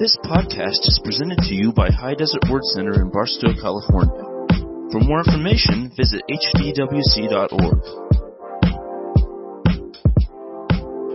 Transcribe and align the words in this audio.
This 0.00 0.16
podcast 0.24 0.80
is 0.88 0.98
presented 1.04 1.40
to 1.40 1.54
you 1.54 1.74
by 1.74 1.90
High 1.90 2.14
Desert 2.14 2.48
Word 2.48 2.64
Center 2.64 3.02
in 3.02 3.10
Barstow, 3.10 3.52
California. 3.60 4.24
For 4.90 4.98
more 4.98 5.18
information, 5.18 5.92
visit 5.94 6.22
hdwc.org. 6.26 8.10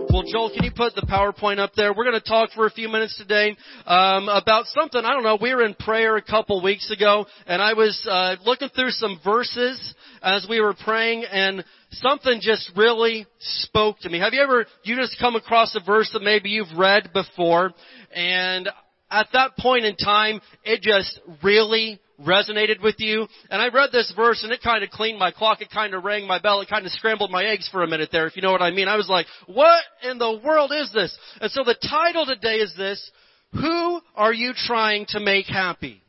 Well, 0.08 0.22
Joel, 0.32 0.50
can 0.54 0.62
you 0.62 0.70
put 0.70 0.94
the 0.94 1.02
PowerPoint 1.02 1.58
up 1.58 1.72
there? 1.74 1.92
We're 1.92 2.04
going 2.04 2.20
to 2.20 2.26
talk 2.26 2.52
for 2.52 2.66
a 2.66 2.70
few 2.70 2.88
minutes 2.88 3.18
today 3.18 3.56
um, 3.86 4.28
about 4.28 4.66
something. 4.66 5.04
I 5.04 5.14
don't 5.14 5.24
know. 5.24 5.36
We 5.42 5.52
were 5.52 5.64
in 5.64 5.74
prayer 5.74 6.16
a 6.16 6.22
couple 6.22 6.62
weeks 6.62 6.88
ago, 6.92 7.26
and 7.48 7.60
I 7.60 7.72
was 7.72 8.06
uh, 8.08 8.36
looking 8.44 8.68
through 8.68 8.92
some 8.92 9.20
verses 9.24 9.94
as 10.22 10.46
we 10.48 10.60
were 10.60 10.74
praying, 10.74 11.24
and 11.24 11.64
something 11.92 12.40
just 12.40 12.70
really 12.76 13.26
spoke 13.38 13.98
to 14.00 14.08
me. 14.08 14.18
Have 14.18 14.32
you 14.32 14.42
ever 14.42 14.66
you 14.82 14.96
just 14.96 15.18
come 15.18 15.36
across 15.36 15.74
a 15.74 15.84
verse 15.84 16.10
that 16.12 16.22
maybe 16.22 16.50
you've 16.50 16.76
read 16.76 17.12
before, 17.12 17.72
and 18.14 18.68
at 19.10 19.28
that 19.32 19.56
point 19.56 19.84
in 19.84 19.96
time, 19.96 20.40
it 20.64 20.82
just 20.82 21.20
really 21.42 22.00
resonated 22.24 22.82
with 22.82 22.96
you. 22.98 23.26
And 23.50 23.60
I 23.60 23.68
read 23.68 23.90
this 23.92 24.12
verse 24.16 24.42
and 24.42 24.52
it 24.52 24.62
kind 24.62 24.82
of 24.82 24.90
cleaned 24.90 25.18
my 25.18 25.30
clock. 25.30 25.60
It 25.60 25.70
kind 25.70 25.94
of 25.94 26.04
rang 26.04 26.26
my 26.26 26.38
bell. 26.38 26.60
It 26.60 26.68
kind 26.68 26.86
of 26.86 26.92
scrambled 26.92 27.30
my 27.30 27.44
eggs 27.44 27.68
for 27.70 27.82
a 27.82 27.86
minute 27.86 28.08
there, 28.12 28.26
if 28.26 28.36
you 28.36 28.42
know 28.42 28.52
what 28.52 28.62
I 28.62 28.70
mean. 28.70 28.88
I 28.88 28.96
was 28.96 29.08
like, 29.08 29.26
what 29.46 29.82
in 30.02 30.18
the 30.18 30.40
world 30.44 30.72
is 30.74 30.90
this? 30.92 31.16
And 31.40 31.50
so 31.50 31.64
the 31.64 31.76
title 31.88 32.26
today 32.26 32.56
is 32.56 32.74
this, 32.76 33.10
Who 33.52 34.00
are 34.14 34.32
you 34.32 34.52
trying 34.54 35.06
to 35.10 35.20
make 35.20 35.46
happy? 35.46 36.02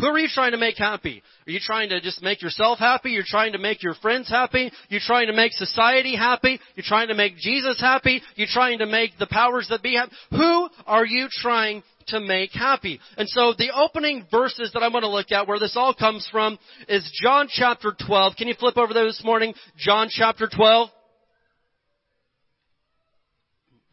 Who 0.00 0.06
are 0.06 0.18
you 0.18 0.28
trying 0.32 0.52
to 0.52 0.58
make 0.58 0.78
happy? 0.78 1.22
Are 1.46 1.50
you 1.50 1.60
trying 1.62 1.90
to 1.90 2.00
just 2.00 2.22
make 2.22 2.40
yourself 2.42 2.78
happy? 2.78 3.10
You're 3.10 3.22
trying 3.26 3.52
to 3.52 3.58
make 3.58 3.82
your 3.82 3.94
friends 3.94 4.28
happy? 4.28 4.70
You're 4.88 5.00
trying 5.04 5.26
to 5.26 5.34
make 5.34 5.52
society 5.52 6.16
happy? 6.16 6.58
You're 6.74 6.84
trying 6.86 7.08
to 7.08 7.14
make 7.14 7.36
Jesus 7.36 7.78
happy? 7.80 8.22
You're 8.34 8.48
trying 8.50 8.78
to 8.78 8.86
make 8.86 9.18
the 9.18 9.26
powers 9.26 9.66
that 9.68 9.82
be 9.82 9.96
happy? 9.96 10.12
Who 10.30 10.68
are 10.86 11.04
you 11.04 11.28
trying 11.30 11.82
to 12.08 12.20
make 12.20 12.52
happy? 12.52 12.98
And 13.18 13.28
so 13.28 13.52
the 13.56 13.72
opening 13.74 14.26
verses 14.30 14.70
that 14.72 14.82
I'm 14.82 14.92
going 14.92 15.02
to 15.02 15.08
look 15.08 15.32
at 15.32 15.46
where 15.46 15.58
this 15.58 15.76
all 15.76 15.94
comes 15.94 16.26
from 16.32 16.58
is 16.88 17.08
John 17.22 17.48
chapter 17.50 17.94
12. 18.06 18.36
Can 18.36 18.48
you 18.48 18.54
flip 18.58 18.78
over 18.78 18.94
there 18.94 19.06
this 19.06 19.22
morning? 19.22 19.54
John 19.76 20.08
chapter 20.10 20.48
12. 20.52 20.88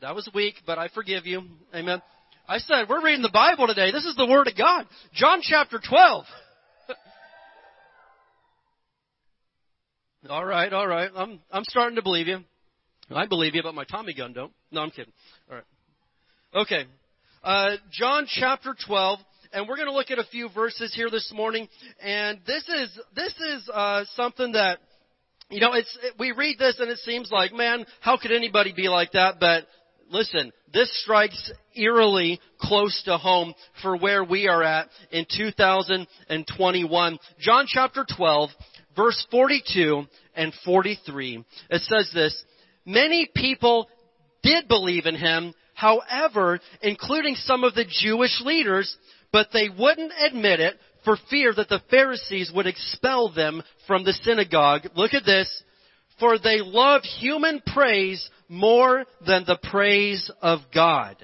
That 0.01 0.15
was 0.15 0.29
weak, 0.33 0.55
but 0.65 0.77
I 0.77 0.89
forgive 0.89 1.25
you. 1.25 1.41
Amen. 1.73 2.01
I 2.49 2.59
said, 2.59 2.87
we're 2.87 3.03
reading 3.03 3.23
the 3.23 3.29
Bible 3.29 3.67
today. 3.67 3.91
This 3.91 4.05
is 4.05 4.15
the 4.15 4.25
Word 4.25 4.47
of 4.47 4.55
God. 4.57 4.85
John 5.13 5.41
chapter 5.41 5.81
12. 5.85 6.23
all 10.29 10.45
right, 10.45 10.71
all 10.71 10.87
right. 10.87 11.11
I'm, 11.13 11.41
I'm 11.51 11.65
starting 11.65 11.97
to 11.97 12.01
believe 12.01 12.27
you. 12.27 12.39
I 13.11 13.25
believe 13.25 13.53
you, 13.53 13.63
but 13.63 13.75
my 13.75 13.83
Tommy 13.83 14.13
gun 14.13 14.31
don't. 14.31 14.53
No, 14.71 14.81
I'm 14.81 14.91
kidding. 14.91 15.11
All 15.49 15.57
right. 15.57 15.65
Okay. 16.55 16.85
Uh, 17.43 17.75
John 17.91 18.27
chapter 18.29 18.73
12. 18.87 19.19
And 19.51 19.67
we're 19.67 19.75
going 19.75 19.89
to 19.89 19.93
look 19.93 20.11
at 20.11 20.19
a 20.19 20.25
few 20.25 20.47
verses 20.53 20.93
here 20.95 21.09
this 21.09 21.29
morning. 21.35 21.67
And 22.01 22.39
this 22.47 22.63
is, 22.69 22.97
this 23.13 23.33
is, 23.33 23.69
uh, 23.73 24.05
something 24.15 24.53
that, 24.53 24.79
you 25.49 25.59
know, 25.59 25.73
it's, 25.73 25.97
we 26.17 26.31
read 26.31 26.59
this 26.59 26.79
and 26.79 26.89
it 26.89 26.99
seems 26.99 27.29
like, 27.29 27.51
man, 27.53 27.85
how 27.99 28.17
could 28.17 28.31
anybody 28.31 28.71
be 28.73 28.87
like 28.87 29.11
that? 29.13 29.35
But 29.39 29.65
listen, 30.09 30.51
this 30.73 30.89
strikes 31.01 31.51
eerily 31.75 32.39
close 32.59 33.01
to 33.05 33.17
home 33.17 33.53
for 33.81 33.97
where 33.97 34.23
we 34.23 34.47
are 34.47 34.63
at 34.63 34.89
in 35.11 35.25
2021. 35.35 37.19
John 37.39 37.65
chapter 37.67 38.05
12, 38.15 38.49
verse 38.95 39.27
42 39.31 40.03
and 40.35 40.53
43. 40.65 41.43
It 41.69 41.81
says 41.83 42.11
this, 42.13 42.43
Many 42.85 43.29
people 43.35 43.89
did 44.43 44.67
believe 44.67 45.05
in 45.05 45.15
him, 45.15 45.53
however, 45.73 46.59
including 46.81 47.35
some 47.35 47.63
of 47.63 47.75
the 47.75 47.85
Jewish 47.85 48.41
leaders, 48.41 48.95
but 49.31 49.47
they 49.51 49.69
wouldn't 49.69 50.13
admit 50.25 50.59
it 50.59 50.75
for 51.03 51.17
fear 51.29 51.53
that 51.53 51.69
the 51.69 51.81
Pharisees 51.89 52.51
would 52.53 52.67
expel 52.67 53.31
them 53.31 53.61
from 53.87 54.03
the 54.03 54.13
synagogue. 54.13 54.87
Look 54.95 55.13
at 55.13 55.25
this. 55.25 55.63
For 56.19 56.39
they 56.39 56.61
loved 56.61 57.05
human 57.05 57.61
praise 57.65 58.27
more 58.49 59.05
than 59.25 59.43
the 59.45 59.59
praise 59.71 60.31
of 60.41 60.59
God. 60.73 61.17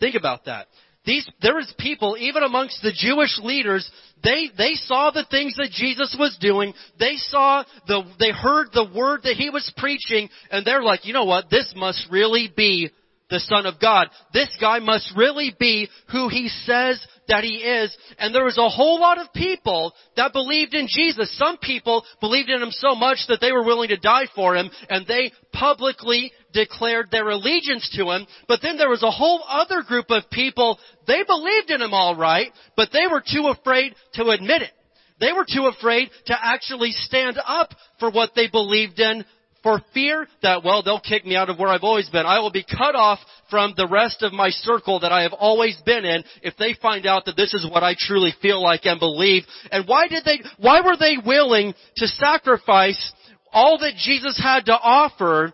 Think 0.00 0.14
about 0.14 0.46
that. 0.46 0.66
These, 1.04 1.28
there 1.40 1.56
was 1.56 1.72
people, 1.78 2.16
even 2.18 2.44
amongst 2.44 2.80
the 2.82 2.92
Jewish 2.92 3.38
leaders, 3.42 3.90
they, 4.22 4.50
they 4.56 4.74
saw 4.74 5.10
the 5.10 5.26
things 5.28 5.56
that 5.56 5.70
Jesus 5.72 6.16
was 6.18 6.36
doing. 6.40 6.74
They 6.98 7.16
saw 7.16 7.64
the, 7.88 8.04
they 8.20 8.30
heard 8.30 8.68
the 8.72 8.88
word 8.94 9.22
that 9.24 9.34
he 9.34 9.50
was 9.50 9.72
preaching, 9.76 10.28
and 10.50 10.64
they're 10.64 10.82
like, 10.82 11.04
you 11.04 11.12
know 11.12 11.24
what, 11.24 11.50
this 11.50 11.72
must 11.74 12.06
really 12.10 12.52
be 12.56 12.90
the 13.30 13.40
Son 13.40 13.66
of 13.66 13.80
God. 13.80 14.08
This 14.32 14.54
guy 14.60 14.78
must 14.78 15.12
really 15.16 15.54
be 15.58 15.88
who 16.12 16.28
he 16.28 16.48
says 16.48 17.04
that 17.28 17.44
he 17.44 17.56
is. 17.56 17.96
And 18.18 18.34
there 18.34 18.44
was 18.44 18.58
a 18.58 18.68
whole 18.68 19.00
lot 19.00 19.18
of 19.18 19.32
people 19.32 19.92
that 20.16 20.32
believed 20.32 20.74
in 20.74 20.88
Jesus. 20.88 21.36
Some 21.38 21.58
people 21.58 22.04
believed 22.20 22.50
in 22.50 22.62
him 22.62 22.70
so 22.70 22.94
much 22.94 23.18
that 23.28 23.40
they 23.40 23.52
were 23.52 23.64
willing 23.64 23.88
to 23.88 23.96
die 23.96 24.26
for 24.34 24.56
him 24.56 24.70
and 24.88 25.06
they 25.06 25.32
publicly 25.52 26.32
declared 26.52 27.10
their 27.10 27.28
allegiance 27.28 27.88
to 27.96 28.10
him. 28.10 28.26
But 28.48 28.60
then 28.62 28.76
there 28.76 28.90
was 28.90 29.02
a 29.02 29.10
whole 29.10 29.42
other 29.48 29.82
group 29.82 30.06
of 30.10 30.30
people, 30.30 30.78
they 31.06 31.22
believed 31.24 31.70
in 31.70 31.82
him 31.82 31.94
alright, 31.94 32.52
but 32.76 32.90
they 32.92 33.06
were 33.10 33.22
too 33.22 33.48
afraid 33.48 33.94
to 34.14 34.30
admit 34.30 34.62
it. 34.62 34.72
They 35.20 35.32
were 35.32 35.46
too 35.50 35.66
afraid 35.66 36.10
to 36.26 36.36
actually 36.36 36.90
stand 36.90 37.38
up 37.46 37.70
for 38.00 38.10
what 38.10 38.30
they 38.34 38.48
believed 38.48 38.98
in 38.98 39.24
for 39.62 39.82
fear 39.94 40.26
that, 40.42 40.64
well, 40.64 40.82
they'll 40.82 41.00
kick 41.00 41.24
me 41.24 41.36
out 41.36 41.48
of 41.48 41.58
where 41.58 41.68
I've 41.68 41.84
always 41.84 42.08
been. 42.08 42.26
I 42.26 42.40
will 42.40 42.50
be 42.50 42.64
cut 42.64 42.94
off 42.94 43.18
from 43.50 43.74
the 43.76 43.88
rest 43.88 44.22
of 44.22 44.32
my 44.32 44.50
circle 44.50 45.00
that 45.00 45.12
I 45.12 45.22
have 45.22 45.32
always 45.32 45.76
been 45.86 46.04
in 46.04 46.24
if 46.42 46.56
they 46.56 46.74
find 46.80 47.06
out 47.06 47.26
that 47.26 47.36
this 47.36 47.54
is 47.54 47.68
what 47.70 47.82
I 47.82 47.94
truly 47.96 48.32
feel 48.42 48.62
like 48.62 48.86
and 48.86 48.98
believe. 48.98 49.44
And 49.70 49.86
why 49.86 50.08
did 50.08 50.24
they, 50.24 50.40
why 50.58 50.80
were 50.80 50.96
they 50.98 51.16
willing 51.24 51.74
to 51.96 52.06
sacrifice 52.06 53.12
all 53.52 53.78
that 53.78 53.94
Jesus 53.96 54.40
had 54.42 54.66
to 54.66 54.72
offer 54.72 55.52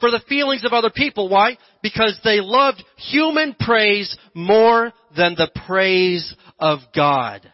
for 0.00 0.10
the 0.10 0.22
feelings 0.28 0.64
of 0.64 0.72
other 0.72 0.90
people? 0.90 1.28
Why? 1.28 1.58
Because 1.82 2.18
they 2.24 2.40
loved 2.40 2.82
human 2.96 3.54
praise 3.58 4.16
more 4.34 4.92
than 5.16 5.34
the 5.34 5.50
praise 5.66 6.34
of 6.58 6.78
God. 6.94 7.52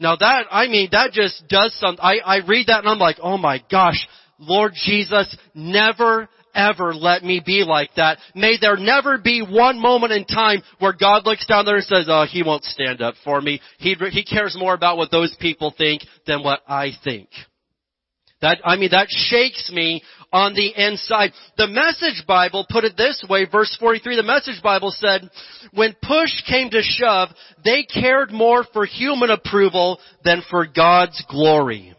Now 0.00 0.16
that, 0.16 0.46
I 0.50 0.66
mean, 0.66 0.88
that 0.92 1.12
just 1.12 1.48
does 1.48 1.72
something. 1.78 2.02
I, 2.02 2.18
I 2.18 2.46
read 2.46 2.66
that 2.66 2.80
and 2.80 2.88
I'm 2.88 2.98
like, 2.98 3.16
oh 3.22 3.38
my 3.38 3.62
gosh, 3.70 4.06
Lord 4.46 4.72
Jesus, 4.74 5.36
never 5.54 6.28
ever 6.54 6.94
let 6.94 7.22
me 7.22 7.42
be 7.44 7.64
like 7.66 7.90
that. 7.96 8.18
May 8.34 8.56
there 8.60 8.76
never 8.76 9.18
be 9.18 9.42
one 9.42 9.80
moment 9.80 10.12
in 10.12 10.24
time 10.24 10.62
where 10.78 10.92
God 10.92 11.26
looks 11.26 11.46
down 11.46 11.64
there 11.64 11.76
and 11.76 11.84
says, 11.84 12.06
oh, 12.08 12.26
he 12.30 12.42
won't 12.42 12.64
stand 12.64 13.02
up 13.02 13.14
for 13.24 13.40
me. 13.40 13.60
He, 13.78 13.94
he 14.10 14.24
cares 14.24 14.56
more 14.56 14.74
about 14.74 14.96
what 14.96 15.10
those 15.10 15.36
people 15.40 15.74
think 15.76 16.02
than 16.26 16.42
what 16.42 16.60
I 16.68 16.92
think. 17.02 17.28
That, 18.40 18.58
I 18.64 18.76
mean, 18.76 18.90
that 18.90 19.06
shakes 19.08 19.70
me 19.72 20.02
on 20.32 20.54
the 20.54 20.72
inside. 20.76 21.32
The 21.56 21.66
Message 21.66 22.26
Bible 22.26 22.66
put 22.68 22.84
it 22.84 22.96
this 22.96 23.24
way, 23.28 23.46
verse 23.50 23.74
43, 23.80 24.16
the 24.16 24.22
Message 24.22 24.62
Bible 24.62 24.90
said, 24.90 25.30
when 25.72 25.94
push 26.02 26.30
came 26.46 26.68
to 26.70 26.82
shove, 26.82 27.30
they 27.64 27.84
cared 27.84 28.32
more 28.32 28.64
for 28.72 28.84
human 28.84 29.30
approval 29.30 29.98
than 30.24 30.42
for 30.50 30.66
God's 30.66 31.24
glory. 31.30 31.94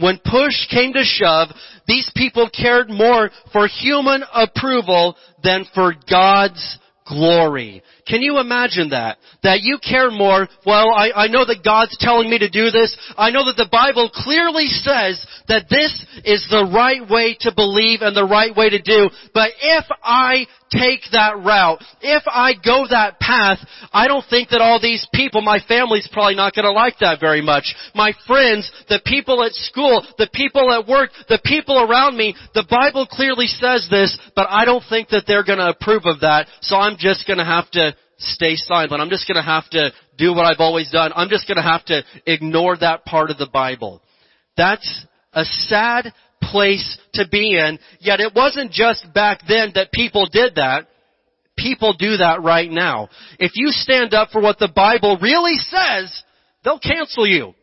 When 0.00 0.18
push 0.18 0.66
came 0.70 0.92
to 0.94 1.04
shove, 1.04 1.48
these 1.86 2.10
people 2.16 2.48
cared 2.48 2.88
more 2.88 3.30
for 3.52 3.66
human 3.68 4.22
approval 4.34 5.16
than 5.42 5.66
for 5.74 5.94
God's 6.08 6.78
glory. 7.06 7.82
Can 8.10 8.22
you 8.22 8.40
imagine 8.40 8.90
that? 8.90 9.18
That 9.44 9.62
you 9.62 9.78
care 9.78 10.10
more, 10.10 10.48
well, 10.66 10.90
I, 10.90 11.12
I 11.14 11.26
know 11.28 11.46
that 11.46 11.62
God's 11.64 11.96
telling 12.00 12.28
me 12.28 12.38
to 12.38 12.50
do 12.50 12.72
this. 12.72 12.96
I 13.16 13.30
know 13.30 13.44
that 13.44 13.56
the 13.56 13.70
Bible 13.70 14.10
clearly 14.12 14.66
says 14.66 15.24
that 15.46 15.70
this 15.70 15.94
is 16.24 16.44
the 16.50 16.68
right 16.74 17.08
way 17.08 17.36
to 17.40 17.54
believe 17.54 18.00
and 18.02 18.16
the 18.16 18.26
right 18.26 18.54
way 18.54 18.68
to 18.68 18.82
do. 18.82 19.08
But 19.32 19.52
if 19.62 19.84
I 20.02 20.46
take 20.70 21.02
that 21.12 21.38
route, 21.38 21.82
if 22.00 22.22
I 22.26 22.54
go 22.54 22.86
that 22.90 23.18
path, 23.18 23.58
I 23.92 24.08
don't 24.08 24.26
think 24.28 24.50
that 24.50 24.60
all 24.60 24.80
these 24.80 25.06
people, 25.12 25.40
my 25.40 25.58
family's 25.66 26.08
probably 26.12 26.34
not 26.34 26.54
going 26.54 26.64
to 26.64 26.72
like 26.72 26.98
that 27.00 27.20
very 27.20 27.42
much. 27.42 27.74
My 27.94 28.12
friends, 28.26 28.70
the 28.88 29.00
people 29.04 29.42
at 29.42 29.52
school, 29.52 30.06
the 30.18 30.30
people 30.32 30.72
at 30.72 30.86
work, 30.86 31.10
the 31.28 31.40
people 31.44 31.78
around 31.78 32.16
me, 32.16 32.34
the 32.54 32.66
Bible 32.68 33.06
clearly 33.06 33.46
says 33.46 33.86
this, 33.90 34.16
but 34.34 34.46
I 34.48 34.64
don't 34.64 34.84
think 34.88 35.08
that 35.08 35.24
they're 35.26 35.44
going 35.44 35.58
to 35.58 35.70
approve 35.70 36.06
of 36.06 36.20
that, 36.20 36.46
so 36.60 36.76
I'm 36.76 36.96
just 36.98 37.26
going 37.26 37.38
to 37.38 37.44
have 37.44 37.70
to 37.72 37.94
stay 38.20 38.54
silent. 38.56 39.00
I'm 39.00 39.10
just 39.10 39.26
going 39.26 39.36
to 39.36 39.42
have 39.42 39.68
to 39.70 39.92
do 40.16 40.32
what 40.34 40.44
I've 40.44 40.60
always 40.60 40.90
done. 40.90 41.12
I'm 41.14 41.28
just 41.28 41.48
going 41.48 41.56
to 41.56 41.62
have 41.62 41.84
to 41.86 42.02
ignore 42.26 42.76
that 42.76 43.04
part 43.04 43.30
of 43.30 43.38
the 43.38 43.48
Bible. 43.52 44.02
That's 44.56 45.06
a 45.32 45.44
sad 45.44 46.12
place 46.42 46.98
to 47.14 47.26
be 47.28 47.56
in. 47.56 47.78
Yet 48.00 48.20
it 48.20 48.32
wasn't 48.34 48.72
just 48.72 49.06
back 49.14 49.40
then 49.48 49.72
that 49.74 49.92
people 49.92 50.28
did 50.30 50.56
that. 50.56 50.88
People 51.56 51.94
do 51.98 52.16
that 52.18 52.42
right 52.42 52.70
now. 52.70 53.08
If 53.38 53.52
you 53.54 53.68
stand 53.68 54.14
up 54.14 54.30
for 54.30 54.40
what 54.40 54.58
the 54.58 54.70
Bible 54.74 55.18
really 55.20 55.56
says, 55.56 56.22
they'll 56.64 56.78
cancel 56.78 57.26
you. 57.26 57.54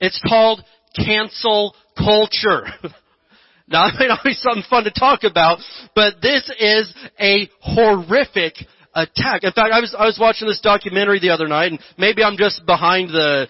It's 0.00 0.20
called 0.26 0.62
cancel 0.96 1.74
culture. 1.96 2.66
now, 3.68 3.88
it 3.88 3.94
may 3.98 4.06
not 4.06 4.22
be 4.22 4.34
something 4.34 4.64
fun 4.68 4.84
to 4.84 4.92
talk 4.92 5.24
about, 5.24 5.58
but 5.94 6.14
this 6.22 6.48
is 6.58 6.94
a 7.18 7.48
horrific 7.60 8.54
attack. 8.94 9.44
In 9.44 9.52
fact, 9.52 9.72
I 9.72 9.80
was 9.80 9.94
I 9.98 10.06
was 10.06 10.18
watching 10.20 10.48
this 10.48 10.60
documentary 10.60 11.20
the 11.20 11.30
other 11.30 11.48
night, 11.48 11.72
and 11.72 11.80
maybe 11.98 12.22
I'm 12.22 12.36
just 12.36 12.64
behind 12.66 13.10
the 13.10 13.48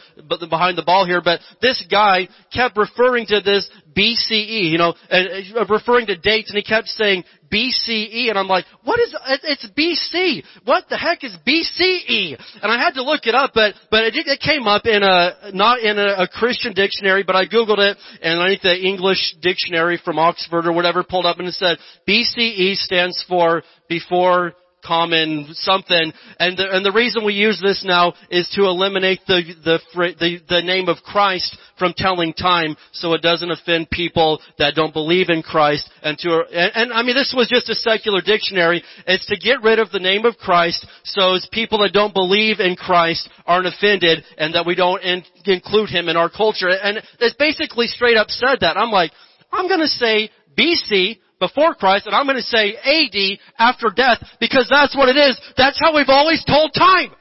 behind 0.49 0.79
the 0.79 0.83
ball 0.83 1.07
here, 1.07 1.21
but 1.23 1.41
this 1.61 1.85
guy 1.91 2.29
kept 2.53 2.77
referring 2.77 3.27
to 3.27 3.41
this 3.41 3.69
BCE, 3.97 4.71
you 4.71 4.79
know, 4.79 4.95
uh, 5.11 5.65
referring 5.69 6.07
to 6.07 6.17
dates, 6.17 6.51
and 6.51 6.57
he 6.57 6.65
kept 6.65 6.89
saying 6.89 7.25
BCE, 7.53 8.29
and 8.29 8.39
I'm 8.39 8.49
like, 8.49 8.65
what 8.83 8.99
is, 8.99 9.15
it's 9.45 9.67
BC. 9.79 10.43
What 10.65 10.89
the 10.89 10.97
heck 10.97 11.23
is 11.23 11.37
BCE? 11.47 12.37
And 12.63 12.73
I 12.73 12.79
had 12.83 12.95
to 12.95 13.03
look 13.03 13.27
it 13.27 13.35
up, 13.35 13.53
but, 13.55 13.75
but 13.91 14.05
it, 14.05 14.15
it 14.17 14.41
came 14.41 14.67
up 14.67 14.87
in 14.87 15.03
a, 15.03 15.53
not 15.53 15.79
in 15.79 15.99
a, 15.99 16.25
a 16.25 16.29
Christian 16.29 16.73
dictionary, 16.73 17.23
but 17.23 17.37
I 17.37 17.47
googled 17.47 17.79
it, 17.79 17.97
and 18.21 18.41
I 18.41 18.49
think 18.49 18.63
the 18.63 18.77
English 18.77 19.37
dictionary 19.41 20.01
from 20.05 20.19
Oxford 20.19 20.67
or 20.67 20.73
whatever 20.73 21.05
pulled 21.05 21.27
up 21.27 21.39
and 21.39 21.47
it 21.47 21.55
said, 21.55 21.79
BCE 22.09 22.77
stands 22.77 23.25
for 23.29 23.63
before 23.89 24.55
common 24.85 25.49
something. 25.53 26.13
And 26.39 26.57
the, 26.57 26.69
and 26.71 26.85
the 26.85 26.93
reason 26.93 27.25
we 27.25 27.35
use 27.35 27.61
this 27.63 27.85
now 27.85 28.15
is 28.31 28.49
to 28.55 28.63
eliminate 28.63 29.21
the, 29.27 29.43
the, 29.65 29.79
the, 29.95 30.39
the 30.49 30.63
name 30.63 30.89
of 30.89 30.99
Christ 30.99 31.57
from 31.79 31.95
telling 31.97 32.33
time 32.33 32.77
so 32.93 33.15
it 33.15 33.23
doesn't 33.23 33.51
offend 33.51 33.91
people 33.91 34.41
that 34.59 34.75
don't 34.75 34.93
believe 34.93 35.29
in 35.29 35.43
Christ 35.43 35.91
and 36.03 36.19
to, 36.19 36.45
and, 36.53 36.73
and 36.75 36.93
I 36.93 37.03
mean 37.03 37.17
this 37.17 37.35
was 37.37 37.49
just 37.49 37.69
a 37.69 37.75
secular 37.75 38.21
dictionary. 38.21 38.83
It's 39.07 39.27
to 39.27 39.37
get 39.37 39.63
rid 39.63 39.79
of 39.79 39.91
the 39.91 39.99
name 39.99 40.25
of 40.25 40.37
Christ 40.37 40.87
so 41.05 41.35
as 41.35 41.49
people 41.51 41.79
that 41.81 41.93
don't 41.93 42.15
believe 42.15 42.61
in 42.61 42.77
Christ 42.77 43.29
aren't 43.47 43.67
offended 43.67 44.25
and 44.39 44.55
that 44.55 44.67
we 44.67 44.75
don't 44.75 45.03
in, 45.03 45.25
include 45.47 45.91
him 45.91 46.09
in 46.09 46.17
our 46.17 46.31
culture. 46.31 46.69
And 46.69 47.03
it's 47.21 47.37
basically 47.37 47.87
straight 47.87 48.17
up 48.17 48.31
said 48.31 48.59
that. 48.61 48.77
I'm 48.77 48.91
like, 48.91 49.13
I'm 49.51 49.69
gonna 49.69 49.89
say 49.89 50.31
BC 50.57 51.19
before 51.45 51.75
Christ, 51.75 52.07
and 52.07 52.15
I'm 52.15 52.27
going 52.27 52.41
to 52.41 52.43
say 52.43 52.77
AD 52.77 53.39
after 53.59 53.91
death 53.95 54.25
because 54.41 54.67
that's 54.71 54.97
what 54.97 55.09
it 55.09 55.17
is. 55.17 55.39
That's 55.57 55.79
how 55.79 55.95
we've 55.95 56.09
always 56.09 56.45
told 56.45 56.73
time. 56.73 57.13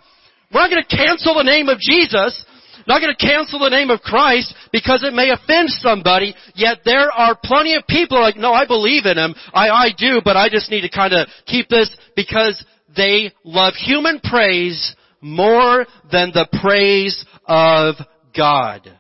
We're 0.54 0.62
not 0.62 0.70
going 0.70 0.84
to 0.88 0.96
cancel 0.96 1.36
the 1.36 1.44
name 1.44 1.68
of 1.68 1.80
Jesus, 1.80 2.46
not 2.88 3.02
going 3.02 3.14
to 3.16 3.26
cancel 3.26 3.60
the 3.60 3.70
name 3.70 3.90
of 3.90 4.02
Christ 4.02 4.54
because 4.72 5.04
it 5.04 5.14
may 5.14 5.30
offend 5.30 5.70
somebody, 5.70 6.36
yet 6.56 6.80
there 6.86 7.12
are 7.12 7.38
plenty 7.44 7.76
of 7.76 7.88
people 7.88 8.22
like, 8.22 8.38
no, 8.38 8.54
I 8.54 8.66
believe 8.66 9.06
in 9.06 9.18
Him. 9.18 9.36
I, 9.54 9.70
I 9.70 9.90
do, 9.98 10.22
but 10.24 10.38
I 10.38 10.50
just 10.50 10.70
need 10.70 10.82
to 10.82 10.90
kind 10.90 11.14
of 11.14 11.28
keep 11.46 11.70
this 11.70 11.96
because 12.16 12.64
they 12.96 13.32
love 13.44 13.74
human 13.74 14.20
praise 14.20 14.96
more 15.22 15.86
than 16.12 16.32
the 16.34 16.48
praise 16.62 17.26
of 17.46 17.96
God. 18.36 19.00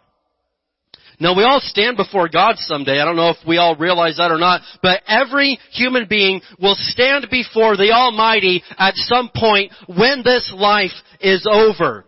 Now 1.19 1.36
we 1.36 1.44
all 1.44 1.60
stand 1.62 1.98
before 1.98 2.27
God 2.30 2.56
someday. 2.57 3.00
I 3.00 3.06
don't 3.06 3.15
know 3.15 3.30
if 3.30 3.38
we 3.48 3.57
all 3.57 3.75
realize 3.75 4.18
that 4.18 4.31
or 4.31 4.38
not, 4.38 4.62
but 4.81 5.01
every 5.07 5.60
human 5.71 6.07
being 6.07 6.42
will 6.60 6.75
stand 6.77 7.27
before 7.30 7.77
the 7.77 7.92
Almighty 7.92 8.63
at 8.77 8.95
some 8.95 9.30
point 9.36 9.71
when 9.88 10.24
this 10.24 10.51
life 10.56 10.92
is 11.19 11.48
over 11.50 12.06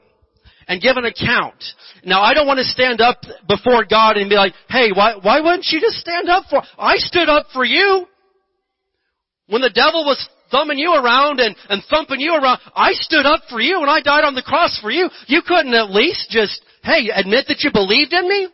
and 0.68 0.81
give 0.81 0.98
an 0.98 1.06
account. 1.06 1.63
Now 2.04 2.22
I 2.22 2.34
don't 2.34 2.48
want 2.48 2.57
to 2.57 2.66
stand 2.66 3.02
up 3.02 3.22
before 3.48 3.86
God 3.86 4.18
and 4.18 4.30
be 4.30 4.36
like, 4.36 4.54
hey, 4.69 4.92
why, 4.94 5.16
why 5.22 5.42
wouldn't 5.42 5.68
you 5.69 5.80
just 5.80 5.98
stand 5.98 6.30
up 6.30 6.46
for, 6.50 6.63
I 6.78 6.98
stood 6.98 7.30
up 7.30 7.48
for 7.54 7.63
you. 7.63 8.07
When 9.48 9.62
the 9.62 9.69
devil 9.69 10.06
was 10.06 10.28
thumbing 10.50 10.80
you 10.80 10.94
around 10.94 11.40
and, 11.40 11.56
and 11.69 11.84
thumping 11.90 12.19
you 12.19 12.34
around, 12.34 12.60
I 12.75 12.94
stood 12.94 13.25
up 13.25 13.42
for 13.50 13.62
you 13.62 13.81
and 13.81 13.90
I 13.90 14.02
died 14.02 14.24
on 14.24 14.34
the 14.34 14.42
cross 14.42 14.80
for 14.81 14.90
you. 14.90 15.10
You 15.28 15.42
couldn't 15.46 15.74
at 15.74 15.92
least 15.92 16.30
just, 16.30 16.63
hey, 16.84 17.10
admit 17.13 17.46
that 17.48 17.62
you 17.62 17.72
believed 17.72 18.13
in 18.13 18.28
me? 18.28 18.48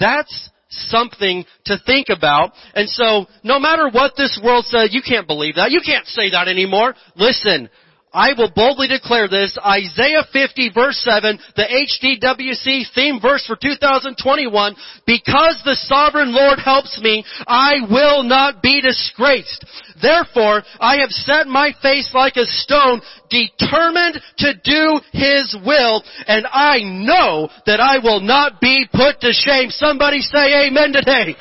That's 0.00 0.50
something 0.70 1.44
to 1.66 1.76
think 1.84 2.08
about. 2.08 2.52
And 2.74 2.88
so, 2.88 3.26
no 3.44 3.58
matter 3.60 3.88
what 3.90 4.14
this 4.16 4.40
world 4.42 4.64
says, 4.64 4.90
you 4.92 5.02
can't 5.06 5.26
believe 5.26 5.56
that. 5.56 5.70
You 5.70 5.80
can't 5.84 6.06
say 6.06 6.30
that 6.30 6.48
anymore. 6.48 6.94
Listen, 7.16 7.68
I 8.12 8.32
will 8.36 8.50
boldly 8.54 8.88
declare 8.88 9.28
this, 9.28 9.56
Isaiah 9.64 10.26
50 10.32 10.70
verse 10.74 11.00
7, 11.04 11.38
the 11.54 11.62
HDWC 11.62 12.92
theme 12.94 13.20
verse 13.20 13.46
for 13.46 13.54
2021, 13.54 14.74
because 15.06 15.62
the 15.64 15.76
sovereign 15.76 16.34
Lord 16.34 16.58
helps 16.58 17.00
me, 17.00 17.24
I 17.46 17.74
will 17.88 18.24
not 18.24 18.62
be 18.62 18.80
disgraced. 18.80 19.64
Therefore, 20.02 20.62
I 20.80 20.98
have 20.98 21.10
set 21.10 21.46
my 21.46 21.72
face 21.82 22.10
like 22.12 22.36
a 22.36 22.46
stone, 22.46 23.00
determined 23.30 24.20
to 24.38 24.54
do 24.64 25.00
His 25.12 25.56
will, 25.64 26.02
and 26.26 26.46
I 26.50 26.80
know 26.82 27.48
that 27.66 27.78
I 27.78 27.98
will 28.02 28.20
not 28.20 28.60
be 28.60 28.88
put 28.92 29.20
to 29.20 29.32
shame. 29.32 29.70
Somebody 29.70 30.20
say 30.20 30.66
amen 30.66 30.92
today. 30.92 31.36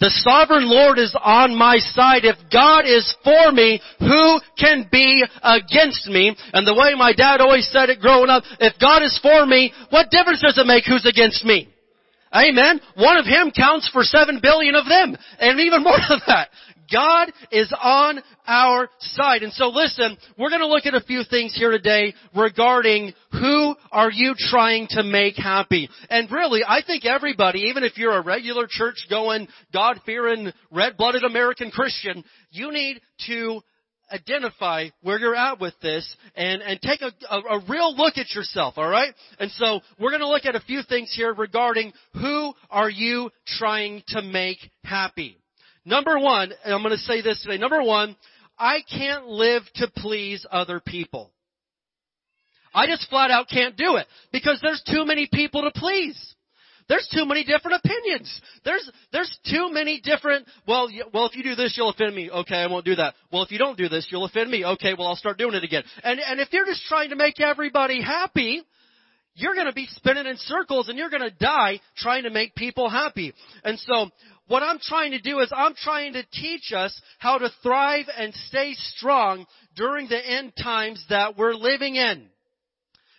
The 0.00 0.10
sovereign 0.10 0.70
Lord 0.70 0.98
is 0.98 1.14
on 1.20 1.56
my 1.56 1.78
side. 1.78 2.24
If 2.24 2.36
God 2.52 2.86
is 2.86 3.14
for 3.24 3.50
me, 3.50 3.80
who 3.98 4.40
can 4.56 4.88
be 4.90 5.24
against 5.42 6.06
me? 6.06 6.36
And 6.52 6.66
the 6.66 6.74
way 6.74 6.94
my 6.94 7.12
dad 7.12 7.40
always 7.40 7.68
said 7.70 7.90
it 7.90 8.00
growing 8.00 8.30
up, 8.30 8.44
if 8.60 8.78
God 8.80 9.02
is 9.02 9.18
for 9.20 9.44
me, 9.44 9.72
what 9.90 10.10
difference 10.10 10.42
does 10.42 10.56
it 10.56 10.66
make 10.66 10.84
who's 10.84 11.06
against 11.06 11.44
me? 11.44 11.68
Amen. 12.34 12.80
One 12.94 13.16
of 13.16 13.24
him 13.24 13.50
counts 13.50 13.88
for 13.88 14.02
seven 14.04 14.38
billion 14.42 14.74
of 14.74 14.86
them. 14.86 15.16
And 15.40 15.60
even 15.60 15.82
more 15.82 15.98
than 16.08 16.20
that. 16.26 16.48
God 16.92 17.32
is 17.50 17.72
on 17.80 18.20
our 18.46 18.88
side. 18.98 19.42
And 19.42 19.52
so 19.52 19.68
listen, 19.68 20.16
we're 20.38 20.50
going 20.50 20.60
to 20.60 20.66
look 20.66 20.86
at 20.86 20.94
a 20.94 21.00
few 21.00 21.22
things 21.28 21.54
here 21.54 21.70
today 21.70 22.14
regarding 22.34 23.14
who 23.32 23.74
are 23.92 24.10
you 24.10 24.34
trying 24.36 24.86
to 24.90 25.02
make 25.02 25.36
happy. 25.36 25.88
And 26.10 26.30
really, 26.30 26.62
I 26.66 26.80
think 26.86 27.04
everybody, 27.04 27.60
even 27.70 27.84
if 27.84 27.96
you're 27.98 28.16
a 28.16 28.22
regular 28.22 28.66
church 28.68 29.06
going, 29.10 29.48
God 29.72 30.00
fearing, 30.06 30.52
red 30.70 30.96
blooded 30.96 31.24
American 31.24 31.70
Christian, 31.70 32.24
you 32.50 32.72
need 32.72 33.00
to 33.26 33.60
identify 34.10 34.88
where 35.02 35.18
you're 35.18 35.34
at 35.34 35.60
with 35.60 35.74
this 35.82 36.16
and, 36.34 36.62
and 36.62 36.80
take 36.80 37.02
a, 37.02 37.12
a, 37.30 37.58
a 37.58 37.64
real 37.68 37.94
look 37.96 38.16
at 38.16 38.34
yourself, 38.34 38.78
alright? 38.78 39.14
And 39.38 39.50
so 39.52 39.80
we're 39.98 40.10
going 40.10 40.20
to 40.20 40.28
look 40.28 40.46
at 40.46 40.54
a 40.54 40.60
few 40.60 40.82
things 40.82 41.12
here 41.14 41.32
regarding 41.34 41.92
who 42.14 42.54
are 42.70 42.90
you 42.90 43.30
trying 43.58 44.02
to 44.08 44.22
make 44.22 44.58
happy. 44.84 45.37
Number 45.88 46.18
one, 46.18 46.52
and 46.64 46.74
I'm 46.74 46.82
going 46.82 46.94
to 46.94 47.02
say 47.02 47.22
this 47.22 47.40
today. 47.42 47.56
Number 47.56 47.82
one, 47.82 48.14
I 48.58 48.80
can't 48.82 49.26
live 49.26 49.62
to 49.76 49.90
please 49.96 50.44
other 50.50 50.80
people. 50.80 51.32
I 52.74 52.86
just 52.86 53.08
flat 53.08 53.30
out 53.30 53.48
can't 53.48 53.74
do 53.74 53.96
it 53.96 54.06
because 54.30 54.60
there's 54.62 54.82
too 54.86 55.06
many 55.06 55.30
people 55.32 55.62
to 55.62 55.70
please. 55.70 56.34
There's 56.90 57.08
too 57.12 57.24
many 57.24 57.42
different 57.42 57.80
opinions. 57.82 58.40
There's 58.66 58.90
there's 59.12 59.38
too 59.50 59.70
many 59.72 60.00
different. 60.02 60.46
Well, 60.66 60.90
well, 61.14 61.24
if 61.26 61.34
you 61.34 61.42
do 61.42 61.54
this, 61.54 61.74
you'll 61.74 61.90
offend 61.90 62.14
me. 62.14 62.30
Okay, 62.30 62.56
I 62.56 62.66
won't 62.66 62.84
do 62.84 62.94
that. 62.96 63.14
Well, 63.32 63.42
if 63.42 63.50
you 63.50 63.58
don't 63.58 63.78
do 63.78 63.88
this, 63.88 64.08
you'll 64.10 64.26
offend 64.26 64.50
me. 64.50 64.64
Okay, 64.64 64.92
well, 64.96 65.08
I'll 65.08 65.16
start 65.16 65.38
doing 65.38 65.54
it 65.54 65.64
again. 65.64 65.84
And 66.02 66.20
and 66.20 66.38
if 66.38 66.52
you're 66.52 66.66
just 66.66 66.84
trying 66.84 67.10
to 67.10 67.16
make 67.16 67.40
everybody 67.40 68.02
happy, 68.02 68.62
you're 69.38 69.54
going 69.54 69.66
to 69.66 69.72
be 69.72 69.86
spinning 69.92 70.26
in 70.26 70.36
circles 70.36 70.88
and 70.88 70.98
you're 70.98 71.10
going 71.10 71.22
to 71.22 71.30
die 71.30 71.80
trying 71.96 72.24
to 72.24 72.30
make 72.30 72.54
people 72.54 72.88
happy. 72.90 73.32
And 73.64 73.78
so 73.78 74.10
what 74.48 74.62
I'm 74.62 74.78
trying 74.80 75.12
to 75.12 75.20
do 75.20 75.40
is 75.40 75.50
I'm 75.54 75.74
trying 75.74 76.14
to 76.14 76.24
teach 76.32 76.72
us 76.74 77.00
how 77.18 77.38
to 77.38 77.50
thrive 77.62 78.06
and 78.16 78.34
stay 78.34 78.74
strong 78.74 79.46
during 79.76 80.08
the 80.08 80.18
end 80.18 80.54
times 80.60 81.04
that 81.10 81.36
we're 81.36 81.54
living 81.54 81.94
in. 81.94 82.28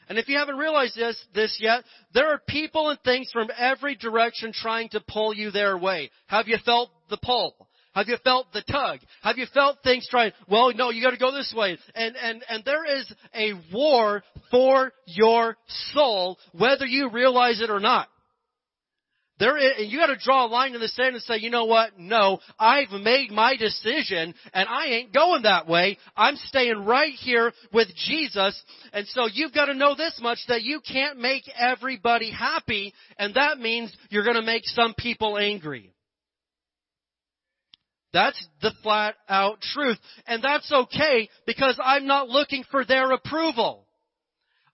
And 0.09 0.17
if 0.17 0.27
you 0.27 0.39
haven't 0.39 0.57
realized 0.57 0.95
this, 0.95 1.24
this 1.36 1.57
yet, 1.62 1.83
there 2.15 2.33
are 2.33 2.41
people 2.48 2.89
and 2.89 3.00
things 3.01 3.29
from 3.31 3.50
every 3.57 3.95
direction 3.95 4.51
trying 4.51 4.89
to 4.89 5.03
pull 5.07 5.36
you 5.36 5.51
their 5.51 5.77
way. 5.77 6.09
Have 6.27 6.48
you 6.48 6.57
felt 6.65 6.89
the 7.12 7.19
pull? 7.21 7.55
Have 7.93 8.07
you 8.07 8.17
felt 8.24 8.51
the 8.51 8.63
tug? 8.63 9.00
Have 9.21 9.38
you 9.38 9.45
felt 9.53 9.77
things 9.83 10.07
trying, 10.09 10.31
well, 10.48 10.71
no, 10.74 10.89
you 10.89 11.03
gotta 11.03 11.17
go 11.17 11.31
this 11.31 11.53
way. 11.55 11.77
And, 11.93 12.15
and, 12.15 12.43
and 12.50 12.65
there 12.65 12.86
is 12.86 13.12
a 13.36 13.53
war 13.71 14.24
for 14.50 14.93
your 15.05 15.57
soul, 15.93 16.39
whether 16.53 16.86
you 16.86 17.09
realize 17.09 17.62
it 17.62 17.69
or 17.69 17.79
not. 17.79 18.07
There 19.39 19.58
is, 19.58 19.72
and 19.77 19.89
you 19.89 19.98
gotta 19.98 20.17
draw 20.22 20.46
a 20.46 20.48
line 20.48 20.75
in 20.75 20.81
the 20.81 20.89
sand 20.89 21.15
and 21.15 21.24
say, 21.24 21.38
you 21.38 21.50
know 21.50 21.65
what? 21.65 21.98
No, 21.98 22.39
I've 22.60 22.91
made 22.91 23.31
my 23.31 23.55
decision 23.55 24.36
and 24.53 24.67
I 24.67 24.88
ain't 24.88 25.13
going 25.13 25.43
that 25.43 25.65
way. 25.65 25.98
I'm 26.17 26.36
staying 26.36 26.86
right 26.86 27.13
here 27.13 27.53
with 27.72 27.88
Jesus. 27.96 28.62
And 28.91 29.08
so 29.08 29.27
you've 29.31 29.53
gotta 29.53 29.74
know 29.74 29.96
this 29.96 30.19
much 30.22 30.39
that 30.50 30.63
you 30.63 30.81
can't 30.81 31.19
make 31.19 31.43
everybody 31.58 32.31
happy 32.31 32.93
and 33.17 33.34
that 33.36 33.60
means 33.60 33.96
you're 34.10 34.25
gonna 34.25 34.41
make 34.41 34.65
some 34.65 34.93
people 34.93 35.38
angry. 35.38 35.93
That's 38.12 38.46
the 38.62 38.72
flat 38.84 39.15
out 39.29 39.62
truth. 39.62 40.00
And 40.27 40.43
that's 40.43 40.69
okay 40.72 41.29
because 41.46 41.79
I'm 41.81 42.08
not 42.08 42.27
looking 42.27 42.65
for 42.69 42.84
their 42.84 43.12
approval. 43.12 43.86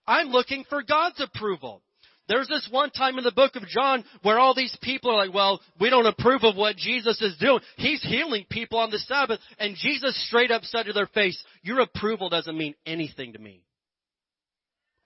I'm 0.06 0.28
looking 0.28 0.64
for 0.68 0.82
God's 0.82 1.20
approval. 1.20 1.82
There's 2.28 2.48
this 2.48 2.68
one 2.70 2.90
time 2.90 3.18
in 3.18 3.24
the 3.24 3.30
book 3.30 3.54
of 3.54 3.68
John 3.68 4.04
where 4.22 4.38
all 4.38 4.54
these 4.54 4.76
people 4.82 5.10
are 5.10 5.26
like, 5.26 5.34
well, 5.34 5.60
we 5.80 5.90
don't 5.90 6.06
approve 6.06 6.42
of 6.42 6.56
what 6.56 6.76
Jesus 6.76 7.20
is 7.22 7.36
doing. 7.38 7.60
He's 7.76 8.02
healing 8.02 8.46
people 8.50 8.78
on 8.78 8.90
the 8.90 8.98
Sabbath. 8.98 9.38
And 9.58 9.76
Jesus 9.76 10.26
straight 10.26 10.50
up 10.50 10.64
said 10.64 10.84
to 10.84 10.92
their 10.92 11.06
face, 11.06 11.40
your 11.62 11.80
approval 11.80 12.28
doesn't 12.28 12.58
mean 12.58 12.74
anything 12.84 13.34
to 13.34 13.38
me. 13.38 13.62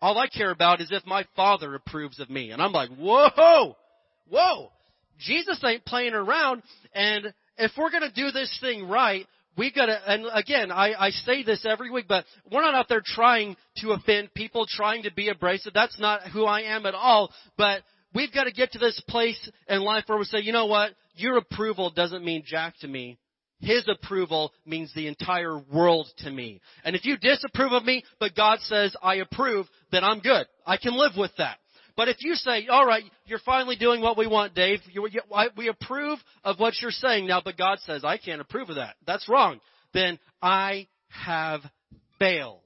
All 0.01 0.17
I 0.17 0.29
care 0.29 0.51
about 0.51 0.81
is 0.81 0.89
if 0.91 1.05
my 1.05 1.27
father 1.37 1.75
approves 1.75 2.21
of 2.21 2.31
me. 2.31 2.53
And 2.53 2.63
I'm 2.63 2.73
like, 2.73 2.89
whoa, 2.97 3.77
whoa. 4.29 4.73
Jesus 5.19 5.63
ain't 5.63 5.85
playing 5.85 6.15
around. 6.15 6.63
And 6.95 7.35
if 7.59 7.73
we're 7.77 7.91
going 7.91 8.09
to 8.09 8.13
do 8.13 8.31
this 8.31 8.57
thing 8.63 8.89
right, 8.89 9.27
we've 9.57 9.75
got 9.75 9.87
to, 9.87 10.13
and 10.13 10.27
again, 10.33 10.71
I, 10.71 10.93
I 10.99 11.11
say 11.11 11.43
this 11.43 11.67
every 11.69 11.91
week, 11.91 12.07
but 12.09 12.25
we're 12.51 12.63
not 12.63 12.75
out 12.75 12.89
there 12.89 13.03
trying 13.05 13.57
to 13.79 13.93
offend 13.93 14.35
people, 14.35 14.67
trying 14.69 15.05
to 15.05 15.13
be 15.13 15.29
abrasive. 15.29 15.73
That's 15.75 15.99
not 15.99 16.23
who 16.29 16.45
I 16.45 16.63
am 16.63 16.87
at 16.87 16.95
all. 16.95 17.33
But 17.57 17.83
we've 18.15 18.33
got 18.33 18.45
to 18.45 18.53
get 18.53 18.73
to 18.73 18.79
this 18.79 19.01
place 19.09 19.51
in 19.69 19.81
life 19.83 20.05
where 20.07 20.19
we 20.19 20.25
say, 20.25 20.41
you 20.41 20.53
know 20.53 20.67
what? 20.67 20.93
Your 21.15 21.37
approval 21.37 21.91
doesn't 21.91 22.25
mean 22.25 22.43
jack 22.47 22.75
to 22.81 22.89
me. 22.89 23.19
His 23.61 23.87
approval 23.89 24.53
means 24.65 24.91
the 24.95 25.07
entire 25.07 25.59
world 25.59 26.09
to 26.19 26.31
me. 26.31 26.63
And 26.83 26.97
if 26.97 27.05
you 27.05 27.19
disapprove 27.19 27.73
of 27.73 27.85
me, 27.85 28.05
but 28.19 28.35
God 28.35 28.59
says 28.61 28.97
I 29.03 29.17
approve, 29.17 29.67
then 29.93 30.03
I'm 30.03 30.21
good. 30.21 30.47
I 30.67 30.79
can 30.79 30.97
live 30.97 31.13
with 31.17 31.33
that. 31.37 31.59
But 32.01 32.09
if 32.09 32.17
you 32.21 32.35
say, 32.35 32.67
all 32.69 32.87
right, 32.87 33.05
you're 33.27 33.41
finally 33.41 33.77
doing 33.77 34.01
what 34.01 34.17
we 34.17 34.27
want, 34.27 34.55
Dave, 34.55 34.79
you, 34.91 35.07
you, 35.13 35.21
I, 35.31 35.49
we 35.55 35.69
approve 35.69 36.19
of 36.43 36.59
what 36.59 36.73
you're 36.81 36.91
saying 36.91 37.27
now, 37.27 37.43
but 37.45 37.59
God 37.59 37.79
says, 37.81 38.07
I 38.07 38.17
can't 38.17 38.41
approve 38.41 38.71
of 38.71 38.77
that. 38.77 38.95
That's 39.07 39.29
wrong. 39.29 39.61
Then 39.93 40.19
I 40.41 40.89
have 41.09 41.61
failed. 42.19 42.63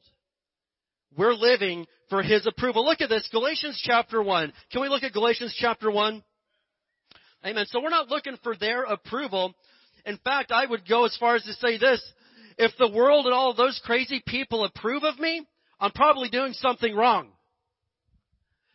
We're 1.17 1.35
living 1.35 1.85
for 2.11 2.23
His 2.23 2.47
approval. 2.47 2.85
Look 2.85 3.00
at 3.00 3.09
this, 3.09 3.29
Galatians 3.33 3.83
chapter 3.85 4.23
1. 4.23 4.53
Can 4.71 4.83
we 4.83 4.88
look 4.88 5.03
at 5.03 5.12
Galatians 5.12 5.53
chapter 5.59 5.91
1? 5.91 6.23
Amen. 7.45 7.67
So 7.71 7.83
we're 7.83 7.91
not 7.91 8.11
looking 8.11 8.37
for 8.45 8.55
their 8.55 8.85
approval. 8.85 9.53
In 10.07 10.17
fact, 10.19 10.53
I 10.53 10.64
would 10.64 10.88
go 10.88 11.07
as 11.07 11.17
far 11.19 11.35
as 11.35 11.43
to 11.43 11.55
say 11.55 11.76
this. 11.76 12.00
If 12.57 12.71
the 12.79 12.88
world 12.88 13.26
and 13.26 13.35
all 13.35 13.50
of 13.50 13.57
those 13.57 13.83
crazy 13.85 14.23
people 14.25 14.64
approve 14.64 15.03
of 15.03 15.19
me, 15.19 15.45
I'm 15.81 15.91
probably 15.91 16.29
doing 16.29 16.53
something 16.53 16.95
wrong. 16.95 17.34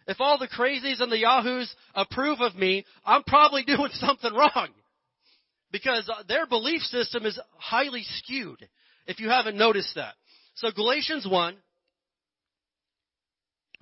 If 0.09 0.19
all 0.19 0.39
the 0.39 0.47
crazies 0.47 1.01
and 1.01 1.11
the 1.11 1.19
yahoos 1.19 1.71
approve 1.93 2.41
of 2.41 2.55
me, 2.55 2.83
I'm 3.05 3.21
probably 3.23 3.63
doing 3.67 3.91
something 3.93 4.33
wrong. 4.33 4.69
Because 5.71 6.09
their 6.27 6.47
belief 6.47 6.81
system 6.81 7.27
is 7.27 7.39
highly 7.57 8.03
skewed, 8.17 8.67
if 9.05 9.19
you 9.19 9.29
haven't 9.29 9.55
noticed 9.55 9.93
that. 9.93 10.15
So 10.55 10.71
Galatians 10.71 11.27
1, 11.29 11.55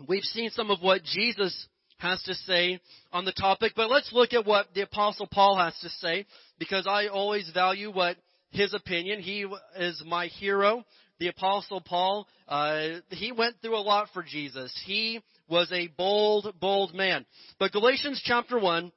we've 0.10 0.24
seen 0.24 0.50
some 0.50 0.70
of 0.70 0.82
what 0.82 1.02
Jesus 1.06 1.68
has 2.00 2.22
to 2.24 2.34
say 2.34 2.82
on 3.14 3.24
the 3.24 3.32
topic, 3.32 3.72
but 3.74 3.90
let's 3.90 4.12
look 4.12 4.34
at 4.34 4.46
what 4.46 4.68
the 4.76 4.82
apostle 4.82 5.30
Paul 5.32 5.58
has 5.58 5.80
to 5.80 5.90
say, 5.90 6.26
because 6.60 6.86
I 6.88 7.08
always 7.08 7.50
value 7.54 7.90
what 7.90 8.18
his 8.50 8.74
opinion. 8.74 9.22
He 9.22 9.46
is 9.78 10.04
my 10.06 10.28
hero. 10.28 10.84
The 11.20 11.30
apostle 11.30 11.82
Paul, 11.82 12.28
uh, 12.48 13.00
he 13.10 13.32
went 13.32 13.56
through 13.62 13.78
a 13.78 13.82
lot 13.82 14.10
for 14.14 14.22
Jesus. 14.22 14.72
He 14.86 15.20
was 15.50 15.72
a 15.72 15.88
bold, 15.88 16.54
bold 16.60 16.94
man. 16.94 17.26
But 17.60 17.72
Galatians 17.72 18.22
chapter 18.24 18.60
1, 18.60 18.92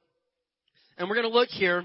and 0.97 1.09
we're 1.09 1.15
going 1.15 1.29
to 1.29 1.33
look 1.33 1.49
here 1.49 1.83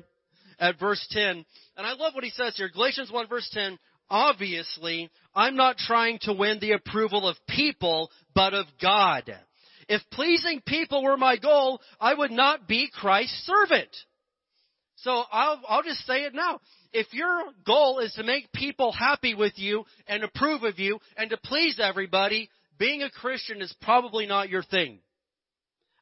at 0.59 0.79
verse 0.79 1.05
10, 1.11 1.45
and 1.77 1.87
I 1.87 1.95
love 1.95 2.15
what 2.15 2.25
he 2.25 2.31
says 2.31 2.55
here. 2.57 2.69
Galatians 2.69 3.11
1 3.11 3.29
verse 3.29 3.49
10, 3.53 3.79
obviously, 4.11 5.11
I'm 5.35 5.57
not 5.57 5.79
trying 5.79 6.19
to 6.23 6.33
win 6.33 6.59
the 6.61 6.73
approval 6.73 7.27
of 7.27 7.37
people, 7.49 8.11
but 8.35 8.53
of 8.53 8.67
God. 8.81 9.35
If 9.89 10.03
pleasing 10.11 10.61
people 10.67 11.03
were 11.03 11.17
my 11.17 11.37
goal, 11.37 11.81
I 12.01 12.13
would 12.15 12.33
not 12.33 12.67
be 12.67 12.91
Christ's 12.93 13.47
servant. 13.47 13.95
So 15.07 15.23
I'll, 15.31 15.61
I'll 15.69 15.85
just 15.85 16.05
say 16.05 16.25
it 16.25 16.35
now. 16.35 16.59
If 16.93 17.15
your 17.15 17.45
goal 17.65 18.01
is 18.01 18.13
to 18.15 18.25
make 18.25 18.51
people 18.51 18.91
happy 18.91 19.35
with 19.35 19.53
you 19.55 19.85
and 20.09 20.25
approve 20.25 20.65
of 20.65 20.81
you 20.81 20.99
and 21.17 21.31
to 21.31 21.37
please 21.37 21.79
everybody, 21.81 22.51
being 22.77 23.05
a 23.05 23.11
Christian 23.11 23.63
is 23.63 23.73
probably 23.83 24.27
not 24.27 24.49
your 24.49 24.65
thing. 24.65 24.99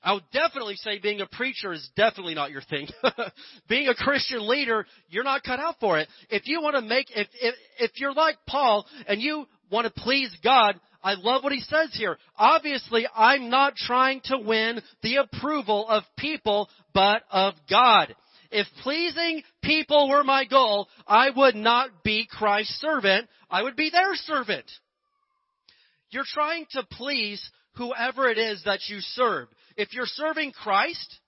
I 0.03 0.15
would 0.15 0.25
definitely 0.33 0.77
say 0.77 1.01
being 1.01 1.21
a 1.21 1.27
preacher 1.27 1.75
is 1.75 1.87
definitely 1.97 2.35
not 2.35 2.51
your 2.51 2.63
thing. 2.63 2.89
being 3.69 3.89
a 3.89 3.95
Christian 3.95 4.49
leader, 4.49 4.87
you're 5.11 5.23
not 5.23 5.43
cut 5.43 5.61
out 5.61 5.75
for 5.81 5.99
it. 5.99 6.09
If 6.31 6.47
you 6.47 6.63
want 6.63 6.77
to 6.77 6.81
make, 6.81 7.11
if, 7.11 7.29
if, 7.43 7.55
if 7.81 7.91
you're 7.97 8.15
like 8.15 8.37
Paul 8.47 8.87
and 9.07 9.21
you 9.21 9.45
want 9.71 9.87
to 9.87 10.01
please 10.01 10.35
God, 10.43 10.81
I 11.03 11.13
love 11.19 11.45
what 11.45 11.53
he 11.53 11.61
says 11.61 11.91
here. 11.93 12.17
Obviously, 12.39 13.07
I'm 13.15 13.51
not 13.51 13.77
trying 13.77 14.23
to 14.25 14.39
win 14.39 14.81
the 15.03 15.17
approval 15.17 15.87
of 15.91 16.05
people, 16.17 16.71
but 16.95 17.23
of 17.31 17.53
God. 17.69 18.15
If 18.55 18.69
pleasing 18.85 19.43
people 19.65 20.09
were 20.09 20.23
my 20.23 20.45
goal, 20.45 20.89
I 21.09 21.29
would 21.29 21.57
not 21.57 22.05
be 22.05 22.29
Christ's 22.31 22.81
servant. 22.81 23.29
I 23.51 23.65
would 23.65 23.75
be 23.75 23.91
their 23.91 24.15
servant. 24.15 24.71
You're 26.11 26.23
trying 26.25 26.67
to 26.71 26.85
please 26.89 27.43
whoever 27.73 28.29
it 28.29 28.39
is 28.39 28.63
that 28.65 28.79
you 28.89 29.01
serve. 29.01 29.49
If 29.77 29.93
you're 29.93 30.07
serving 30.07 30.53
Christ, 30.53 31.19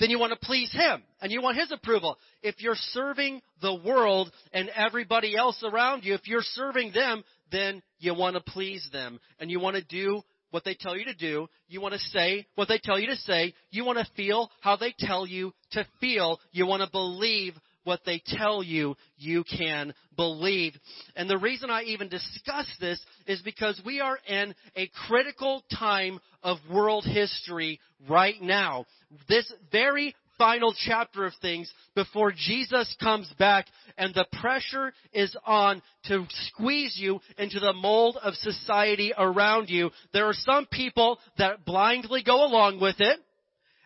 then 0.00 0.08
you 0.08 0.18
want 0.18 0.32
to 0.32 0.46
please 0.46 0.72
Him 0.72 1.02
and 1.20 1.30
you 1.30 1.42
want 1.42 1.58
His 1.58 1.70
approval. 1.70 2.16
If 2.42 2.62
you're 2.62 2.76
serving 2.76 3.42
the 3.60 3.74
world 3.74 4.32
and 4.54 4.70
everybody 4.70 5.36
else 5.36 5.62
around 5.62 6.02
you, 6.02 6.14
if 6.14 6.26
you're 6.26 6.40
serving 6.40 6.92
them, 6.92 7.24
then 7.50 7.82
you 7.98 8.14
want 8.14 8.36
to 8.36 8.52
please 8.52 8.88
them 8.90 9.20
and 9.38 9.50
you 9.50 9.60
want 9.60 9.76
to 9.76 9.84
do 9.84 10.22
what 10.52 10.64
they 10.64 10.76
tell 10.78 10.96
you 10.96 11.06
to 11.06 11.14
do. 11.14 11.48
You 11.66 11.80
want 11.80 11.94
to 11.94 12.00
say 12.10 12.46
what 12.54 12.68
they 12.68 12.78
tell 12.78 13.00
you 13.00 13.08
to 13.08 13.16
say. 13.16 13.54
You 13.70 13.84
want 13.84 13.98
to 13.98 14.06
feel 14.14 14.50
how 14.60 14.76
they 14.76 14.94
tell 14.96 15.26
you 15.26 15.52
to 15.72 15.84
feel. 16.00 16.38
You 16.52 16.66
want 16.66 16.82
to 16.82 16.90
believe 16.90 17.54
what 17.84 18.00
they 18.06 18.22
tell 18.24 18.62
you 18.62 18.96
you 19.16 19.44
can 19.44 19.92
believe. 20.16 20.74
And 21.16 21.28
the 21.28 21.38
reason 21.38 21.70
I 21.70 21.82
even 21.82 22.08
discuss 22.08 22.66
this 22.80 23.04
is 23.26 23.42
because 23.42 23.80
we 23.84 24.00
are 24.00 24.18
in 24.28 24.54
a 24.76 24.88
critical 25.08 25.64
time 25.76 26.20
of 26.42 26.58
world 26.70 27.04
history 27.04 27.80
right 28.08 28.40
now. 28.40 28.86
This 29.28 29.52
very 29.70 30.14
final 30.42 30.74
chapter 30.76 31.24
of 31.24 31.32
things 31.40 31.72
before 31.94 32.32
Jesus 32.32 32.96
comes 33.00 33.32
back 33.38 33.66
and 33.96 34.12
the 34.12 34.26
pressure 34.40 34.92
is 35.12 35.36
on 35.46 35.80
to 36.06 36.26
squeeze 36.48 36.98
you 36.98 37.20
into 37.38 37.60
the 37.60 37.72
mold 37.72 38.18
of 38.20 38.34
society 38.34 39.12
around 39.16 39.70
you. 39.70 39.92
There 40.12 40.26
are 40.26 40.34
some 40.34 40.66
people 40.66 41.20
that 41.38 41.64
blindly 41.64 42.24
go 42.24 42.44
along 42.44 42.80
with 42.80 42.96
it. 42.98 43.20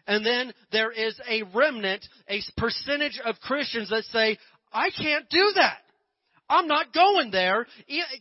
And 0.06 0.24
then 0.24 0.54
there 0.72 0.90
is 0.90 1.20
a 1.28 1.42
remnant, 1.54 2.06
a 2.26 2.40
percentage 2.56 3.20
of 3.22 3.38
Christians 3.40 3.90
that 3.90 4.04
say, 4.04 4.38
I 4.72 4.88
can't 4.88 5.28
do 5.28 5.52
that. 5.56 5.80
I'm 6.48 6.68
not 6.68 6.92
going 6.92 7.30
there. 7.30 7.66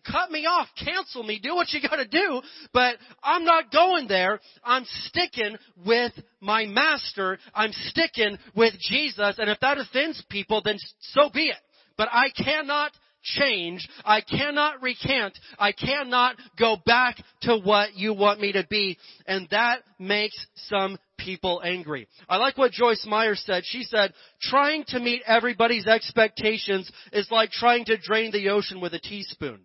Cut 0.09 0.31
me 0.31 0.45
off. 0.45 0.67
Cancel 0.83 1.23
me. 1.23 1.39
Do 1.41 1.55
what 1.55 1.71
you 1.73 1.81
gotta 1.81 2.07
do. 2.07 2.41
But 2.73 2.95
I'm 3.23 3.45
not 3.45 3.71
going 3.71 4.07
there. 4.07 4.39
I'm 4.63 4.85
sticking 5.03 5.57
with 5.85 6.13
my 6.39 6.65
master. 6.65 7.37
I'm 7.53 7.71
sticking 7.71 8.37
with 8.55 8.73
Jesus. 8.79 9.35
And 9.37 9.49
if 9.49 9.59
that 9.59 9.77
offends 9.77 10.23
people, 10.29 10.61
then 10.63 10.77
so 10.99 11.29
be 11.33 11.45
it. 11.45 11.57
But 11.97 12.09
I 12.11 12.29
cannot 12.29 12.91
change. 13.23 13.87
I 14.03 14.21
cannot 14.21 14.81
recant. 14.81 15.37
I 15.57 15.71
cannot 15.71 16.35
go 16.57 16.77
back 16.85 17.17
to 17.41 17.57
what 17.57 17.95
you 17.95 18.13
want 18.13 18.39
me 18.39 18.51
to 18.53 18.65
be. 18.69 18.97
And 19.25 19.47
that 19.51 19.81
makes 19.99 20.35
some 20.55 20.97
people 21.25 21.61
angry. 21.65 22.07
I 22.29 22.37
like 22.37 22.57
what 22.57 22.71
Joyce 22.71 23.05
Meyer 23.07 23.35
said. 23.35 23.63
She 23.65 23.83
said, 23.83 24.13
trying 24.39 24.85
to 24.89 24.99
meet 24.99 25.23
everybody's 25.25 25.87
expectations 25.87 26.89
is 27.11 27.29
like 27.31 27.49
trying 27.49 27.85
to 27.85 27.97
drain 27.97 28.31
the 28.31 28.49
ocean 28.49 28.79
with 28.79 28.93
a 28.93 28.99
teaspoon. 28.99 29.61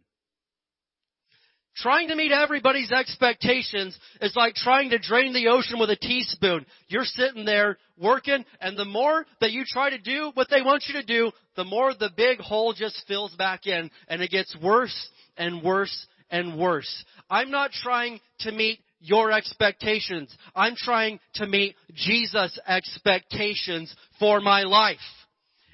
Trying 1.76 2.08
to 2.08 2.16
meet 2.16 2.32
everybody's 2.32 2.90
expectations 2.90 3.96
is 4.20 4.34
like 4.34 4.54
trying 4.54 4.90
to 4.90 4.98
drain 4.98 5.32
the 5.32 5.48
ocean 5.48 5.78
with 5.78 5.90
a 5.90 5.96
teaspoon. 5.96 6.66
You're 6.88 7.04
sitting 7.04 7.44
there 7.44 7.78
working, 7.96 8.44
and 8.60 8.76
the 8.76 8.84
more 8.84 9.24
that 9.40 9.52
you 9.52 9.64
try 9.64 9.90
to 9.90 9.98
do 9.98 10.32
what 10.34 10.48
they 10.50 10.62
want 10.62 10.84
you 10.88 10.94
to 10.94 11.06
do, 11.06 11.30
the 11.56 11.64
more 11.64 11.94
the 11.94 12.10
big 12.16 12.40
hole 12.40 12.72
just 12.72 13.04
fills 13.06 13.34
back 13.36 13.66
in, 13.66 13.90
and 14.08 14.20
it 14.20 14.30
gets 14.30 14.54
worse 14.60 15.10
and 15.36 15.62
worse 15.62 16.06
and 16.30 16.58
worse. 16.58 17.04
I'm 17.30 17.50
not 17.50 17.70
trying 17.70 18.20
to 18.40 18.52
meet 18.52 18.80
your 19.00 19.32
expectations. 19.32 20.34
I'm 20.54 20.76
trying 20.76 21.20
to 21.34 21.46
meet 21.46 21.76
Jesus' 21.94 22.58
expectations 22.66 23.94
for 24.18 24.40
my 24.40 24.62
life. 24.62 24.98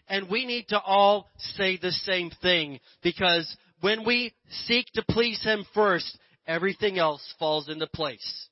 And 0.09 0.31
we 0.31 0.47
need 0.47 0.69
to 0.69 0.81
all 0.81 1.29
say 1.39 1.77
the 1.77 1.91
same 1.91 2.31
thing 2.41 2.79
because 3.03 3.57
when 3.81 4.07
we 4.07 4.33
seek 4.67 4.87
to 4.95 5.05
please 5.09 5.43
Him 5.43 5.65
first, 5.75 6.19
everything 6.47 6.99
else 6.99 7.35
falls 7.39 7.69
into 7.69 7.89
place. 7.89 8.49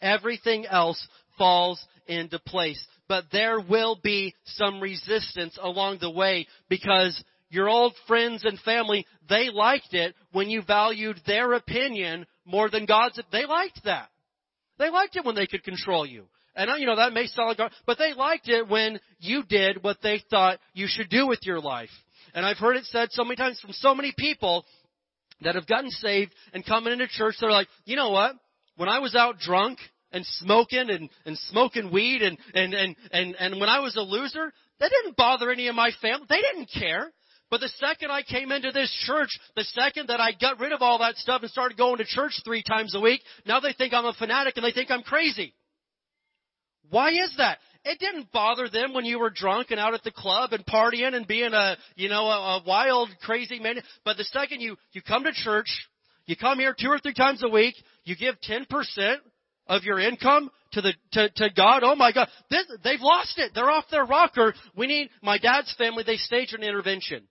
Everything 0.00 0.66
else 0.66 1.06
falls 1.36 1.84
into 2.06 2.38
place. 2.38 2.84
But 3.08 3.24
there 3.32 3.60
will 3.60 3.98
be 4.02 4.34
some 4.44 4.80
resistance 4.80 5.58
along 5.60 5.98
the 6.00 6.10
way 6.10 6.46
because 6.68 7.22
your 7.50 7.68
old 7.68 7.94
friends 8.06 8.44
and 8.44 8.58
family, 8.60 9.06
they 9.28 9.50
liked 9.50 9.92
it 9.92 10.14
when 10.32 10.48
you 10.48 10.62
valued 10.66 11.20
their 11.26 11.52
opinion 11.52 12.26
more 12.44 12.70
than 12.70 12.86
God's. 12.86 13.20
They 13.30 13.46
liked 13.46 13.84
that. 13.84 14.08
They 14.78 14.90
liked 14.90 15.16
it 15.16 15.24
when 15.24 15.34
they 15.34 15.46
could 15.46 15.64
control 15.64 16.06
you. 16.06 16.26
And 16.56 16.70
you 16.78 16.86
know, 16.86 16.96
that 16.96 17.12
may 17.12 17.26
sound 17.26 17.58
like, 17.58 17.72
but 17.86 17.98
they 17.98 18.12
liked 18.14 18.48
it 18.48 18.68
when 18.68 19.00
you 19.18 19.42
did 19.42 19.82
what 19.82 19.98
they 20.02 20.22
thought 20.30 20.60
you 20.72 20.86
should 20.88 21.08
do 21.08 21.26
with 21.26 21.40
your 21.42 21.60
life. 21.60 21.90
And 22.34 22.46
I've 22.46 22.58
heard 22.58 22.76
it 22.76 22.84
said 22.86 23.10
so 23.12 23.24
many 23.24 23.36
times 23.36 23.60
from 23.60 23.72
so 23.72 23.94
many 23.94 24.12
people 24.16 24.64
that 25.42 25.56
have 25.56 25.66
gotten 25.66 25.90
saved 25.90 26.32
and 26.52 26.64
coming 26.64 26.92
into 26.92 27.08
church, 27.08 27.36
they're 27.40 27.50
like, 27.50 27.68
you 27.84 27.96
know 27.96 28.10
what? 28.10 28.34
When 28.76 28.88
I 28.88 29.00
was 29.00 29.14
out 29.14 29.38
drunk 29.38 29.78
and 30.12 30.24
smoking 30.26 30.90
and, 30.90 31.10
and 31.26 31.38
smoking 31.38 31.92
weed 31.92 32.22
and, 32.22 32.38
and, 32.54 32.72
and, 32.72 32.96
and, 33.10 33.34
and 33.38 33.60
when 33.60 33.68
I 33.68 33.80
was 33.80 33.96
a 33.96 34.00
loser, 34.00 34.52
that 34.80 34.90
didn't 34.90 35.16
bother 35.16 35.50
any 35.50 35.68
of 35.68 35.74
my 35.74 35.90
family. 36.00 36.26
They 36.28 36.40
didn't 36.40 36.70
care. 36.72 37.12
But 37.50 37.60
the 37.60 37.68
second 37.68 38.10
I 38.10 38.22
came 38.22 38.50
into 38.50 38.72
this 38.72 38.90
church, 39.06 39.28
the 39.54 39.64
second 39.64 40.08
that 40.08 40.20
I 40.20 40.32
got 40.32 40.58
rid 40.58 40.72
of 40.72 40.82
all 40.82 40.98
that 40.98 41.16
stuff 41.16 41.42
and 41.42 41.50
started 41.50 41.78
going 41.78 41.98
to 41.98 42.04
church 42.04 42.40
three 42.44 42.62
times 42.62 42.94
a 42.94 43.00
week, 43.00 43.20
now 43.46 43.60
they 43.60 43.72
think 43.72 43.92
I'm 43.92 44.06
a 44.06 44.14
fanatic 44.14 44.56
and 44.56 44.64
they 44.64 44.72
think 44.72 44.90
I'm 44.90 45.02
crazy. 45.02 45.54
Why 46.90 47.10
is 47.10 47.34
that? 47.38 47.58
It 47.84 47.98
didn't 47.98 48.32
bother 48.32 48.68
them 48.68 48.94
when 48.94 49.04
you 49.04 49.18
were 49.18 49.30
drunk 49.30 49.70
and 49.70 49.78
out 49.78 49.94
at 49.94 50.02
the 50.04 50.10
club 50.10 50.52
and 50.52 50.64
partying 50.64 51.14
and 51.14 51.26
being 51.26 51.52
a, 51.52 51.76
you 51.96 52.08
know, 52.08 52.24
a, 52.24 52.58
a 52.58 52.62
wild, 52.66 53.10
crazy 53.22 53.58
man. 53.58 53.76
But 54.04 54.16
the 54.16 54.24
second 54.24 54.60
you, 54.60 54.76
you 54.92 55.02
come 55.02 55.24
to 55.24 55.32
church, 55.32 55.68
you 56.26 56.36
come 56.36 56.58
here 56.58 56.74
two 56.78 56.88
or 56.88 56.98
three 56.98 57.12
times 57.12 57.42
a 57.44 57.48
week, 57.48 57.74
you 58.04 58.16
give 58.16 58.36
10% 58.48 59.16
of 59.66 59.84
your 59.84 59.98
income 59.98 60.50
to 60.72 60.80
the 60.80 60.94
to, 61.12 61.30
to 61.30 61.50
God. 61.54 61.82
Oh 61.84 61.94
my 61.94 62.12
God, 62.12 62.28
this, 62.50 62.66
they've 62.82 63.00
lost 63.00 63.34
it. 63.38 63.52
They're 63.54 63.70
off 63.70 63.84
their 63.90 64.04
rocker. 64.04 64.54
We 64.76 64.86
need 64.86 65.10
my 65.22 65.38
dad's 65.38 65.74
family. 65.76 66.04
They 66.06 66.16
staged 66.16 66.54
an 66.54 66.62
intervention, 66.62 67.26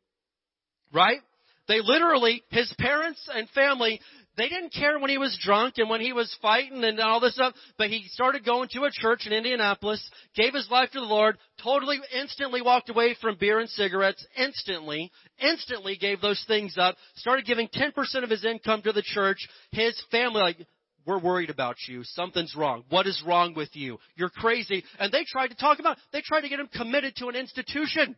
right? 0.94 1.20
They 1.68 1.80
literally, 1.82 2.44
his 2.50 2.74
parents 2.78 3.26
and 3.34 3.48
family, 3.50 4.02
they 4.36 4.50
didn't 4.50 4.74
care 4.74 5.00
when 5.00 5.10
he 5.10 5.18
was 5.18 5.38
drunk 5.42 5.76
and 5.78 5.90
when 5.90 6.02
he 6.02 6.12
was 6.12 6.36
fighting 6.42 6.84
and 6.84 7.00
all 7.00 7.20
this 7.20 7.36
stuff, 7.36 7.54
but 7.78 7.90
he 7.90 8.06
started 8.10 8.44
going 8.44 8.68
to 8.74 8.84
a 8.84 8.92
church 8.92 9.26
in 9.26 9.32
Indianapolis, 9.32 10.04
gave 10.36 10.54
his 10.54 10.70
life 10.70 10.90
to 10.92 11.00
the 11.00 11.06
Lord, 11.06 11.38
totally, 11.64 12.00
instantly 12.20 12.62
walked 12.62 12.90
away 12.90 13.16
from 13.22 13.38
beer 13.40 13.60
and 13.60 13.70
cigarettes, 13.70 14.26
instantly, 14.38 15.12
instantly 15.40 15.96
gave 15.96 16.20
those 16.20 16.44
things 16.48 16.76
up, 16.78 16.96
started 17.16 17.46
giving 17.46 17.70
10% 17.70 18.24
of 18.24 18.30
his 18.30 18.44
income 18.44 18.82
to 18.82 18.92
the 18.92 19.04
church, 19.04 19.48
his 19.72 20.02
family, 20.12 20.42
like, 20.42 20.68
we're 21.06 21.20
worried 21.20 21.50
about 21.50 21.76
you. 21.88 22.04
Something's 22.04 22.56
wrong. 22.56 22.86
What 22.90 23.08
is 23.08 23.22
wrong 23.26 23.54
with 23.56 23.70
you? 23.74 24.00
You're 24.16 24.30
crazy. 24.30 24.86
And 25.00 25.12
they 25.12 25.26
tried 25.26 25.50
to 25.50 25.56
talk 25.56 25.80
about, 25.80 25.98
they 26.14 26.22
tried 26.22 26.42
to 26.42 26.50
get 26.50 26.62
him 26.62 26.70
committed 26.74 27.16
to 27.18 27.28
an 27.28 27.36
institution. 27.36 28.16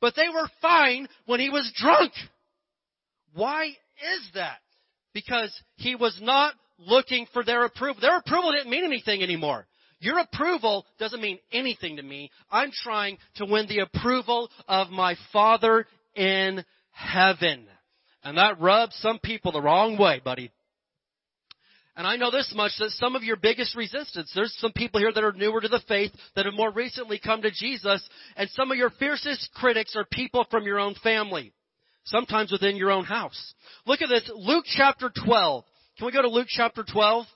But 0.00 0.14
they 0.16 0.28
were 0.28 0.48
fine 0.62 1.08
when 1.26 1.40
he 1.40 1.50
was 1.50 1.70
drunk. 1.76 2.12
Why 3.34 3.66
is 3.66 4.30
that? 4.34 4.58
because 5.12 5.58
he 5.76 5.94
was 5.94 6.18
not 6.22 6.54
looking 6.78 7.26
for 7.32 7.44
their 7.44 7.64
approval. 7.64 8.00
Their 8.00 8.18
approval 8.18 8.52
didn't 8.52 8.70
mean 8.70 8.84
anything 8.84 9.22
anymore. 9.22 9.66
Your 9.98 10.18
approval 10.18 10.86
doesn't 10.98 11.20
mean 11.20 11.38
anything 11.52 11.96
to 11.96 12.02
me. 12.02 12.30
I'm 12.50 12.70
trying 12.72 13.18
to 13.36 13.44
win 13.44 13.66
the 13.66 13.80
approval 13.80 14.50
of 14.66 14.88
my 14.88 15.14
Father 15.32 15.86
in 16.14 16.64
heaven. 16.92 17.66
And 18.24 18.38
that 18.38 18.60
rubs 18.60 18.96
some 18.96 19.18
people 19.18 19.52
the 19.52 19.60
wrong 19.60 19.98
way, 19.98 20.20
buddy. 20.24 20.50
And 21.96 22.06
I 22.06 22.16
know 22.16 22.30
this 22.30 22.52
much 22.54 22.72
that 22.78 22.90
some 22.92 23.16
of 23.16 23.22
your 23.22 23.36
biggest 23.36 23.76
resistance, 23.76 24.30
there's 24.34 24.56
some 24.58 24.72
people 24.72 25.00
here 25.00 25.12
that 25.12 25.24
are 25.24 25.32
newer 25.32 25.60
to 25.60 25.68
the 25.68 25.82
faith 25.88 26.12
that 26.34 26.46
have 26.46 26.54
more 26.54 26.72
recently 26.72 27.18
come 27.18 27.42
to 27.42 27.50
Jesus, 27.50 28.08
and 28.36 28.48
some 28.50 28.70
of 28.70 28.78
your 28.78 28.90
fiercest 28.90 29.50
critics 29.54 29.96
are 29.96 30.06
people 30.10 30.46
from 30.50 30.64
your 30.64 30.78
own 30.78 30.94
family 31.02 31.52
sometimes 32.04 32.52
within 32.52 32.76
your 32.76 32.90
own 32.90 33.04
house. 33.04 33.54
Look 33.86 34.02
at 34.02 34.08
this, 34.08 34.30
Luke 34.34 34.64
chapter 34.66 35.10
12. 35.24 35.64
Can 35.98 36.06
we 36.06 36.12
go 36.12 36.22
to 36.22 36.28
Luke 36.28 36.48
chapter 36.48 36.84
12? 36.84 37.26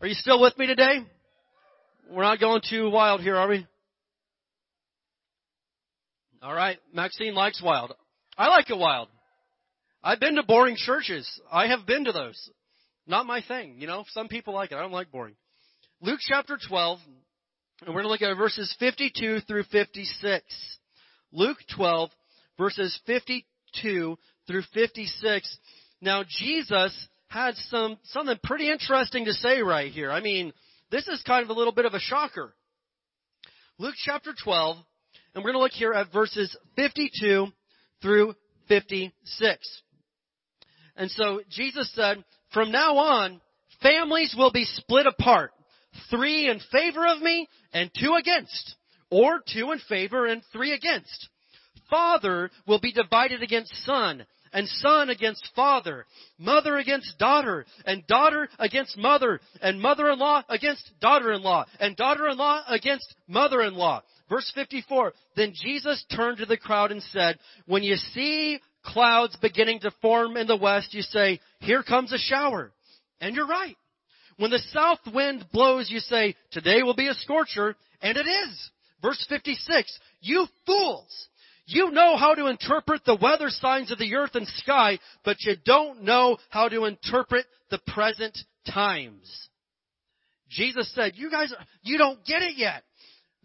Are 0.00 0.06
you 0.06 0.14
still 0.14 0.40
with 0.40 0.56
me 0.58 0.66
today? 0.66 0.98
We're 2.10 2.22
not 2.22 2.40
going 2.40 2.62
too 2.68 2.90
wild 2.90 3.20
here, 3.20 3.36
are 3.36 3.48
we? 3.48 3.66
Alright, 6.42 6.78
Maxine 6.92 7.34
likes 7.34 7.62
wild. 7.62 7.94
I 8.38 8.48
like 8.48 8.70
it 8.70 8.78
wild. 8.78 9.08
I've 10.04 10.20
been 10.20 10.36
to 10.36 10.44
boring 10.44 10.76
churches. 10.76 11.28
I 11.50 11.66
have 11.68 11.86
been 11.86 12.04
to 12.04 12.12
those. 12.12 12.50
Not 13.06 13.26
my 13.26 13.40
thing, 13.46 13.76
you 13.78 13.86
know. 13.86 14.04
Some 14.10 14.28
people 14.28 14.54
like 14.54 14.72
it. 14.72 14.76
I 14.76 14.80
don't 14.80 14.92
like 14.92 15.10
boring. 15.10 15.36
Luke 16.00 16.20
chapter 16.20 16.58
12, 16.68 16.98
and 17.82 17.94
we're 17.94 18.02
going 18.02 18.04
to 18.04 18.10
look 18.10 18.22
at 18.22 18.36
verses 18.36 18.74
52 18.78 19.40
through 19.40 19.64
56. 19.64 20.44
Luke 21.32 21.58
12, 21.74 22.10
verses 22.58 22.98
52 23.06 24.18
through 24.46 24.62
56. 24.74 25.58
Now 26.00 26.24
Jesus 26.28 27.08
had 27.28 27.54
some, 27.70 27.98
something 28.04 28.38
pretty 28.42 28.70
interesting 28.70 29.24
to 29.26 29.32
say 29.32 29.60
right 29.62 29.90
here. 29.90 30.10
I 30.10 30.20
mean, 30.20 30.52
this 30.90 31.06
is 31.08 31.22
kind 31.26 31.42
of 31.42 31.50
a 31.50 31.58
little 31.58 31.72
bit 31.72 31.84
of 31.84 31.94
a 31.94 32.00
shocker. 32.00 32.54
Luke 33.78 33.94
chapter 34.04 34.32
12, 34.42 34.76
and 35.34 35.44
we're 35.44 35.52
going 35.52 35.60
to 35.60 35.62
look 35.62 35.72
here 35.72 35.92
at 35.92 36.12
verses 36.12 36.56
52 36.76 37.46
through 38.02 38.34
56. 38.68 39.82
And 40.96 41.10
so 41.10 41.40
Jesus 41.50 41.92
said, 41.94 42.24
from 42.56 42.72
now 42.72 42.96
on, 42.96 43.38
families 43.82 44.34
will 44.34 44.50
be 44.50 44.64
split 44.64 45.06
apart. 45.06 45.52
Three 46.08 46.48
in 46.48 46.58
favor 46.72 47.06
of 47.06 47.20
me 47.20 47.46
and 47.74 47.90
two 48.00 48.14
against. 48.14 48.76
Or 49.10 49.40
two 49.46 49.72
in 49.72 49.78
favor 49.90 50.24
and 50.26 50.40
three 50.54 50.72
against 50.72 51.28
father 51.90 52.50
will 52.66 52.80
be 52.80 52.92
divided 52.92 53.42
against 53.42 53.72
son, 53.84 54.24
and 54.52 54.68
son 54.68 55.10
against 55.10 55.48
father, 55.54 56.06
mother 56.38 56.78
against 56.78 57.18
daughter, 57.18 57.66
and 57.84 58.06
daughter 58.06 58.48
against 58.58 58.96
mother, 58.96 59.40
and 59.60 59.80
mother-in-law 59.80 60.42
against 60.48 60.90
daughter-in-law, 61.00 61.64
and 61.80 61.96
daughter-in-law 61.96 62.62
against 62.68 63.14
mother-in-law. 63.28 64.02
Verse 64.28 64.50
54, 64.54 65.12
then 65.36 65.52
Jesus 65.54 66.04
turned 66.14 66.38
to 66.38 66.46
the 66.46 66.56
crowd 66.56 66.90
and 66.90 67.02
said, 67.02 67.38
when 67.66 67.82
you 67.82 67.96
see 67.96 68.58
clouds 68.86 69.36
beginning 69.42 69.80
to 69.80 69.90
form 70.00 70.36
in 70.36 70.46
the 70.46 70.56
west, 70.56 70.94
you 70.94 71.02
say, 71.02 71.40
here 71.60 71.82
comes 71.82 72.12
a 72.12 72.18
shower. 72.18 72.72
And 73.20 73.34
you're 73.34 73.46
right. 73.46 73.76
When 74.38 74.50
the 74.50 74.62
south 74.72 75.00
wind 75.12 75.46
blows, 75.52 75.90
you 75.90 76.00
say, 76.00 76.34
today 76.52 76.82
will 76.82 76.94
be 76.94 77.08
a 77.08 77.14
scorcher, 77.14 77.74
and 78.00 78.16
it 78.16 78.26
is. 78.26 78.70
Verse 79.02 79.24
56, 79.28 79.98
you 80.20 80.46
fools! 80.66 81.28
You 81.66 81.90
know 81.90 82.16
how 82.16 82.34
to 82.34 82.46
interpret 82.46 83.04
the 83.04 83.18
weather 83.20 83.48
signs 83.48 83.90
of 83.90 83.98
the 83.98 84.14
earth 84.14 84.34
and 84.34 84.46
sky, 84.46 84.98
but 85.24 85.36
you 85.40 85.54
don't 85.64 86.04
know 86.04 86.38
how 86.48 86.68
to 86.68 86.84
interpret 86.84 87.46
the 87.70 87.80
present 87.88 88.38
times. 88.72 89.48
Jesus 90.48 90.92
said, 90.94 91.12
you 91.16 91.28
guys, 91.28 91.52
you 91.82 91.98
don't 91.98 92.24
get 92.24 92.42
it 92.42 92.56
yet. 92.56 92.84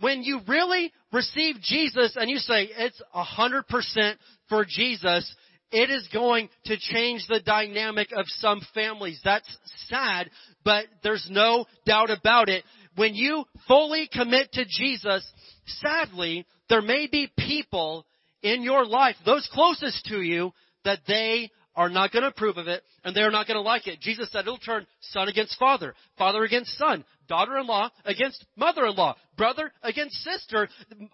When 0.01 0.23
you 0.23 0.41
really 0.47 0.91
receive 1.13 1.55
Jesus 1.61 2.15
and 2.15 2.29
you 2.29 2.37
say, 2.37 2.69
it's 2.75 3.01
a 3.13 3.23
hundred 3.23 3.67
percent 3.67 4.19
for 4.49 4.65
Jesus, 4.65 5.33
it 5.71 5.89
is 5.89 6.07
going 6.11 6.49
to 6.65 6.77
change 6.77 7.25
the 7.29 7.39
dynamic 7.39 8.09
of 8.15 8.25
some 8.27 8.61
families. 8.73 9.21
That's 9.23 9.57
sad, 9.87 10.29
but 10.65 10.85
there's 11.03 11.27
no 11.31 11.65
doubt 11.85 12.09
about 12.09 12.49
it. 12.49 12.63
When 12.95 13.15
you 13.15 13.45
fully 13.67 14.09
commit 14.11 14.51
to 14.53 14.65
Jesus, 14.67 15.25
sadly, 15.65 16.45
there 16.67 16.81
may 16.81 17.07
be 17.07 17.31
people 17.37 18.05
in 18.41 18.63
your 18.63 18.85
life, 18.85 19.15
those 19.25 19.47
closest 19.53 20.05
to 20.07 20.21
you, 20.21 20.51
that 20.83 20.99
they 21.07 21.51
are 21.75 21.89
not 21.89 22.11
going 22.11 22.23
to 22.23 22.29
approve 22.29 22.57
of 22.57 22.67
it 22.67 22.83
and 23.03 23.15
they're 23.15 23.31
not 23.31 23.47
going 23.47 23.55
to 23.55 23.61
like 23.61 23.87
it. 23.87 24.01
Jesus 24.01 24.29
said 24.31 24.41
it'll 24.41 24.57
turn 24.57 24.85
son 25.11 25.29
against 25.29 25.57
father, 25.57 25.95
father 26.17 26.43
against 26.43 26.77
son, 26.77 27.05
daughter-in-law 27.31 27.89
against 28.03 28.45
mother-in-law, 28.57 29.15
brother 29.37 29.71
against 29.83 30.17
sister, 30.17 30.67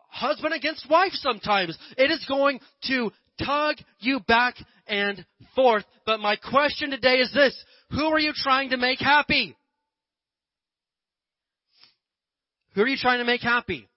husband 0.09 0.51
against 0.51 0.89
wife 0.89 1.11
sometimes. 1.13 1.77
It 1.95 2.09
is 2.09 2.25
going 2.27 2.59
to 2.87 3.11
tug 3.45 3.75
you 3.99 4.19
back 4.21 4.55
and 4.87 5.23
forth. 5.53 5.85
But 6.07 6.19
my 6.19 6.35
question 6.35 6.89
today 6.89 7.17
is 7.17 7.31
this. 7.33 7.55
Who 7.91 8.05
are 8.05 8.17
you 8.17 8.33
trying 8.35 8.71
to 8.71 8.77
make 8.77 8.99
happy? 8.99 9.55
Who 12.73 12.81
are 12.81 12.87
you 12.87 12.97
trying 12.97 13.19
to 13.19 13.25
make 13.25 13.41
happy? 13.41 13.87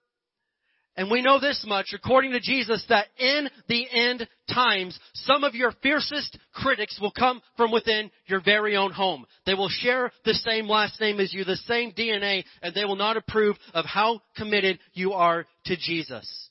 And 1.00 1.10
we 1.10 1.22
know 1.22 1.40
this 1.40 1.64
much, 1.66 1.94
according 1.94 2.32
to 2.32 2.40
Jesus, 2.40 2.84
that 2.90 3.06
in 3.18 3.48
the 3.68 3.86
end 3.90 4.28
times, 4.52 5.00
some 5.14 5.44
of 5.44 5.54
your 5.54 5.72
fiercest 5.82 6.38
critics 6.52 6.98
will 7.00 7.10
come 7.10 7.40
from 7.56 7.72
within 7.72 8.10
your 8.26 8.42
very 8.42 8.76
own 8.76 8.92
home. 8.92 9.24
They 9.46 9.54
will 9.54 9.70
share 9.70 10.12
the 10.26 10.34
same 10.34 10.68
last 10.68 11.00
name 11.00 11.18
as 11.18 11.32
you, 11.32 11.42
the 11.44 11.56
same 11.56 11.92
DNA, 11.92 12.44
and 12.60 12.74
they 12.74 12.84
will 12.84 12.96
not 12.96 13.16
approve 13.16 13.56
of 13.72 13.86
how 13.86 14.20
committed 14.36 14.78
you 14.92 15.14
are 15.14 15.46
to 15.64 15.76
Jesus. 15.78 16.50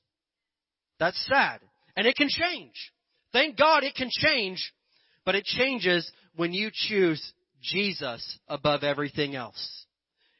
That's 0.99 1.23
sad. 1.27 1.59
And 1.95 2.07
it 2.07 2.15
can 2.15 2.29
change. 2.29 2.73
Thank 3.31 3.55
God 3.55 3.83
it 3.83 3.93
can 3.93 4.09
change, 4.09 4.73
but 5.25 5.35
it 5.35 5.43
changes 5.43 6.11
when 6.35 6.53
you 6.53 6.71
choose 6.73 7.21
Jesus 7.61 8.39
above 8.47 8.83
everything 8.83 9.35
else. 9.35 9.85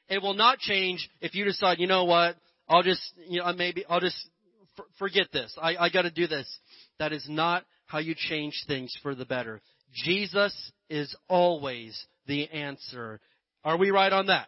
It 0.09 0.23
will 0.23 0.33
not 0.33 0.57
change 0.57 1.07
if 1.21 1.35
you 1.35 1.45
decide, 1.45 1.77
you 1.79 1.85
know 1.85 2.05
what, 2.05 2.37
I'll 2.69 2.83
just, 2.83 3.01
you 3.27 3.39
know, 3.39 3.51
maybe 3.53 3.83
I'll 3.89 3.99
just 3.99 4.17
f- 4.77 4.85
forget 4.99 5.27
this. 5.33 5.53
I, 5.61 5.75
I 5.75 5.89
got 5.89 6.03
to 6.03 6.11
do 6.11 6.27
this. 6.27 6.47
That 6.99 7.11
is 7.11 7.25
not 7.27 7.65
how 7.87 7.97
you 7.97 8.13
change 8.15 8.63
things 8.67 8.95
for 9.01 9.15
the 9.15 9.25
better. 9.25 9.61
Jesus 10.05 10.53
is 10.89 11.15
always 11.27 11.99
the 12.27 12.47
answer. 12.49 13.19
Are 13.63 13.77
we 13.77 13.89
right 13.89 14.13
on 14.13 14.27
that? 14.27 14.47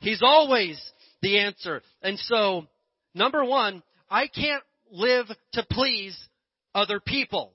He's 0.00 0.22
always 0.22 0.80
the 1.20 1.38
answer. 1.38 1.82
And 2.02 2.18
so, 2.18 2.66
number 3.14 3.44
one, 3.44 3.82
I 4.10 4.26
can't 4.26 4.62
live 4.90 5.26
to 5.52 5.66
please 5.70 6.16
other 6.74 7.00
people. 7.00 7.52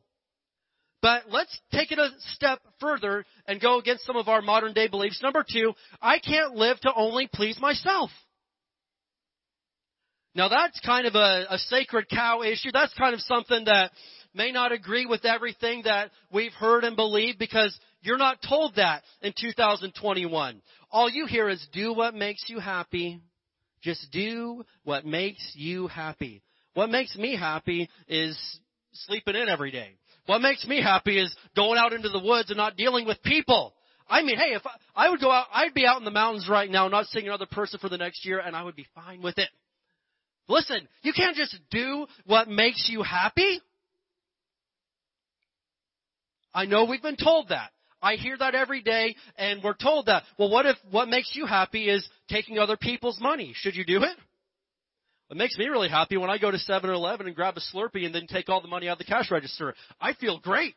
But 1.01 1.23
let's 1.29 1.57
take 1.71 1.91
it 1.91 1.99
a 1.99 2.09
step 2.33 2.59
further 2.79 3.25
and 3.47 3.61
go 3.61 3.79
against 3.79 4.05
some 4.05 4.17
of 4.17 4.27
our 4.27 4.41
modern 4.41 4.73
day 4.73 4.87
beliefs. 4.87 5.21
Number 5.23 5.45
two, 5.49 5.73
I 6.01 6.19
can't 6.19 6.55
live 6.55 6.79
to 6.81 6.93
only 6.93 7.29
please 7.31 7.59
myself. 7.59 8.09
Now 10.39 10.47
that's 10.47 10.79
kind 10.79 11.05
of 11.05 11.15
a, 11.15 11.47
a 11.49 11.57
sacred 11.57 12.07
cow 12.07 12.43
issue. 12.43 12.69
That's 12.71 12.93
kind 12.93 13.13
of 13.13 13.19
something 13.19 13.65
that 13.65 13.91
may 14.33 14.53
not 14.53 14.71
agree 14.71 15.05
with 15.05 15.25
everything 15.25 15.81
that 15.83 16.11
we've 16.31 16.53
heard 16.53 16.85
and 16.85 16.95
believed 16.95 17.37
because 17.39 17.77
you're 17.99 18.17
not 18.17 18.37
told 18.47 18.77
that 18.77 19.03
in 19.21 19.33
2021. 19.37 20.61
All 20.91 21.09
you 21.09 21.25
hear 21.25 21.49
is 21.49 21.67
do 21.73 21.93
what 21.93 22.15
makes 22.15 22.45
you 22.47 22.59
happy. 22.59 23.19
Just 23.81 24.13
do 24.13 24.63
what 24.85 25.05
makes 25.05 25.43
you 25.55 25.87
happy. 25.87 26.41
What 26.73 26.89
makes 26.89 27.17
me 27.17 27.35
happy 27.35 27.89
is 28.07 28.39
sleeping 28.93 29.35
in 29.35 29.49
every 29.49 29.71
day. 29.71 29.97
What 30.25 30.39
makes 30.39 30.65
me 30.65 30.81
happy 30.81 31.19
is 31.19 31.35
going 31.53 31.77
out 31.77 31.91
into 31.91 32.07
the 32.07 32.23
woods 32.23 32.49
and 32.49 32.55
not 32.55 32.77
dealing 32.77 33.05
with 33.05 33.21
people. 33.23 33.73
I 34.09 34.21
mean, 34.21 34.37
hey, 34.37 34.53
if 34.53 34.65
I, 34.65 34.71
I 35.07 35.09
would 35.09 35.19
go 35.19 35.31
out, 35.31 35.47
I'd 35.51 35.73
be 35.73 35.85
out 35.85 35.97
in 35.97 36.05
the 36.05 36.11
mountains 36.11 36.47
right 36.49 36.71
now, 36.71 36.87
not 36.87 37.07
seeing 37.07 37.27
another 37.27 37.45
person 37.45 37.77
for 37.79 37.89
the 37.89 37.97
next 37.97 38.25
year, 38.25 38.39
and 38.39 38.55
I 38.55 38.63
would 38.63 38.77
be 38.77 38.87
fine 38.95 39.21
with 39.21 39.37
it. 39.37 39.49
Listen, 40.49 40.87
you 41.03 41.13
can't 41.13 41.37
just 41.37 41.55
do 41.69 42.07
what 42.25 42.49
makes 42.49 42.89
you 42.89 43.03
happy. 43.03 43.61
I 46.53 46.65
know 46.65 46.85
we've 46.85 47.01
been 47.01 47.15
told 47.15 47.49
that. 47.49 47.69
I 48.01 48.15
hear 48.15 48.35
that 48.37 48.55
every 48.55 48.81
day, 48.81 49.15
and 49.37 49.61
we're 49.63 49.75
told 49.75 50.07
that. 50.07 50.23
Well, 50.37 50.49
what 50.49 50.65
if 50.65 50.77
what 50.89 51.07
makes 51.07 51.31
you 51.35 51.45
happy 51.45 51.89
is 51.89 52.07
taking 52.29 52.57
other 52.57 52.77
people's 52.77 53.19
money? 53.21 53.53
Should 53.55 53.75
you 53.75 53.85
do 53.85 54.03
it? 54.03 54.17
It 55.29 55.37
makes 55.37 55.57
me 55.57 55.67
really 55.67 55.89
happy 55.89 56.17
when 56.17 56.31
I 56.31 56.39
go 56.39 56.49
to 56.49 56.57
7-Eleven 56.57 57.27
and 57.27 57.35
grab 57.35 57.55
a 57.55 57.59
Slurpee 57.59 58.05
and 58.05 58.15
then 58.15 58.25
take 58.25 58.49
all 58.49 58.61
the 58.61 58.67
money 58.67 58.87
out 58.87 58.93
of 58.93 58.97
the 58.97 59.03
cash 59.03 59.29
register. 59.29 59.75
I 60.01 60.13
feel 60.13 60.39
great. 60.39 60.73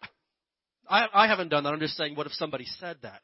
I, 0.87 1.07
I 1.15 1.27
haven't 1.27 1.49
done 1.49 1.65
that. 1.65 1.73
I'm 1.73 1.81
just 1.81 1.97
saying, 1.97 2.17
what 2.17 2.27
if 2.27 2.33
somebody 2.33 2.67
said 2.79 2.99
that? 3.03 3.23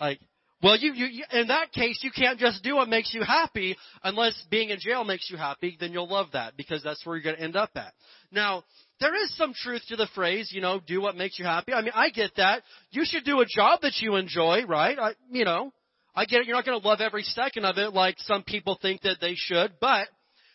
Like, 0.00 0.18
well, 0.62 0.76
you, 0.76 0.92
you, 0.92 1.24
in 1.32 1.48
that 1.48 1.72
case, 1.72 2.00
you 2.02 2.10
can't 2.10 2.38
just 2.38 2.62
do 2.62 2.76
what 2.76 2.88
makes 2.88 3.14
you 3.14 3.22
happy 3.22 3.76
unless 4.04 4.34
being 4.50 4.68
in 4.68 4.78
jail 4.78 5.04
makes 5.04 5.30
you 5.30 5.38
happy. 5.38 5.76
Then 5.80 5.92
you'll 5.92 6.08
love 6.08 6.28
that 6.34 6.56
because 6.56 6.82
that's 6.82 7.04
where 7.06 7.16
you're 7.16 7.24
going 7.24 7.36
to 7.36 7.42
end 7.42 7.56
up 7.56 7.70
at. 7.76 7.94
Now, 8.30 8.64
there 9.00 9.14
is 9.22 9.34
some 9.36 9.54
truth 9.54 9.82
to 9.88 9.96
the 9.96 10.08
phrase, 10.14 10.50
you 10.52 10.60
know, 10.60 10.80
do 10.86 11.00
what 11.00 11.16
makes 11.16 11.38
you 11.38 11.46
happy. 11.46 11.72
I 11.72 11.80
mean, 11.80 11.92
I 11.94 12.10
get 12.10 12.32
that. 12.36 12.62
You 12.90 13.04
should 13.06 13.24
do 13.24 13.40
a 13.40 13.46
job 13.46 13.80
that 13.80 13.94
you 14.00 14.16
enjoy, 14.16 14.64
right? 14.66 14.98
I, 14.98 15.12
you 15.30 15.46
know, 15.46 15.72
I 16.14 16.26
get 16.26 16.40
it. 16.40 16.46
You're 16.46 16.56
not 16.56 16.66
going 16.66 16.78
to 16.78 16.86
love 16.86 17.00
every 17.00 17.22
second 17.22 17.64
of 17.64 17.78
it 17.78 17.94
like 17.94 18.16
some 18.18 18.42
people 18.42 18.78
think 18.80 19.00
that 19.02 19.16
they 19.20 19.34
should, 19.36 19.72
but 19.80 20.08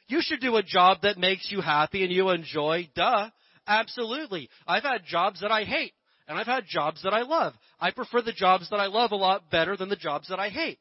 you 0.07 0.19
should 0.21 0.39
do 0.39 0.57
a 0.57 0.63
job 0.63 0.99
that 1.01 1.17
makes 1.17 1.51
you 1.51 1.61
happy 1.61 2.03
and 2.03 2.11
you 2.11 2.29
enjoy. 2.29 2.89
Duh. 2.95 3.29
Absolutely. 3.67 4.49
I've 4.67 4.83
had 4.83 5.05
jobs 5.05 5.41
that 5.41 5.51
I 5.51 5.63
hate 5.63 5.93
and 6.27 6.37
I've 6.37 6.47
had 6.47 6.65
jobs 6.67 7.03
that 7.03 7.13
I 7.13 7.21
love. 7.21 7.53
I 7.79 7.91
prefer 7.91 8.21
the 8.21 8.33
jobs 8.33 8.69
that 8.69 8.79
I 8.79 8.87
love 8.87 9.11
a 9.11 9.15
lot 9.15 9.49
better 9.51 9.77
than 9.77 9.89
the 9.89 9.95
jobs 9.95 10.29
that 10.29 10.39
I 10.39 10.49
hate. 10.49 10.79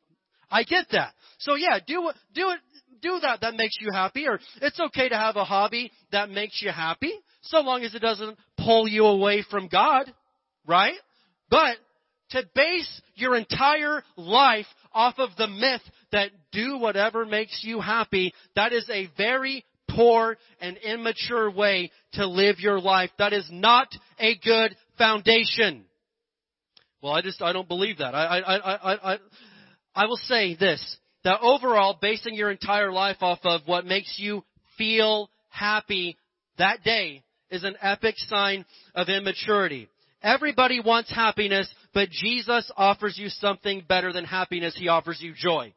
I 0.50 0.62
get 0.62 0.86
that. 0.92 1.12
So 1.38 1.54
yeah, 1.54 1.78
do 1.86 2.10
do 2.34 2.50
it, 2.50 2.60
do 3.02 3.18
that 3.20 3.40
that 3.42 3.54
makes 3.54 3.76
you 3.80 3.90
happy 3.92 4.26
or 4.26 4.40
it's 4.62 4.80
okay 4.80 5.08
to 5.08 5.16
have 5.16 5.36
a 5.36 5.44
hobby 5.44 5.90
that 6.12 6.30
makes 6.30 6.62
you 6.62 6.70
happy 6.70 7.12
so 7.42 7.60
long 7.60 7.82
as 7.82 7.94
it 7.94 8.00
doesn't 8.00 8.38
pull 8.58 8.88
you 8.88 9.04
away 9.04 9.44
from 9.50 9.68
God, 9.68 10.12
right? 10.66 10.96
But 11.50 11.76
to 12.30 12.42
base 12.54 13.00
your 13.14 13.36
entire 13.36 14.02
life 14.16 14.66
off 14.92 15.14
of 15.18 15.30
the 15.36 15.46
myth 15.46 15.82
that 16.12 16.30
do 16.52 16.78
whatever 16.78 17.26
makes 17.26 17.60
you 17.62 17.80
happy, 17.80 18.32
that 18.56 18.72
is 18.72 18.88
a 18.90 19.08
very 19.16 19.64
poor 19.90 20.36
and 20.60 20.76
immature 20.78 21.50
way 21.50 21.90
to 22.14 22.26
live 22.26 22.58
your 22.58 22.80
life. 22.80 23.10
That 23.18 23.32
is 23.32 23.46
not 23.50 23.88
a 24.18 24.36
good 24.36 24.74
foundation. 24.98 25.84
Well, 27.02 27.12
I 27.12 27.22
just, 27.22 27.42
I 27.42 27.52
don't 27.52 27.68
believe 27.68 27.98
that. 27.98 28.14
I, 28.14 28.38
I, 28.38 28.56
I, 28.56 29.12
I, 29.14 29.18
I 29.94 30.06
will 30.06 30.16
say 30.16 30.54
this, 30.54 30.96
that 31.24 31.40
overall, 31.40 31.98
basing 32.00 32.34
your 32.34 32.50
entire 32.50 32.92
life 32.92 33.18
off 33.20 33.40
of 33.44 33.62
what 33.66 33.84
makes 33.84 34.16
you 34.18 34.44
feel 34.78 35.28
happy 35.50 36.16
that 36.58 36.82
day 36.82 37.22
is 37.50 37.64
an 37.64 37.76
epic 37.80 38.14
sign 38.16 38.64
of 38.94 39.08
immaturity. 39.08 39.88
Everybody 40.22 40.80
wants 40.80 41.10
happiness, 41.10 41.72
but 41.92 42.08
Jesus 42.10 42.70
offers 42.76 43.18
you 43.18 43.28
something 43.28 43.84
better 43.86 44.12
than 44.12 44.24
happiness. 44.24 44.74
He 44.76 44.88
offers 44.88 45.20
you 45.20 45.34
joy. 45.36 45.74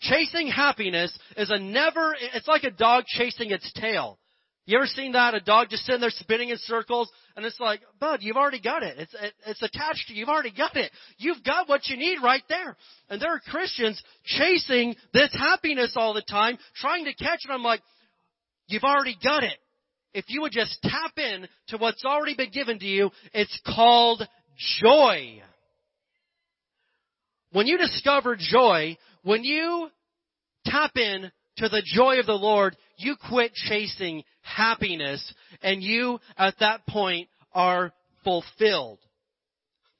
Chasing 0.00 0.48
happiness 0.48 1.16
is 1.36 1.50
a 1.50 1.58
never, 1.58 2.16
it's 2.34 2.48
like 2.48 2.64
a 2.64 2.70
dog 2.70 3.04
chasing 3.06 3.50
its 3.50 3.70
tail. 3.74 4.18
You 4.64 4.78
ever 4.78 4.86
seen 4.86 5.12
that? 5.12 5.34
A 5.34 5.40
dog 5.40 5.68
just 5.70 5.84
sitting 5.84 6.00
there 6.00 6.10
spinning 6.10 6.50
in 6.50 6.58
circles, 6.58 7.10
and 7.36 7.44
it's 7.44 7.58
like, 7.58 7.80
bud, 7.98 8.20
you've 8.22 8.36
already 8.36 8.60
got 8.60 8.82
it. 8.82 8.96
It's, 8.98 9.14
it's 9.46 9.62
attached 9.62 10.06
to 10.08 10.14
you. 10.14 10.20
You've 10.20 10.28
already 10.28 10.52
got 10.52 10.76
it. 10.76 10.92
You've 11.18 11.42
got 11.42 11.68
what 11.68 11.88
you 11.88 11.96
need 11.96 12.18
right 12.22 12.44
there. 12.48 12.76
And 13.10 13.20
there 13.20 13.34
are 13.34 13.40
Christians 13.40 14.00
chasing 14.24 14.94
this 15.12 15.32
happiness 15.32 15.94
all 15.96 16.14
the 16.14 16.22
time, 16.22 16.58
trying 16.76 17.04
to 17.06 17.14
catch 17.14 17.40
it. 17.44 17.50
I'm 17.50 17.62
like, 17.62 17.80
you've 18.68 18.84
already 18.84 19.16
got 19.22 19.42
it 19.42 19.58
if 20.14 20.26
you 20.28 20.42
would 20.42 20.52
just 20.52 20.80
tap 20.82 21.16
in 21.16 21.48
to 21.68 21.78
what's 21.78 22.04
already 22.04 22.34
been 22.34 22.50
given 22.50 22.78
to 22.78 22.86
you, 22.86 23.10
it's 23.32 23.60
called 23.74 24.22
joy. 24.82 25.40
When 27.52 27.66
you 27.66 27.78
discover 27.78 28.36
joy, 28.38 28.96
when 29.22 29.44
you 29.44 29.88
tap 30.66 30.92
in 30.96 31.30
to 31.58 31.68
the 31.68 31.82
joy 31.84 32.18
of 32.18 32.26
the 32.26 32.32
Lord, 32.32 32.76
you 33.02 33.16
quit 33.28 33.54
chasing 33.54 34.24
happiness 34.42 35.32
and 35.62 35.82
you 35.82 36.20
at 36.36 36.54
that 36.60 36.86
point 36.86 37.28
are 37.52 37.92
fulfilled. 38.24 38.98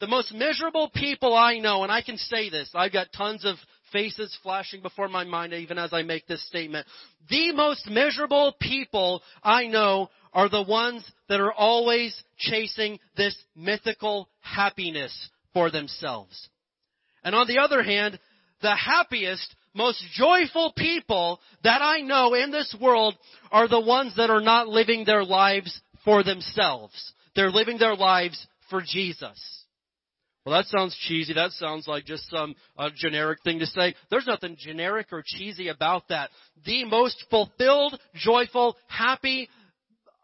The 0.00 0.06
most 0.08 0.32
miserable 0.32 0.90
people 0.92 1.34
I 1.34 1.58
know, 1.58 1.84
and 1.84 1.92
I 1.92 2.02
can 2.02 2.16
say 2.16 2.50
this, 2.50 2.70
I've 2.74 2.92
got 2.92 3.12
tons 3.16 3.44
of 3.44 3.56
faces 3.92 4.36
flashing 4.42 4.82
before 4.82 5.08
my 5.08 5.22
mind 5.22 5.52
even 5.52 5.78
as 5.78 5.92
I 5.92 6.02
make 6.02 6.26
this 6.26 6.44
statement. 6.48 6.86
The 7.30 7.52
most 7.52 7.88
miserable 7.88 8.54
people 8.60 9.22
I 9.42 9.66
know 9.66 10.08
are 10.32 10.48
the 10.48 10.62
ones 10.62 11.04
that 11.28 11.40
are 11.40 11.52
always 11.52 12.20
chasing 12.38 12.98
this 13.16 13.36
mythical 13.54 14.28
happiness 14.40 15.30
for 15.52 15.70
themselves. 15.70 16.48
And 17.22 17.34
on 17.34 17.46
the 17.46 17.58
other 17.58 17.82
hand, 17.82 18.18
the 18.62 18.74
happiest, 18.74 19.54
most 19.74 20.04
joyful 20.14 20.72
people 20.76 21.40
that 21.64 21.80
I 21.80 22.00
know 22.00 22.35
in 22.35 22.50
this 22.50 22.74
world 22.80 23.14
are 23.50 23.68
the 23.68 23.80
ones 23.80 24.16
that 24.16 24.30
are 24.30 24.40
not 24.40 24.68
living 24.68 25.04
their 25.04 25.24
lives 25.24 25.80
for 26.04 26.22
themselves. 26.22 27.12
They're 27.35 27.50
living 27.50 27.78
their 27.78 27.96
lives 27.96 28.46
for 28.68 28.82
Jesus. 28.82 29.62
Well, 30.44 30.56
that 30.56 30.66
sounds 30.66 30.96
cheesy. 31.06 31.35
That 31.35 31.52
sounds 31.52 31.87
like 31.87 32.04
just 32.04 32.28
some 32.28 32.56
uh, 32.76 32.90
generic 32.96 33.38
thing 33.44 33.61
to 33.61 33.66
say. 33.66 33.94
There's 34.11 34.26
nothing 34.26 34.56
generic 34.58 35.06
or 35.12 35.22
cheesy 35.24 35.68
about 35.68 36.08
that. 36.08 36.30
The 36.66 36.85
most 36.85 37.24
fulfilled, 37.30 37.98
joyful, 38.14 38.76
happy, 38.88 39.48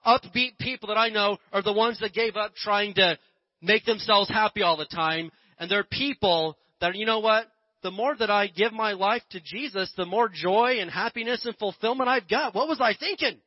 upbeat 0.05 0.59
people 0.59 0.89
that 0.89 0.99
I 0.99 1.11
know 1.11 1.39
are 1.53 1.63
the 1.63 1.73
ones 1.73 2.01
that 2.01 2.15
gave 2.15 2.37
up 2.37 2.55
trying 2.57 2.95
to 2.95 3.17
make 3.63 3.85
themselves 3.85 4.29
happy 4.29 4.63
all 4.63 4.77
the 4.77 4.87
time. 4.87 5.31
And 5.59 5.71
they're 5.71 5.85
people 5.85 6.57
that, 6.81 6.97
you 6.97 7.07
know 7.07 7.21
what? 7.21 7.47
The 7.83 7.91
more 7.91 8.15
that 8.17 8.31
I 8.31 8.49
give 8.49 8.73
my 8.73 8.93
life 8.93 9.23
to 9.31 9.41
Jesus, 9.41 9.93
the 9.97 10.07
more 10.07 10.29
joy 10.29 10.79
and 10.81 10.91
happiness 10.91 11.45
and 11.45 11.57
fulfillment 11.57 12.09
I've 12.09 12.29
got. 12.29 12.55
What 12.55 12.69
was 12.69 12.81
I 12.81 12.95
thinking? 12.99 13.39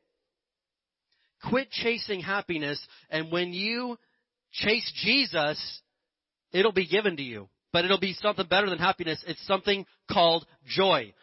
Quit 1.48 1.70
chasing 1.70 2.20
happiness, 2.20 2.80
and 3.10 3.32
when 3.32 3.52
you 3.52 3.98
chase 4.52 4.90
Jesus, 5.04 5.82
It'll 6.52 6.72
be 6.72 6.86
given 6.86 7.16
to 7.16 7.22
you. 7.22 7.48
But 7.72 7.84
it'll 7.84 7.98
be 7.98 8.14
something 8.14 8.46
better 8.46 8.68
than 8.68 8.78
happiness. 8.78 9.22
It's 9.26 9.44
something 9.46 9.86
called 10.10 10.46
joy. 10.66 11.14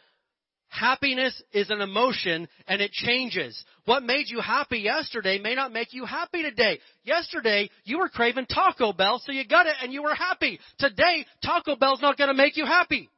Happiness 0.69 1.41
is 1.51 1.69
an 1.71 1.81
emotion 1.81 2.47
and 2.67 2.81
it 2.81 2.91
changes. 2.91 3.63
What 3.85 4.03
made 4.03 4.29
you 4.29 4.39
happy 4.39 4.77
yesterday 4.79 5.39
may 5.39 5.55
not 5.55 5.73
make 5.73 5.93
you 5.93 6.05
happy 6.05 6.43
today. 6.43 6.79
Yesterday, 7.03 7.69
you 7.85 7.97
were 7.97 8.09
craving 8.09 8.45
Taco 8.45 8.93
Bell, 8.93 9.21
so 9.23 9.31
you 9.31 9.45
got 9.47 9.65
it 9.65 9.75
and 9.81 9.91
you 9.91 10.03
were 10.03 10.13
happy. 10.13 10.59
Today, 10.77 11.25
Taco 11.43 11.75
Bell's 11.75 12.01
not 12.01 12.17
to 12.17 12.33
make 12.35 12.55
you 12.55 12.65
happy. 12.65 13.09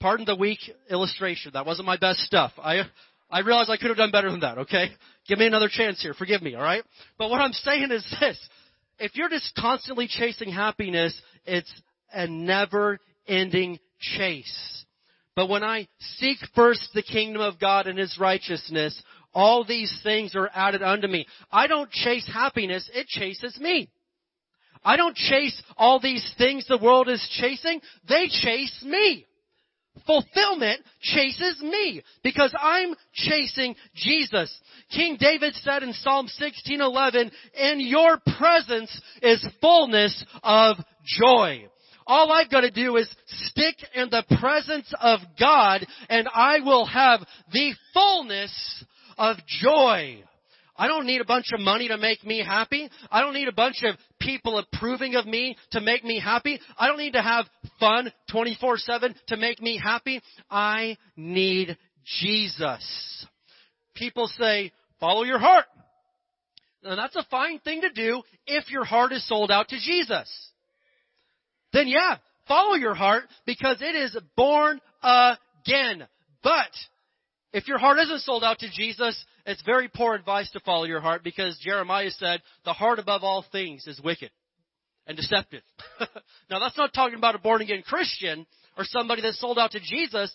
Pardon 0.00 0.24
the 0.24 0.34
weak 0.34 0.58
illustration. 0.90 1.52
That 1.54 1.66
wasn't 1.66 1.86
my 1.86 1.98
best 1.98 2.20
stuff. 2.20 2.52
I, 2.58 2.82
I 3.30 3.40
realize 3.40 3.68
I 3.68 3.76
could 3.76 3.88
have 3.88 3.98
done 3.98 4.10
better 4.10 4.30
than 4.30 4.40
that, 4.40 4.58
okay? 4.58 4.90
Give 5.28 5.38
me 5.38 5.46
another 5.46 5.68
chance 5.70 6.02
here. 6.02 6.14
Forgive 6.14 6.42
me, 6.42 6.56
alright? 6.56 6.82
But 7.18 7.30
what 7.30 7.40
I'm 7.40 7.52
saying 7.52 7.90
is 7.90 8.04
this 8.18 8.38
if 8.98 9.14
you're 9.14 9.28
just 9.28 9.54
constantly 9.56 10.08
chasing 10.08 10.50
happiness, 10.50 11.20
it's 11.44 11.72
a 12.12 12.26
never 12.26 12.98
ending 13.26 13.78
chase. 14.00 14.84
But 15.34 15.48
when 15.48 15.64
I 15.64 15.88
seek 16.18 16.38
first 16.54 16.90
the 16.94 17.02
kingdom 17.02 17.40
of 17.40 17.58
God 17.58 17.86
and 17.86 17.98
His 17.98 18.18
righteousness, 18.18 19.00
all 19.34 19.64
these 19.64 19.92
things 20.02 20.34
are 20.34 20.50
added 20.54 20.82
unto 20.82 21.08
me. 21.08 21.26
I 21.50 21.66
don't 21.66 21.90
chase 21.90 22.28
happiness, 22.32 22.88
it 22.92 23.06
chases 23.06 23.58
me. 23.58 23.88
I 24.84 24.96
don't 24.96 25.16
chase 25.16 25.60
all 25.76 26.00
these 26.00 26.34
things 26.36 26.66
the 26.66 26.78
world 26.78 27.08
is 27.08 27.26
chasing, 27.40 27.80
they 28.08 28.28
chase 28.28 28.82
me. 28.84 29.26
fulfillment 30.06 30.80
chases 31.02 31.60
me 31.60 32.02
because 32.22 32.54
I'm 32.58 32.94
chasing 33.12 33.76
Jesus. 33.94 34.50
King 34.90 35.18
David 35.20 35.54
said 35.56 35.82
in 35.82 35.92
Psalm 35.92 36.28
16:11, 36.28 37.30
"In 37.54 37.78
your 37.78 38.16
presence 38.16 38.90
is 39.20 39.46
fullness 39.60 40.24
of 40.42 40.82
joy." 41.04 41.68
All 42.06 42.32
I've 42.32 42.50
got 42.50 42.62
to 42.62 42.70
do 42.70 42.96
is 42.96 43.08
stick 43.26 43.76
in 43.94 44.08
the 44.10 44.24
presence 44.40 44.92
of 45.00 45.20
God 45.38 45.86
and 46.08 46.28
I 46.32 46.60
will 46.60 46.86
have 46.86 47.20
the 47.52 47.72
fullness 47.92 48.84
of 49.18 49.36
joy. 49.46 50.22
I 50.76 50.88
don't 50.88 51.06
need 51.06 51.20
a 51.20 51.26
bunch 51.26 51.52
of 51.52 51.60
money 51.60 51.88
to 51.88 51.98
make 51.98 52.24
me 52.24 52.42
happy. 52.44 52.88
I 53.10 53.20
don't 53.20 53.34
need 53.34 53.48
a 53.48 53.52
bunch 53.52 53.84
of 53.84 53.96
people 54.18 54.58
approving 54.58 55.14
of 55.16 55.26
me 55.26 55.56
to 55.72 55.80
make 55.80 56.02
me 56.02 56.18
happy. 56.18 56.58
I 56.78 56.88
don't 56.88 56.98
need 56.98 57.12
to 57.12 57.22
have 57.22 57.46
fun 57.78 58.12
24-7 58.32 59.14
to 59.28 59.36
make 59.36 59.60
me 59.60 59.78
happy. 59.82 60.20
I 60.50 60.96
need 61.16 61.76
Jesus. 62.04 63.26
People 63.94 64.28
say, 64.38 64.72
follow 64.98 65.24
your 65.24 65.38
heart. 65.38 65.66
And 66.82 66.98
that's 66.98 67.16
a 67.16 67.26
fine 67.30 67.60
thing 67.60 67.82
to 67.82 67.90
do 67.90 68.22
if 68.46 68.70
your 68.70 68.84
heart 68.84 69.12
is 69.12 69.26
sold 69.28 69.50
out 69.50 69.68
to 69.68 69.78
Jesus. 69.78 70.51
Then 71.72 71.88
yeah, 71.88 72.16
follow 72.48 72.74
your 72.74 72.94
heart 72.94 73.24
because 73.46 73.78
it 73.80 73.96
is 73.96 74.16
born 74.36 74.80
again. 75.02 76.06
But 76.42 76.70
if 77.52 77.68
your 77.68 77.78
heart 77.78 77.98
isn't 77.98 78.20
sold 78.20 78.44
out 78.44 78.58
to 78.60 78.70
Jesus, 78.70 79.22
it's 79.46 79.62
very 79.62 79.88
poor 79.88 80.14
advice 80.14 80.50
to 80.52 80.60
follow 80.60 80.84
your 80.84 81.00
heart 81.00 81.22
because 81.24 81.58
Jeremiah 81.62 82.10
said, 82.10 82.40
the 82.64 82.72
heart 82.72 82.98
above 82.98 83.22
all 83.24 83.44
things 83.52 83.86
is 83.86 84.00
wicked 84.02 84.30
and 85.06 85.16
deceptive. 85.16 85.62
now 86.50 86.58
that's 86.58 86.78
not 86.78 86.94
talking 86.94 87.18
about 87.18 87.34
a 87.34 87.38
born 87.38 87.62
again 87.62 87.82
Christian 87.86 88.46
or 88.76 88.84
somebody 88.84 89.22
that's 89.22 89.40
sold 89.40 89.58
out 89.58 89.72
to 89.72 89.80
Jesus, 89.80 90.32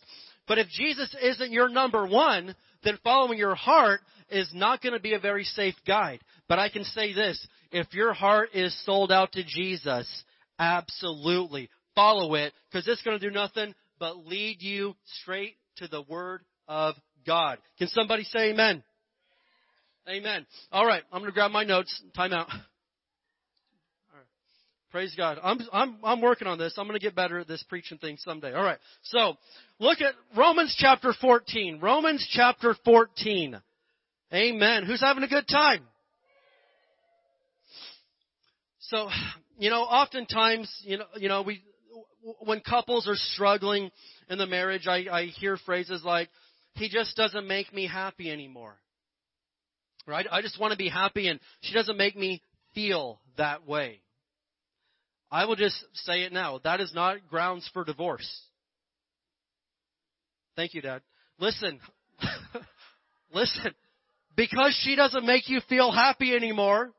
but 0.47 0.57
if 0.57 0.67
Jesus 0.69 1.13
isn't 1.21 1.51
your 1.51 1.69
number 1.69 2.05
one, 2.05 2.55
then 2.83 2.97
following 3.03 3.37
your 3.37 3.55
heart 3.55 4.01
is 4.29 4.49
not 4.53 4.81
going 4.81 4.93
to 4.93 4.99
be 4.99 5.13
a 5.13 5.19
very 5.19 5.43
safe 5.43 5.75
guide. 5.85 6.19
But 6.47 6.59
I 6.59 6.69
can 6.69 6.83
say 6.83 7.13
this, 7.13 7.45
if 7.71 7.93
your 7.93 8.13
heart 8.13 8.49
is 8.53 8.77
sold 8.85 9.11
out 9.11 9.33
to 9.33 9.43
Jesus, 9.43 10.07
absolutely 10.59 11.69
follow 11.95 12.35
it 12.35 12.53
because 12.69 12.87
it's 12.87 13.01
going 13.01 13.19
to 13.19 13.27
do 13.27 13.33
nothing 13.33 13.73
but 13.99 14.25
lead 14.25 14.61
you 14.61 14.95
straight 15.21 15.55
to 15.77 15.87
the 15.87 16.01
Word 16.03 16.41
of 16.67 16.95
God. 17.25 17.57
Can 17.77 17.87
somebody 17.87 18.23
say 18.23 18.51
amen? 18.51 18.83
Amen. 20.07 20.45
All 20.71 20.85
right, 20.85 21.03
I'm 21.11 21.19
going 21.19 21.31
to 21.31 21.35
grab 21.35 21.51
my 21.51 21.63
notes. 21.63 22.01
Time 22.15 22.33
out. 22.33 22.47
Praise 24.89 25.13
God. 25.17 25.37
I'm, 25.43 25.59
I'm, 25.73 25.97
I'm 26.01 26.21
working 26.21 26.47
on 26.47 26.57
this. 26.57 26.73
I'm 26.77 26.87
going 26.87 26.97
to 26.97 27.03
get 27.03 27.13
better 27.13 27.39
at 27.39 27.47
this 27.47 27.61
preaching 27.67 27.97
thing 27.97 28.15
someday. 28.19 28.53
All 28.53 28.63
right. 28.63 28.77
So, 29.03 29.33
look 29.79 29.99
at 29.99 30.13
Romans 30.35 30.73
chapter 30.79 31.13
14. 31.19 31.79
Romans 31.81 32.25
chapter 32.31 32.73
14. 32.85 33.59
Amen. 34.33 34.85
Who's 34.85 35.01
having 35.01 35.23
a 35.23 35.27
good 35.27 35.47
time? 35.47 35.83
So, 38.79 39.09
you 39.57 39.69
know, 39.69 39.81
oftentimes, 39.81 40.71
you 40.83 40.97
know, 40.97 41.05
you 41.15 41.27
know, 41.27 41.41
we, 41.41 41.61
when 42.39 42.59
couples 42.61 43.07
are 43.07 43.15
struggling 43.15 43.91
in 44.29 44.37
the 44.37 44.45
marriage, 44.45 44.87
I, 44.87 45.05
I 45.11 45.25
hear 45.25 45.57
phrases 45.57 46.03
like, 46.03 46.29
he 46.73 46.89
just 46.89 47.15
doesn't 47.15 47.47
make 47.47 47.73
me 47.73 47.87
happy 47.87 48.31
anymore. 48.31 48.75
Right? 50.05 50.25
I 50.31 50.41
just 50.41 50.59
want 50.59 50.71
to 50.71 50.77
be 50.77 50.89
happy 50.89 51.27
and 51.27 51.39
she 51.61 51.73
doesn't 51.73 51.97
make 51.97 52.15
me 52.15 52.41
feel 52.73 53.19
that 53.37 53.67
way. 53.67 54.01
I 55.29 55.45
will 55.45 55.55
just 55.55 55.83
say 55.93 56.23
it 56.23 56.31
now. 56.31 56.59
That 56.63 56.79
is 56.79 56.93
not 56.93 57.27
grounds 57.29 57.69
for 57.73 57.83
divorce. 57.83 58.29
Thank 60.55 60.73
you, 60.73 60.81
Dad. 60.81 61.01
Listen. 61.39 61.79
Listen. 63.33 63.73
Because 64.35 64.79
she 64.83 64.95
doesn't 64.95 65.25
make 65.25 65.49
you 65.49 65.59
feel 65.67 65.91
happy 65.91 66.33
anymore, 66.33 66.91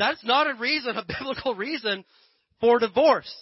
that's 0.00 0.24
not 0.24 0.50
a 0.50 0.54
reason, 0.54 0.96
a 0.96 1.04
biblical 1.18 1.54
reason 1.54 2.04
for 2.60 2.78
divorce. 2.78 3.32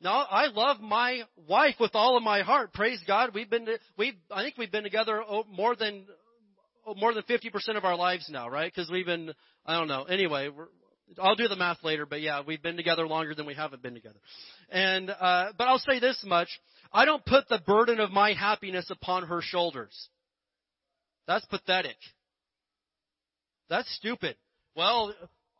Now, 0.00 0.26
I 0.30 0.46
love 0.46 0.80
my 0.80 1.22
wife 1.48 1.74
with 1.80 1.90
all 1.94 2.16
of 2.16 2.22
my 2.22 2.42
heart. 2.42 2.72
Praise 2.72 3.00
God. 3.06 3.30
We've 3.34 3.50
been, 3.50 3.66
we, 3.96 4.18
I 4.30 4.42
think 4.42 4.56
we've 4.56 4.70
been 4.70 4.84
together 4.84 5.22
more 5.50 5.74
than, 5.74 6.06
more 6.96 7.12
than 7.12 7.24
50% 7.24 7.76
of 7.76 7.84
our 7.84 7.96
lives 7.96 8.28
now, 8.30 8.48
right? 8.48 8.72
Because 8.72 8.90
we've 8.90 9.06
been, 9.06 9.32
I 9.66 9.76
don't 9.76 9.88
know. 9.88 10.04
Anyway, 10.04 10.50
I'll 11.20 11.34
do 11.34 11.48
the 11.48 11.56
math 11.56 11.82
later, 11.82 12.06
but 12.06 12.20
yeah, 12.20 12.42
we've 12.46 12.62
been 12.62 12.76
together 12.76 13.06
longer 13.08 13.34
than 13.34 13.44
we 13.44 13.54
haven't 13.54 13.82
been 13.82 13.94
together. 13.94 14.20
And, 14.70 15.10
uh, 15.10 15.52
but 15.58 15.66
I'll 15.66 15.80
say 15.80 15.98
this 15.98 16.22
much. 16.24 16.48
I 16.92 17.04
don't 17.04 17.24
put 17.24 17.48
the 17.48 17.60
burden 17.66 17.98
of 17.98 18.12
my 18.12 18.34
happiness 18.34 18.88
upon 18.90 19.24
her 19.24 19.40
shoulders. 19.42 20.08
That's 21.26 21.44
pathetic. 21.46 21.96
That's 23.68 23.92
stupid. 23.96 24.36
Well, 24.76 25.12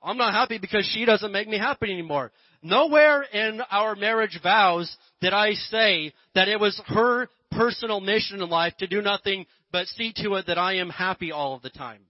I'm 0.03 0.17
not 0.17 0.35
happy 0.35 0.59
because 0.59 0.89
she 0.93 1.05
doesn't 1.05 1.33
make 1.33 1.49
me 1.49 1.59
happy 1.59 1.93
anymore. 1.93 2.31
Nowhere 2.63 3.23
in 3.23 3.61
our 3.71 3.95
marriage 3.97 4.39
vows 4.43 4.97
did 5.21 5.33
I 5.33 5.53
say 5.53 6.13
that 6.35 6.49
it 6.49 6.61
was 6.61 6.81
her 6.87 7.29
personal 7.51 8.01
mission 8.01 8.41
in 8.43 8.49
life 8.49 8.77
to 8.79 8.87
do 8.87 9.03
nothing 9.03 9.47
but 9.73 9.87
see 9.87 10.13
to 10.17 10.35
it 10.35 10.47
that 10.47 10.59
I 10.59 10.77
am 10.77 10.91
happy 10.91 11.33
all 11.33 11.55
of 11.55 11.63
the 11.63 11.71
time. 11.71 12.03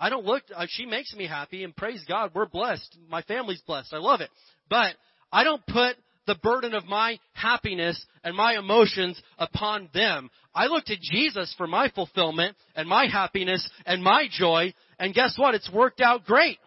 I 0.00 0.10
don't 0.10 0.24
look, 0.24 0.44
uh, 0.54 0.66
she 0.68 0.86
makes 0.86 1.14
me 1.14 1.26
happy 1.26 1.64
and 1.64 1.74
praise 1.74 2.04
God, 2.06 2.30
we're 2.34 2.46
blessed. 2.46 2.96
My 3.08 3.22
family's 3.22 3.62
blessed. 3.62 3.92
I 3.92 3.98
love 3.98 4.20
it. 4.20 4.30
But 4.70 4.94
I 5.32 5.42
don't 5.42 5.64
put 5.66 5.96
the 6.28 6.36
burden 6.36 6.74
of 6.74 6.86
my 6.86 7.18
happiness 7.32 8.00
and 8.22 8.36
my 8.36 8.56
emotions 8.56 9.20
upon 9.38 9.88
them. 9.94 10.30
I 10.54 10.66
look 10.66 10.84
to 10.84 10.96
Jesus 11.00 11.52
for 11.56 11.66
my 11.66 11.88
fulfillment 11.88 12.56
and 12.76 12.88
my 12.88 13.06
happiness 13.06 13.68
and 13.86 14.04
my 14.04 14.28
joy. 14.30 14.74
And 14.98 15.14
guess 15.14 15.36
what? 15.36 15.54
It's 15.54 15.72
worked 15.72 16.00
out 16.00 16.24
great. 16.24 16.58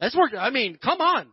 That's 0.00 0.16
worked. 0.16 0.34
I 0.34 0.50
mean, 0.50 0.78
come 0.82 1.00
on. 1.00 1.28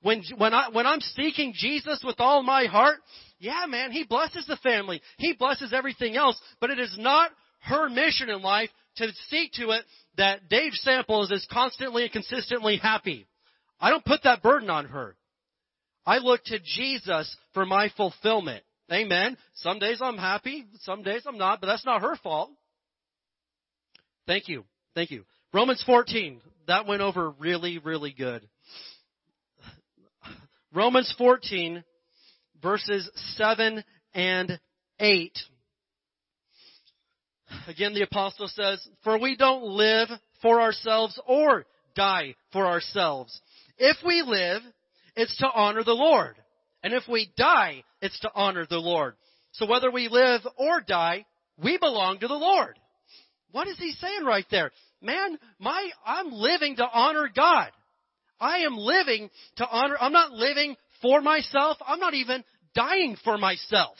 When 0.00 0.22
when 0.38 0.54
I 0.54 0.68
when 0.70 0.86
I'm 0.86 1.00
seeking 1.00 1.52
Jesus 1.54 2.02
with 2.04 2.16
all 2.20 2.42
my 2.42 2.66
heart, 2.66 2.98
yeah, 3.40 3.66
man, 3.68 3.90
He 3.90 4.04
blesses 4.04 4.46
the 4.46 4.56
family. 4.58 5.02
He 5.18 5.34
blesses 5.34 5.72
everything 5.72 6.16
else. 6.16 6.40
But 6.60 6.70
it 6.70 6.78
is 6.78 6.96
not 6.98 7.32
her 7.62 7.88
mission 7.88 8.30
in 8.30 8.40
life 8.40 8.70
to 8.98 9.08
see 9.28 9.50
to 9.54 9.70
it 9.70 9.84
that 10.16 10.48
Dave 10.48 10.72
Samples 10.74 11.32
is 11.32 11.46
constantly 11.52 12.04
and 12.04 12.12
consistently 12.12 12.76
happy. 12.76 13.26
I 13.80 13.90
don't 13.90 14.04
put 14.04 14.22
that 14.22 14.42
burden 14.42 14.70
on 14.70 14.86
her. 14.86 15.16
I 16.06 16.18
look 16.18 16.44
to 16.44 16.58
Jesus 16.60 17.36
for 17.52 17.66
my 17.66 17.90
fulfillment. 17.96 18.62
Amen. 18.92 19.36
Some 19.56 19.78
days 19.78 19.98
I'm 20.00 20.18
happy, 20.18 20.64
some 20.80 21.02
days 21.02 21.24
I'm 21.26 21.38
not, 21.38 21.60
but 21.60 21.66
that's 21.66 21.84
not 21.84 22.02
her 22.02 22.16
fault. 22.16 22.50
Thank 24.26 24.48
you. 24.48 24.64
Thank 24.94 25.10
you. 25.10 25.24
Romans 25.52 25.82
14 25.84 26.40
that 26.66 26.86
went 26.86 27.02
over 27.02 27.30
really, 27.30 27.78
really 27.78 28.12
good. 28.12 28.46
Romans 30.72 31.12
14, 31.16 31.82
verses 32.62 33.10
7 33.36 33.82
and 34.14 34.60
8. 35.00 35.38
Again, 37.68 37.94
the 37.94 38.02
apostle 38.02 38.48
says, 38.48 38.86
For 39.04 39.18
we 39.18 39.36
don't 39.36 39.62
live 39.62 40.08
for 40.42 40.60
ourselves 40.60 41.18
or 41.26 41.64
die 41.94 42.34
for 42.52 42.66
ourselves. 42.66 43.40
If 43.78 43.96
we 44.04 44.22
live, 44.26 44.62
it's 45.16 45.36
to 45.38 45.48
honor 45.52 45.84
the 45.84 45.92
Lord. 45.92 46.36
And 46.82 46.92
if 46.92 47.04
we 47.08 47.32
die, 47.36 47.82
it's 48.00 48.18
to 48.20 48.30
honor 48.34 48.66
the 48.68 48.78
Lord. 48.78 49.14
So 49.52 49.66
whether 49.66 49.90
we 49.90 50.08
live 50.08 50.42
or 50.56 50.80
die, 50.80 51.26
we 51.56 51.78
belong 51.78 52.20
to 52.20 52.28
the 52.28 52.34
Lord. 52.34 52.78
What 53.50 53.68
is 53.68 53.78
he 53.78 53.92
saying 53.92 54.24
right 54.24 54.46
there? 54.50 54.70
man, 55.02 55.38
my, 55.58 55.88
I'm 56.04 56.32
living 56.32 56.76
to 56.76 56.84
honor 56.84 57.30
God. 57.34 57.70
I 58.40 58.58
am 58.58 58.76
living 58.76 59.30
to 59.56 59.66
honor, 59.66 59.96
I'm 59.98 60.12
not 60.12 60.32
living 60.32 60.76
for 61.00 61.20
myself. 61.20 61.78
I'm 61.86 62.00
not 62.00 62.14
even 62.14 62.44
dying 62.74 63.16
for 63.24 63.38
myself. 63.38 63.96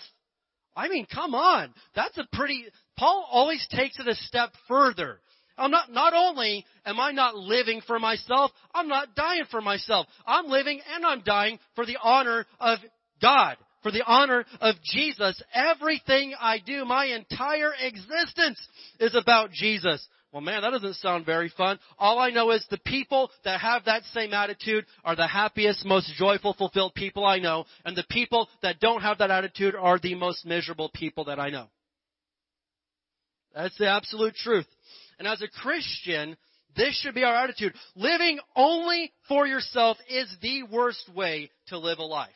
I 0.75 0.89
mean, 0.89 1.07
come 1.13 1.35
on. 1.35 1.73
That's 1.95 2.19
a 2.19 2.27
pretty, 2.33 2.67
Paul 2.99 3.27
always 3.31 3.67
takes 3.71 3.99
it 3.99 4.09
a 4.09 4.15
step 4.15 4.51
further. 4.69 5.21
I'm 5.59 5.71
not, 5.71 5.90
not 5.90 6.12
only 6.14 6.64
am 6.85 7.01
I 7.01 7.12
not 7.12 7.35
living 7.35 7.81
for 7.87 7.99
myself, 7.99 8.51
I'm 8.75 8.88
not 8.88 9.14
dying 9.14 9.45
for 9.51 9.61
myself. 9.61 10.07
I'm 10.27 10.47
living 10.47 10.81
and 10.95 11.05
I'm 11.05 11.23
dying 11.23 11.59
for 11.75 11.87
the 11.87 11.97
honor 12.03 12.47
of 12.61 12.79
God, 13.23 13.57
for 13.83 13.90
the 13.90 14.05
honor 14.07 14.45
of 14.61 14.75
Jesus. 14.85 15.42
Everything 15.55 16.35
I 16.38 16.59
do, 16.64 16.85
my 16.85 17.07
entire 17.07 17.73
existence 17.81 18.61
is 19.01 19.14
about 19.14 19.51
Jesus. 19.53 20.07
Well, 20.33 20.42
man, 20.42 20.61
that 20.61 20.71
doesn't 20.71 20.97
sound 20.97 21.25
very 21.25 21.51
fun. 21.57 21.79
All 21.99 22.19
I 22.19 22.29
know 22.29 22.51
is 22.51 22.66
the 22.69 22.77
people 22.85 23.31
that 23.45 23.61
have 23.61 23.87
that 23.87 24.03
same 24.12 24.35
attitude 24.35 24.85
are 25.03 25.16
the 25.16 25.27
happiest, 25.27 25.87
most 25.87 26.12
joyful, 26.19 26.53
fulfilled 26.53 26.95
people 26.95 27.25
I 27.25 27.38
know. 27.38 27.64
And 27.87 27.97
the 27.97 28.05
people 28.11 28.47
that 28.62 28.79
don't 28.79 29.01
have 29.01 29.16
that 29.19 29.31
attitude 29.31 29.75
are 29.75 29.99
the 29.99 30.14
most 30.14 30.45
miserable 30.45 30.90
people 30.92 31.25
that 31.25 31.40
I 31.40 31.49
know. 31.49 31.69
That's 33.55 33.79
the 33.79 33.88
absolute 33.88 34.35
truth. 34.35 34.66
And 35.19 35.27
as 35.27 35.43
a 35.43 35.49
Christian, 35.49 36.37
this 36.77 36.99
should 37.01 37.15
be 37.15 37.25
our 37.25 37.35
attitude. 37.35 37.75
Living 37.95 38.39
only 38.55 39.13
for 39.29 39.47
yourself 39.47 39.97
is 40.11 40.35
the 40.43 40.65
worst 40.65 41.09
way 41.15 41.51
to 41.69 41.79
live 41.79 41.99
a 41.99 42.05
life. 42.05 42.31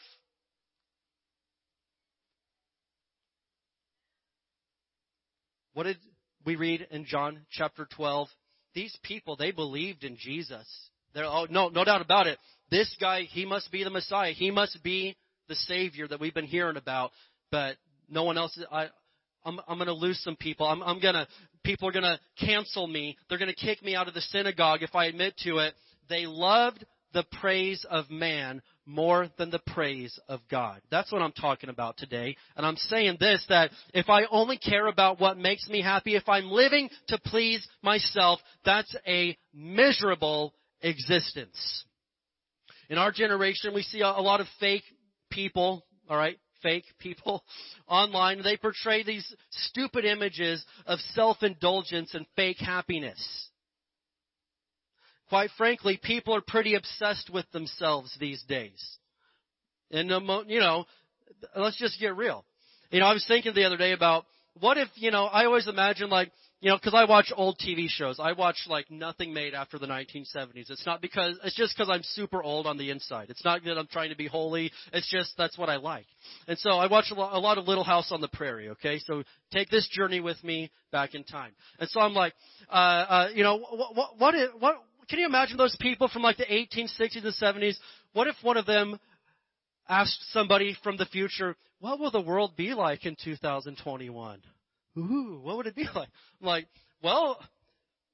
What 5.75 5.85
did 5.85 5.99
we 6.45 6.57
read 6.57 6.87
in 6.91 7.05
John 7.05 7.41
chapter 7.51 7.87
12? 7.97 8.29
These 8.75 8.97
people, 9.03 9.37
they 9.37 9.51
believed 9.51 10.05
in 10.05 10.17
Jesus. 10.17 10.67
They're, 11.15 11.25
oh, 11.25 11.47
no, 11.51 11.69
no 11.69 11.85
doubt 11.85 12.03
about 12.03 12.27
it. 12.27 12.39
This 12.71 12.95
guy, 13.01 13.23
he 13.23 13.45
must 13.45 13.71
be 13.71 13.85
the 13.85 13.91
Messiah. 13.91 14.33
He 14.33 14.51
must 14.51 14.83
be 14.83 15.17
the 15.49 15.55
Savior 15.55 16.07
that 16.09 16.21
we've 16.21 16.35
been 16.35 16.47
hearing 16.47 16.77
about. 16.77 17.11
But 17.51 17.77
no 18.09 18.25
one 18.25 18.39
else 18.39 18.59
I'm, 19.45 19.61
I'm 19.67 19.79
going 19.79 19.87
to 19.87 19.95
lose 19.95 20.21
some 20.23 20.37
people. 20.37 20.67
I'm, 20.67 20.83
I'm 20.83 21.01
going 21.01 21.15
to, 21.15 21.27
people 21.65 21.89
are 21.89 21.93
going 21.93 22.05
to 22.05 22.21
cancel 22.45 22.87
me. 22.87 23.17
They're 23.29 23.39
going 23.39 23.53
to 23.53 23.55
kick 23.55 23.83
me 23.83 23.95
out 23.95 24.09
of 24.09 24.15
the 24.15 24.21
synagogue 24.21 24.83
if 24.83 24.95
I 24.95 25.07
admit 25.07 25.37
to 25.45 25.59
it. 25.59 25.75
They 26.09 26.27
loved 26.27 26.85
the 27.13 27.25
praise 27.41 27.85
of 27.91 28.11
man 28.11 28.63
more 28.87 29.29
than 29.39 29.51
the 29.51 29.61
praise 29.67 30.19
of 30.29 30.41
God. 30.51 30.81
That's 30.91 31.13
what 31.13 31.23
I'm 31.23 31.33
talking 31.33 31.71
about 31.71 31.97
today. 31.97 32.37
And 32.57 32.65
I'm 32.65 32.77
saying 32.77 33.17
this, 33.21 33.45
that 33.49 33.71
if 33.95 34.09
I 34.09 34.25
only 34.31 34.59
care 34.59 34.87
about 34.87 35.21
what 35.21 35.39
makes 35.39 35.69
me 35.69 35.83
happy, 35.83 36.17
if 36.17 36.29
I'm 36.29 36.51
living 36.51 36.89
to 37.09 37.19
please 37.25 37.67
myself, 37.83 38.41
that's 38.65 38.95
a 39.07 39.37
miserable 39.55 40.55
existence. 40.83 41.85
In 42.89 42.99
our 42.99 43.13
generation, 43.13 43.75
we 43.75 43.83
see 43.83 44.01
a, 44.01 44.09
lot 44.09 44.41
of 44.41 44.47
fake 44.59 44.83
people, 45.31 45.85
alright, 46.09 46.39
fake 46.63 46.85
people 46.99 47.45
online. 47.89 48.43
They 48.43 48.57
portray 48.57 49.03
these 49.03 49.35
stupid 49.51 50.05
images 50.05 50.65
of 50.87 50.99
self-indulgence 51.15 52.15
and 52.15 52.27
fake 52.37 52.59
happiness. 52.59 53.49
Quite 55.29 55.51
frankly, 55.57 55.99
people 56.03 56.35
are 56.35 56.41
pretty 56.41 56.75
obsessed 56.75 57.31
with 57.31 57.51
themselves 57.53 58.17
these 58.19 58.43
days. 58.49 58.99
And, 59.93 60.11
you 60.49 60.61
know, 60.61 60.87
let's 61.57 61.79
just 61.79 62.01
get 62.01 62.17
real. 62.17 62.45
You 62.91 63.01
know, 63.01 63.07
I 63.07 63.13
was 63.13 63.25
thinking 63.27 63.55
the 63.55 63.65
other 63.65 63.77
day 63.77 63.93
about 63.93 64.25
what 64.59 64.77
if, 64.77 64.89
you 64.97 65.13
know, 65.13 65.27
I 65.27 65.45
always 65.45 65.69
imagine 65.69 66.11
like, 66.11 66.33
you 66.61 66.69
know, 66.69 66.77
because 66.77 66.95
I 66.95 67.05
watch 67.05 67.33
old 67.35 67.59
TV 67.59 67.87
shows. 67.89 68.21
I 68.21 68.33
watch 68.33 68.67
like 68.69 68.91
nothing 68.91 69.33
made 69.33 69.55
after 69.55 69.79
the 69.79 69.87
1970s. 69.87 70.71
It's 70.71 70.85
not 70.85 71.01
because 71.01 71.39
it's 71.43 71.57
just 71.57 71.75
because 71.75 71.89
I'm 71.91 72.03
super 72.03 72.43
old 72.43 72.67
on 72.67 72.77
the 72.77 72.91
inside. 72.91 73.31
It's 73.31 73.45
not 73.45 73.65
that 73.65 73.79
I'm 73.79 73.87
trying 73.87 74.11
to 74.11 74.17
be 74.17 74.27
holy. 74.27 74.71
It's 74.93 75.11
just 75.11 75.33
that's 75.39 75.57
what 75.57 75.71
I 75.71 75.77
like. 75.77 76.05
And 76.47 76.59
so 76.59 76.73
I 76.73 76.87
watch 76.87 77.07
a 77.11 77.15
lot, 77.15 77.35
a 77.35 77.39
lot 77.39 77.57
of 77.57 77.67
Little 77.67 77.85
House 77.85 78.13
on 78.13 78.21
the 78.21 78.29
Prairie. 78.29 78.69
Okay, 78.71 78.99
so 78.99 79.23
take 79.51 79.71
this 79.71 79.89
journey 79.89 80.21
with 80.21 80.43
me 80.45 80.71
back 80.93 81.15
in 81.15 81.25
time. 81.25 81.53
And 81.79 81.89
so 81.89 82.01
I'm 82.01 82.13
like, 82.13 82.35
uh, 82.71 82.75
uh, 82.75 83.29
you 83.35 83.43
know, 83.43 83.59
what, 83.59 83.97
what, 83.97 84.19
what, 84.19 84.35
what 84.59 84.75
can 85.09 85.19
you 85.19 85.27
imagine 85.27 85.57
those 85.57 85.77
people 85.81 86.09
from 86.09 86.23
like 86.23 86.37
the 86.37 86.45
1860s 86.45 87.25
and 87.25 87.35
70s? 87.35 87.77
What 88.13 88.27
if 88.27 88.37
one 88.43 88.59
of 88.59 88.67
them 88.67 89.01
asked 89.89 90.31
somebody 90.33 90.77
from 90.83 90.99
the 90.99 91.07
future, 91.07 91.57
what 91.81 91.99
will 91.99 92.11
the 92.11 92.21
world 92.21 92.55
be 92.55 92.75
like 92.75 93.07
in 93.07 93.17
2021? 93.23 94.43
Ooh, 94.99 95.41
what 95.43 95.57
would 95.57 95.67
it 95.67 95.77
be 95.77 95.85
like? 95.95 96.09
I'm 96.41 96.47
like, 96.47 96.67
well, 97.03 97.39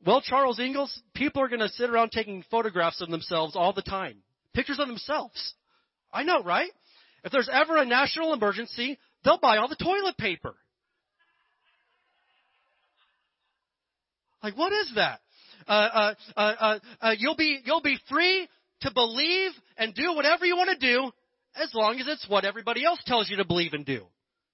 well, 0.05 0.21
Charles 0.21 0.59
Ingalls, 0.59 1.03
people 1.15 1.43
are 1.43 1.49
going 1.49 1.61
to 1.61 1.69
sit 1.71 1.91
around 1.91 2.13
taking 2.13 2.45
photographs 2.51 3.01
of 3.01 3.11
themselves 3.11 3.57
all 3.57 3.73
the 3.73 3.83
time. 3.83 4.19
Pictures 4.55 4.79
of 4.79 4.89
themselves. 4.89 5.55
I 6.13 6.23
know, 6.23 6.43
right? 6.43 6.71
If 7.25 7.33
there's 7.33 7.49
ever 7.53 7.77
a 7.77 7.85
national 7.85 8.33
emergency, 8.33 8.99
they'll 9.25 9.39
buy 9.39 9.57
all 9.57 9.69
the 9.69 9.77
toilet 9.77 10.17
paper. 10.17 10.55
Like, 14.43 14.57
what 14.57 14.73
is 14.73 14.93
that? 14.95 15.21
Uh, 15.67 15.73
uh, 15.73 16.15
uh, 16.37 16.41
uh, 16.41 16.79
uh 17.01 17.15
you'll 17.19 17.35
be 17.35 17.59
you'll 17.65 17.83
be 17.83 17.99
free 18.09 18.49
to 18.83 18.93
believe 18.95 19.51
and 19.77 19.93
do 19.93 20.15
whatever 20.15 20.47
you 20.47 20.57
want 20.57 20.79
to 20.79 20.87
do, 20.87 21.11
as 21.61 21.75
long 21.75 21.99
as 21.99 22.07
it's 22.07 22.29
what 22.29 22.45
everybody 22.45 22.85
else 22.85 23.01
tells 23.07 23.29
you 23.29 23.39
to 23.39 23.45
believe 23.45 23.73
and 23.73 23.85
do. 23.85 24.07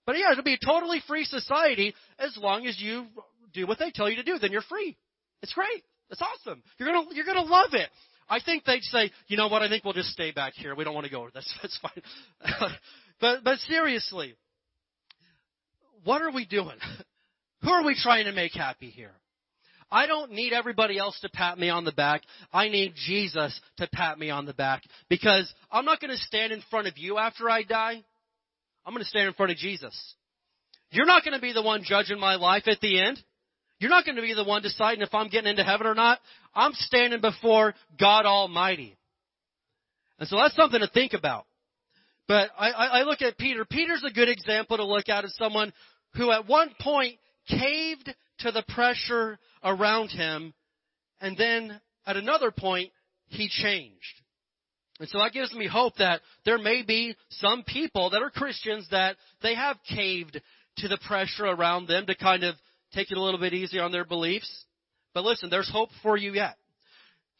But 0.06 0.18
yeah, 0.18 0.32
it'll 0.32 0.44
be 0.44 0.54
a 0.54 0.64
totally 0.64 1.00
free 1.06 1.24
society 1.24 1.94
as 2.18 2.36
long 2.36 2.66
as 2.66 2.80
you 2.80 3.06
do 3.52 3.66
what 3.66 3.78
they 3.78 3.90
tell 3.90 4.08
you 4.08 4.16
to 4.16 4.22
do. 4.22 4.38
Then 4.38 4.52
you're 4.52 4.62
free. 4.62 4.96
It's 5.42 5.52
great. 5.52 5.84
It's 6.10 6.22
awesome. 6.22 6.62
You're 6.78 6.92
gonna 6.92 7.06
you're 7.12 7.24
gonna 7.24 7.42
love 7.42 7.74
it. 7.74 7.88
I 8.28 8.40
think 8.40 8.64
they'd 8.64 8.82
say, 8.82 9.10
you 9.28 9.36
know 9.36 9.48
what? 9.48 9.62
I 9.62 9.68
think 9.68 9.84
we'll 9.84 9.94
just 9.94 10.10
stay 10.10 10.30
back 10.30 10.54
here. 10.54 10.74
We 10.74 10.84
don't 10.84 10.94
want 10.94 11.06
to 11.06 11.12
go. 11.12 11.28
That's 11.32 11.52
that's 11.62 11.78
fine. 11.78 12.70
but 13.20 13.44
but 13.44 13.58
seriously, 13.60 14.34
what 16.04 16.22
are 16.22 16.32
we 16.32 16.46
doing? 16.46 16.76
Who 17.62 17.70
are 17.70 17.84
we 17.84 17.94
trying 17.94 18.24
to 18.24 18.32
make 18.32 18.52
happy 18.52 18.90
here? 18.90 19.12
I 19.90 20.06
don't 20.06 20.32
need 20.32 20.54
everybody 20.54 20.98
else 20.98 21.20
to 21.20 21.28
pat 21.28 21.58
me 21.58 21.68
on 21.68 21.84
the 21.84 21.92
back. 21.92 22.22
I 22.52 22.68
need 22.68 22.94
Jesus 22.96 23.60
to 23.76 23.86
pat 23.92 24.18
me 24.18 24.30
on 24.30 24.46
the 24.46 24.54
back 24.54 24.82
because 25.10 25.52
I'm 25.70 25.84
not 25.84 26.00
going 26.00 26.10
to 26.10 26.16
stand 26.16 26.50
in 26.50 26.62
front 26.70 26.88
of 26.88 26.96
you 26.96 27.18
after 27.18 27.50
I 27.50 27.62
die. 27.62 28.02
I'm 28.84 28.92
going 28.92 29.02
to 29.04 29.08
stand 29.08 29.28
in 29.28 29.34
front 29.34 29.52
of 29.52 29.58
Jesus. 29.58 30.14
You're 30.90 31.06
not 31.06 31.24
going 31.24 31.34
to 31.34 31.40
be 31.40 31.52
the 31.52 31.62
one 31.62 31.82
judging 31.84 32.18
my 32.18 32.34
life 32.36 32.64
at 32.66 32.80
the 32.80 33.00
end. 33.00 33.18
You're 33.78 33.90
not 33.90 34.04
going 34.04 34.16
to 34.16 34.22
be 34.22 34.34
the 34.34 34.44
one 34.44 34.62
deciding 34.62 35.02
if 35.02 35.14
I'm 35.14 35.28
getting 35.28 35.50
into 35.50 35.64
heaven 35.64 35.86
or 35.86 35.94
not. 35.94 36.20
I'm 36.54 36.72
standing 36.74 37.20
before 37.20 37.74
God 37.98 38.26
Almighty. 38.26 38.96
And 40.18 40.28
so 40.28 40.36
that's 40.36 40.54
something 40.54 40.80
to 40.80 40.88
think 40.88 41.14
about. 41.14 41.46
But 42.28 42.50
I, 42.58 42.70
I 42.70 43.02
look 43.02 43.22
at 43.22 43.38
Peter. 43.38 43.64
Peter's 43.64 44.04
a 44.06 44.12
good 44.12 44.28
example 44.28 44.76
to 44.76 44.84
look 44.84 45.08
at 45.08 45.24
as 45.24 45.34
someone 45.36 45.72
who 46.14 46.30
at 46.30 46.46
one 46.46 46.70
point 46.80 47.16
caved 47.48 48.14
to 48.40 48.52
the 48.52 48.62
pressure 48.68 49.38
around 49.64 50.10
him, 50.10 50.54
and 51.20 51.36
then 51.36 51.80
at 52.06 52.16
another 52.16 52.50
point, 52.50 52.90
he 53.26 53.48
changed. 53.48 54.21
And 55.02 55.10
so 55.10 55.18
that 55.18 55.32
gives 55.32 55.52
me 55.52 55.66
hope 55.66 55.96
that 55.96 56.20
there 56.44 56.58
may 56.58 56.84
be 56.84 57.16
some 57.28 57.64
people 57.64 58.10
that 58.10 58.22
are 58.22 58.30
Christians 58.30 58.86
that 58.92 59.16
they 59.42 59.56
have 59.56 59.76
caved 59.92 60.40
to 60.76 60.86
the 60.86 60.96
pressure 61.08 61.44
around 61.44 61.88
them 61.88 62.06
to 62.06 62.14
kind 62.14 62.44
of 62.44 62.54
take 62.94 63.10
it 63.10 63.18
a 63.18 63.20
little 63.20 63.40
bit 63.40 63.52
easier 63.52 63.82
on 63.82 63.90
their 63.90 64.04
beliefs. 64.04 64.64
But 65.12 65.24
listen, 65.24 65.50
there's 65.50 65.68
hope 65.68 65.88
for 66.04 66.16
you 66.16 66.34
yet. 66.34 66.54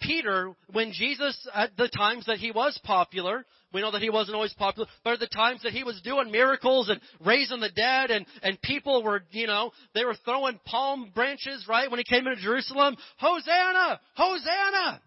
Peter, 0.01 0.51
when 0.73 0.91
Jesus, 0.91 1.39
at 1.55 1.77
the 1.77 1.87
times 1.87 2.27
that 2.27 2.39
he 2.39 2.51
was 2.51 2.81
popular, 2.83 3.47
we 3.73 3.81
know 3.81 3.93
that 3.93 4.03
he 4.03 4.11
wasn't 4.11 4.35
always 4.35 4.55
popular, 4.55 4.89
but 5.05 5.13
at 5.13 5.21
the 5.21 5.29
times 5.29 5.63
that 5.63 5.71
he 5.71 5.85
was 5.85 6.01
doing 6.03 6.33
miracles 6.33 6.89
and 6.89 7.01
raising 7.25 7.61
the 7.61 7.71
dead 7.71 8.11
and, 8.11 8.27
and 8.43 8.61
people 8.61 9.05
were, 9.05 9.23
you 9.31 9.47
know, 9.47 9.71
they 9.95 10.05
were 10.05 10.17
throwing 10.25 10.59
palm 10.65 11.13
branches, 11.15 11.65
right, 11.69 11.89
when 11.89 11.99
he 11.99 12.05
came 12.05 12.27
into 12.27 12.43
Jerusalem. 12.43 12.97
Hosanna! 13.19 14.01
Hosanna! 14.17 15.01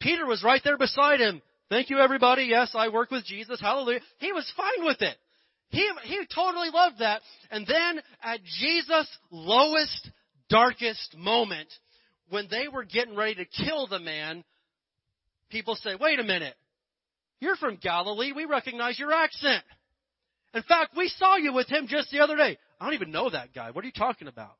Peter 0.00 0.24
was 0.24 0.42
right 0.42 0.62
there 0.64 0.78
beside 0.78 1.20
him. 1.20 1.42
Thank 1.70 1.90
you, 1.90 1.98
everybody. 1.98 2.44
Yes, 2.44 2.70
I 2.74 2.88
work 2.88 3.10
with 3.10 3.24
Jesus. 3.24 3.60
Hallelujah. 3.60 4.00
He 4.18 4.32
was 4.32 4.50
fine 4.56 4.84
with 4.86 5.00
it. 5.00 5.16
He, 5.70 5.88
he 6.04 6.20
totally 6.32 6.68
loved 6.72 6.98
that. 7.00 7.22
And 7.50 7.66
then 7.66 8.00
at 8.22 8.40
Jesus' 8.60 9.08
lowest, 9.30 10.10
darkest 10.48 11.16
moment, 11.16 11.68
when 12.28 12.48
they 12.50 12.68
were 12.68 12.84
getting 12.84 13.16
ready 13.16 13.34
to 13.36 13.64
kill 13.64 13.86
the 13.86 13.98
man, 13.98 14.44
people 15.50 15.74
say, 15.76 15.96
wait 15.98 16.20
a 16.20 16.24
minute. 16.24 16.54
You're 17.40 17.56
from 17.56 17.76
Galilee. 17.76 18.32
We 18.32 18.44
recognize 18.44 18.98
your 18.98 19.12
accent. 19.12 19.64
In 20.54 20.62
fact, 20.62 20.96
we 20.96 21.08
saw 21.08 21.36
you 21.36 21.52
with 21.52 21.68
him 21.68 21.86
just 21.88 22.10
the 22.10 22.20
other 22.20 22.36
day. 22.36 22.56
I 22.80 22.84
don't 22.84 22.94
even 22.94 23.10
know 23.10 23.30
that 23.30 23.52
guy. 23.54 23.70
What 23.70 23.82
are 23.84 23.86
you 23.86 23.92
talking 23.92 24.28
about? 24.28 24.54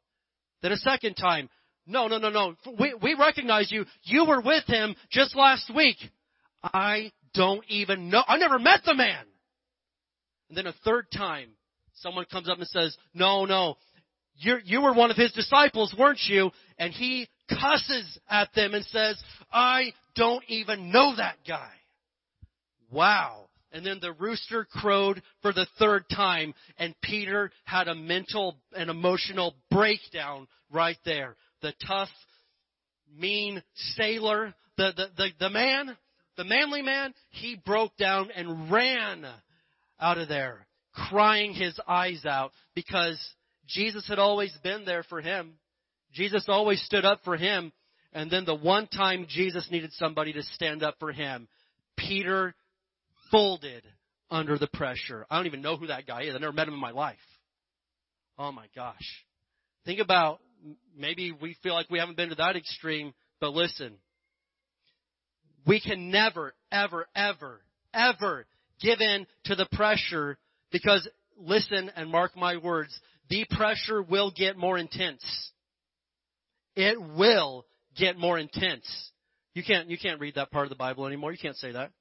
Then 0.63 0.73
a 0.73 0.77
second 0.79 1.15
time, 1.15 1.49
no, 1.87 2.09
no, 2.09 2.19
no, 2.19 2.31
no. 2.31 2.55
We, 2.79 2.95
we 3.01 3.15
recognize 3.15 3.71
you. 3.71 3.85
You 4.03 4.25
were 4.25 4.41
with 4.41 4.65
him 4.67 4.97
just 5.11 5.37
last 5.37 5.71
week. 5.75 5.99
I 6.73 7.13
don't 7.35 7.65
even 7.69 8.09
know. 8.09 8.23
I 8.27 8.39
never 8.39 8.59
met 8.59 8.81
the 8.85 8.95
man. 8.95 9.25
And 10.49 10.57
then 10.57 10.67
a 10.67 10.75
third 10.85 11.07
time, 11.15 11.51
someone 11.95 12.27
comes 12.31 12.49
up 12.49 12.59
and 12.59 12.69
says, 12.69 12.97
no, 13.13 13.45
no, 13.45 13.77
you 14.37 14.59
you 14.65 14.81
were 14.81 14.95
one 14.95 15.11
of 15.11 15.17
his 15.17 15.33
disciples, 15.33 15.95
weren't 15.99 16.21
you? 16.27 16.51
And 16.79 16.93
he 16.93 17.29
cusses 17.49 18.19
at 18.29 18.53
them 18.55 18.75
and 18.75 18.85
says, 18.87 19.23
I 19.53 19.93
don't 20.17 20.45
even 20.49 20.91
know 20.91 21.15
that 21.17 21.37
guy. 21.47 21.73
Wow. 22.91 23.47
And 23.73 23.85
then 23.85 23.99
the 24.01 24.13
rooster 24.13 24.65
crowed 24.65 25.21
for 25.43 25.53
the 25.53 25.67
third 25.81 26.05
time, 26.09 26.55
and 26.79 26.95
Peter 27.03 27.51
had 27.65 27.89
a 27.89 27.95
mental 27.95 28.57
and 28.77 28.89
emotional 28.89 29.57
breakdown 29.69 30.47
right 30.73 30.99
there. 31.05 31.37
The 31.61 31.73
tough, 31.85 32.09
mean 33.19 33.63
sailor, 33.97 34.55
the, 34.77 34.93
the, 34.97 35.07
the, 35.17 35.29
the 35.41 35.51
man 35.51 35.97
the 36.37 36.45
manly 36.45 36.83
man, 36.83 37.15
he 37.31 37.61
broke 37.65 37.97
down 37.97 38.31
and 38.35 38.71
ran 38.71 39.27
out 40.01 40.19
of 40.19 40.29
there, 40.29 40.67
crying 41.09 41.55
his 41.55 41.79
eyes 41.87 42.25
out 42.25 42.53
because 42.75 43.21
Jesus 43.67 44.07
had 44.09 44.19
always 44.19 44.57
been 44.63 44.85
there 44.85 45.03
for 45.05 45.21
him. 45.21 45.55
Jesus 46.13 46.45
always 46.49 46.83
stood 46.83 47.05
up 47.05 47.21
for 47.25 47.37
him. 47.37 47.73
And 48.13 48.31
then 48.31 48.45
the 48.45 48.55
one 48.55 48.87
time 48.87 49.27
Jesus 49.29 49.69
needed 49.71 49.93
somebody 49.95 50.33
to 50.35 50.43
stand 50.43 50.83
up 50.85 50.97
for 51.01 51.11
him, 51.11 51.49
Peter 51.97 52.55
folded 53.31 53.83
under 54.31 54.57
the 54.57 54.69
pressure. 54.69 55.27
I 55.29 55.37
don't 55.37 55.47
even 55.47 55.63
know 55.63 55.77
who 55.77 55.89
that 55.89 56.07
guy 56.07 56.23
is. 56.23 56.35
I 56.35 56.39
never 56.39 56.53
met 56.53 56.69
him 56.69 56.75
in 56.75 56.81
my 56.81 56.93
life. 56.93 57.17
Oh 58.39 58.53
my 58.53 58.67
gosh. 58.75 59.25
Think 59.85 60.01
about 60.01 60.41
maybe 60.97 61.33
we 61.33 61.57
feel 61.63 61.75
like 61.75 61.91
we 61.91 61.99
haven't 61.99 62.17
been 62.17 62.31
to 62.31 62.35
that 62.37 62.57
extreme, 62.57 63.13
but 63.41 63.53
listen, 63.53 63.97
we 65.67 65.81
can 65.81 66.11
never, 66.11 66.55
ever, 66.71 67.07
ever, 67.15 67.61
ever 67.93 68.47
give 68.81 69.01
in 69.01 69.27
to 69.45 69.55
the 69.55 69.67
pressure 69.73 70.39
because 70.71 71.09
listen 71.37 71.91
and 71.97 72.11
mark 72.11 72.37
my 72.37 72.57
words, 72.57 72.99
the 73.31 73.47
pressure 73.51 74.03
will 74.03 74.31
get 74.31 74.57
more 74.57 74.79
intense. 74.79 75.23
It 76.77 77.01
will 77.01 77.65
get 77.97 78.19
more 78.19 78.39
intense. 78.39 79.11
You 79.55 79.63
can't, 79.63 79.89
you 79.89 79.97
can't 79.97 80.21
read 80.21 80.35
that 80.35 80.51
part 80.51 80.65
of 80.65 80.71
the 80.71 80.77
Bible 80.77 81.07
anymore. 81.07 81.33
You 81.33 81.39
can't 81.39 81.57
say 81.57 81.73
that. 81.73 81.93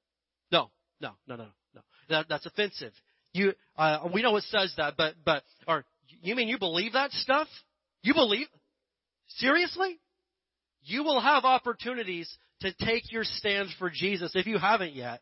No, 0.50 0.70
no, 1.00 1.10
no, 1.26 1.36
no, 1.36 1.46
no. 1.74 1.80
That, 2.08 2.26
that's 2.28 2.46
offensive. 2.46 2.92
You, 3.32 3.52
uh, 3.76 4.08
we 4.12 4.22
know 4.22 4.36
it 4.36 4.44
says 4.44 4.74
that, 4.76 4.94
but, 4.96 5.14
but, 5.24 5.42
or, 5.66 5.84
you 6.22 6.34
mean 6.34 6.48
you 6.48 6.58
believe 6.58 6.92
that 6.92 7.12
stuff? 7.12 7.48
You 8.02 8.14
believe? 8.14 8.46
Seriously? 9.28 9.98
You 10.82 11.04
will 11.04 11.20
have 11.20 11.44
opportunities 11.44 12.28
to 12.60 12.72
take 12.84 13.10
your 13.12 13.24
stand 13.24 13.68
for 13.78 13.90
Jesus 13.90 14.32
if 14.34 14.46
you 14.46 14.58
haven't 14.58 14.94
yet. 14.94 15.20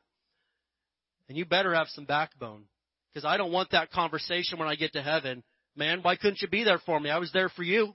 And 1.29 1.37
you 1.37 1.45
better 1.45 1.75
have 1.75 1.89
some 1.89 2.05
backbone. 2.05 2.65
Because 3.13 3.25
I 3.25 3.37
don't 3.37 3.53
want 3.53 3.71
that 3.71 3.91
conversation 3.91 4.59
when 4.59 4.69
I 4.69 4.75
get 4.75 4.93
to 4.95 5.03
heaven. 5.03 5.43
Man, 5.77 6.01
why 6.03 6.17
couldn't 6.17 6.43
you 6.43 6.49
be 6.49 6.65
there 6.65 6.81
for 6.85 6.99
me? 6.99 7.11
I 7.11 7.19
was 7.19 7.33
there 7.33 7.49
for 7.49 7.63
you. 7.63 7.95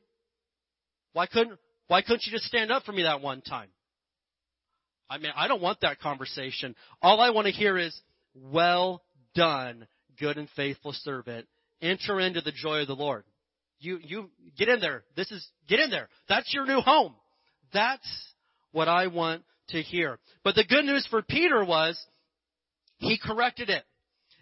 Why 1.13 1.27
couldn't, 1.27 1.57
why 1.87 2.01
couldn't 2.01 2.23
you 2.25 2.31
just 2.31 2.45
stand 2.45 2.71
up 2.71 2.83
for 2.83 2.91
me 2.91 3.03
that 3.03 3.21
one 3.21 3.41
time? 3.41 3.69
I 5.09 5.17
mean, 5.17 5.31
I 5.35 5.47
don't 5.47 5.61
want 5.61 5.81
that 5.81 5.99
conversation. 5.99 6.75
All 7.01 7.21
I 7.21 7.29
want 7.29 7.47
to 7.47 7.53
hear 7.53 7.77
is, 7.77 7.97
well 8.35 9.01
done, 9.33 9.87
good 10.19 10.37
and 10.37 10.49
faithful 10.55 10.93
servant. 10.93 11.47
Enter 11.81 12.19
into 12.19 12.41
the 12.41 12.51
joy 12.51 12.81
of 12.81 12.87
the 12.87 12.95
Lord. 12.95 13.23
You, 13.79 13.99
you, 14.03 14.29
get 14.57 14.69
in 14.69 14.79
there. 14.79 15.03
This 15.15 15.31
is, 15.31 15.47
get 15.67 15.79
in 15.79 15.89
there. 15.89 16.09
That's 16.27 16.53
your 16.53 16.65
new 16.65 16.81
home. 16.81 17.13
That's 17.73 18.07
what 18.77 18.87
I 18.87 19.07
want 19.07 19.41
to 19.69 19.81
hear. 19.81 20.19
But 20.43 20.53
the 20.53 20.63
good 20.63 20.85
news 20.85 21.07
for 21.09 21.23
Peter 21.23 21.65
was, 21.65 21.99
he 22.99 23.17
corrected 23.17 23.71
it. 23.71 23.83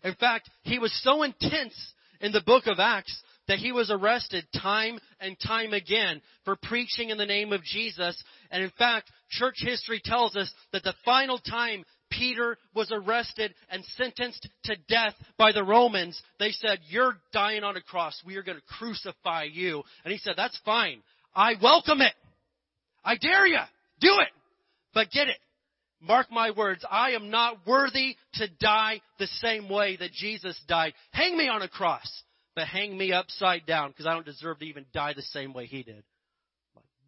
In 0.04 0.14
fact, 0.16 0.50
he 0.64 0.78
was 0.78 0.94
so 1.04 1.24
intense 1.24 1.74
in 2.20 2.34
the 2.34 2.44
book 2.46 2.68
of 2.68 2.78
Acts 2.78 3.18
that 3.48 3.60
he 3.60 3.72
was 3.72 3.90
arrested 3.90 4.46
time 4.62 5.00
and 5.22 5.38
time 5.40 5.72
again 5.72 6.22
for 6.44 6.58
preaching 6.62 7.12
in 7.12 7.18
the 7.18 7.26
name 7.26 7.54
of 7.54 7.64
Jesus. 7.64 8.22
And 8.52 8.62
in 8.62 8.72
fact, 8.78 9.10
church 9.30 9.56
history 9.60 10.02
tells 10.04 10.36
us 10.36 10.52
that 10.74 10.84
the 10.84 10.96
final 11.06 11.40
time 11.40 11.86
Peter 12.12 12.58
was 12.76 12.92
arrested 12.92 13.56
and 13.72 13.86
sentenced 13.96 14.50
to 14.66 14.76
death 14.90 15.14
by 15.38 15.54
the 15.54 15.64
Romans, 15.64 16.22
they 16.40 16.52
said, 16.52 16.80
you're 16.90 17.16
dying 17.32 17.64
on 17.64 17.78
a 17.78 17.82
cross. 17.82 18.22
We 18.26 18.36
are 18.36 18.44
going 18.44 18.58
to 18.58 18.78
crucify 18.78 19.44
you. 19.44 19.82
And 20.04 20.12
he 20.12 20.18
said, 20.18 20.34
that's 20.36 20.60
fine. 20.66 21.02
I 21.34 21.54
welcome 21.62 22.02
it. 22.02 22.14
I 23.06 23.16
dare 23.16 23.48
you. 23.48 23.60
Do 24.06 24.20
it. 24.20 24.30
But 24.94 25.10
get 25.10 25.28
it. 25.28 25.38
Mark 26.00 26.32
my 26.32 26.52
words, 26.52 26.86
I 26.90 27.12
am 27.12 27.32
not 27.32 27.66
worthy 27.66 28.16
to 28.36 28.48
die 28.60 29.02
the 29.18 29.28
same 29.28 29.68
way 29.68 29.98
that 29.98 30.12
Jesus 30.12 30.60
died. 30.68 30.94
Hang 31.12 31.36
me 31.36 31.48
on 31.48 31.64
a 31.64 31.68
cross, 31.68 32.08
but 32.56 32.68
hang 32.68 32.96
me 32.96 33.12
upside 33.12 33.66
down 33.66 33.90
because 33.90 34.06
I 34.06 34.14
don't 34.14 34.26
deserve 34.26 34.60
to 34.60 34.66
even 34.66 34.86
die 34.94 35.14
the 35.14 35.24
same 35.24 35.54
way 35.54 35.66
he 35.66 35.82
did. 35.82 36.04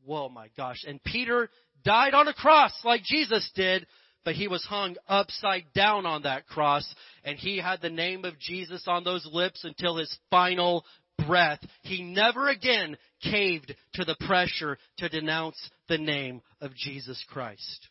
Whoa, 0.04 0.30
my 0.30 0.50
gosh. 0.58 0.84
And 0.88 1.04
Peter 1.04 1.50
died 1.84 2.16
on 2.16 2.28
a 2.28 2.34
cross 2.34 2.74
like 2.84 3.04
Jesus 3.04 3.48
did, 3.54 3.86
but 4.26 4.36
he 4.36 4.48
was 4.48 4.66
hung 4.66 4.96
upside 5.08 5.66
down 5.76 6.06
on 6.08 6.24
that 6.24 6.48
cross, 6.48 6.92
and 7.24 7.38
he 7.38 7.60
had 7.60 7.82
the 7.82 7.90
name 7.90 8.26
of 8.26 8.40
Jesus 8.40 8.86
on 8.88 9.04
those 9.04 9.28
lips 9.32 9.64
until 9.64 9.98
his 9.98 10.18
final 10.32 10.84
breath. 11.28 11.60
He 11.84 12.02
never 12.02 12.48
again 12.48 12.98
caved 13.22 13.76
to 13.94 14.06
the 14.06 14.16
pressure 14.26 14.78
to 14.98 15.10
denounce 15.10 15.58
the 15.90 15.98
name 15.98 16.42
of 16.62 16.74
Jesus 16.76 17.24
Christ. 17.30 17.90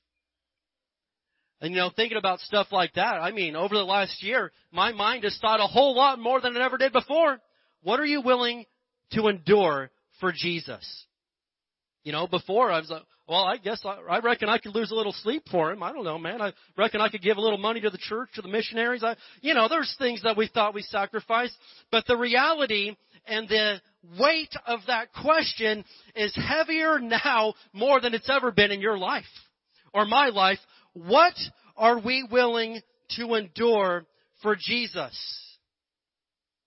And 1.60 1.72
you 1.72 1.78
know, 1.78 1.90
thinking 1.94 2.18
about 2.18 2.40
stuff 2.40 2.68
like 2.70 2.94
that, 2.94 3.14
I 3.14 3.30
mean, 3.30 3.56
over 3.56 3.74
the 3.74 3.84
last 3.84 4.22
year, 4.22 4.52
my 4.72 4.92
mind 4.92 5.24
has 5.24 5.38
thought 5.40 5.60
a 5.60 5.66
whole 5.66 5.96
lot 5.96 6.18
more 6.18 6.40
than 6.40 6.54
it 6.54 6.60
ever 6.60 6.76
did 6.76 6.92
before. 6.92 7.38
What 7.82 7.98
are 8.00 8.04
you 8.04 8.20
willing 8.20 8.66
to 9.12 9.28
endure 9.28 9.90
for 10.20 10.32
Jesus? 10.32 11.06
You 12.04 12.12
know, 12.12 12.26
before 12.26 12.70
I 12.70 12.78
was 12.78 12.90
like, 12.90 13.02
well, 13.28 13.42
I 13.42 13.56
guess 13.56 13.80
I, 13.84 13.96
I 14.08 14.20
reckon 14.20 14.48
I 14.48 14.58
could 14.58 14.74
lose 14.74 14.92
a 14.92 14.94
little 14.94 15.12
sleep 15.12 15.42
for 15.50 15.72
him. 15.72 15.82
I 15.82 15.92
don't 15.92 16.04
know, 16.04 16.18
man. 16.18 16.40
I 16.40 16.52
reckon 16.76 17.00
I 17.00 17.08
could 17.08 17.22
give 17.22 17.38
a 17.38 17.40
little 17.40 17.58
money 17.58 17.80
to 17.80 17.90
the 17.90 17.98
church, 17.98 18.28
to 18.34 18.42
the 18.42 18.48
missionaries. 18.48 19.02
I, 19.02 19.16
you 19.40 19.54
know, 19.54 19.66
there's 19.68 19.92
things 19.98 20.22
that 20.22 20.36
we 20.36 20.48
thought 20.52 20.74
we 20.74 20.82
sacrificed, 20.82 21.56
but 21.90 22.06
the 22.06 22.16
reality 22.16 22.96
and 23.26 23.48
the 23.48 23.80
weight 24.20 24.54
of 24.66 24.80
that 24.86 25.12
question 25.12 25.84
is 26.14 26.32
heavier 26.34 26.98
now 26.98 27.54
more 27.72 28.00
than 28.00 28.14
it's 28.14 28.30
ever 28.30 28.52
been 28.52 28.70
in 28.70 28.80
your 28.80 28.98
life 28.98 29.24
or 29.92 30.04
my 30.04 30.28
life 30.28 30.58
what 30.92 31.34
are 31.76 31.98
we 31.98 32.26
willing 32.30 32.80
to 33.16 33.34
endure 33.34 34.06
for 34.42 34.56
Jesus? 34.56 35.16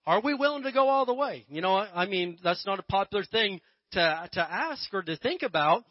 Are 0.06 0.22
we 0.22 0.34
willing 0.34 0.64
to 0.64 0.72
go 0.72 0.90
all 0.90 1.06
the 1.06 1.14
way? 1.14 1.46
You 1.50 1.62
know, 1.62 1.76
I 1.76 2.06
mean, 2.06 2.38
that's 2.44 2.66
not 2.66 2.80
a 2.80 2.84
popular 2.84 3.24
thing 3.24 3.62
to, 3.92 4.30
to 4.34 4.42
ask 4.42 4.94
or 4.94 5.02
to 5.04 5.18
think 5.18 5.42
about, 5.42 5.84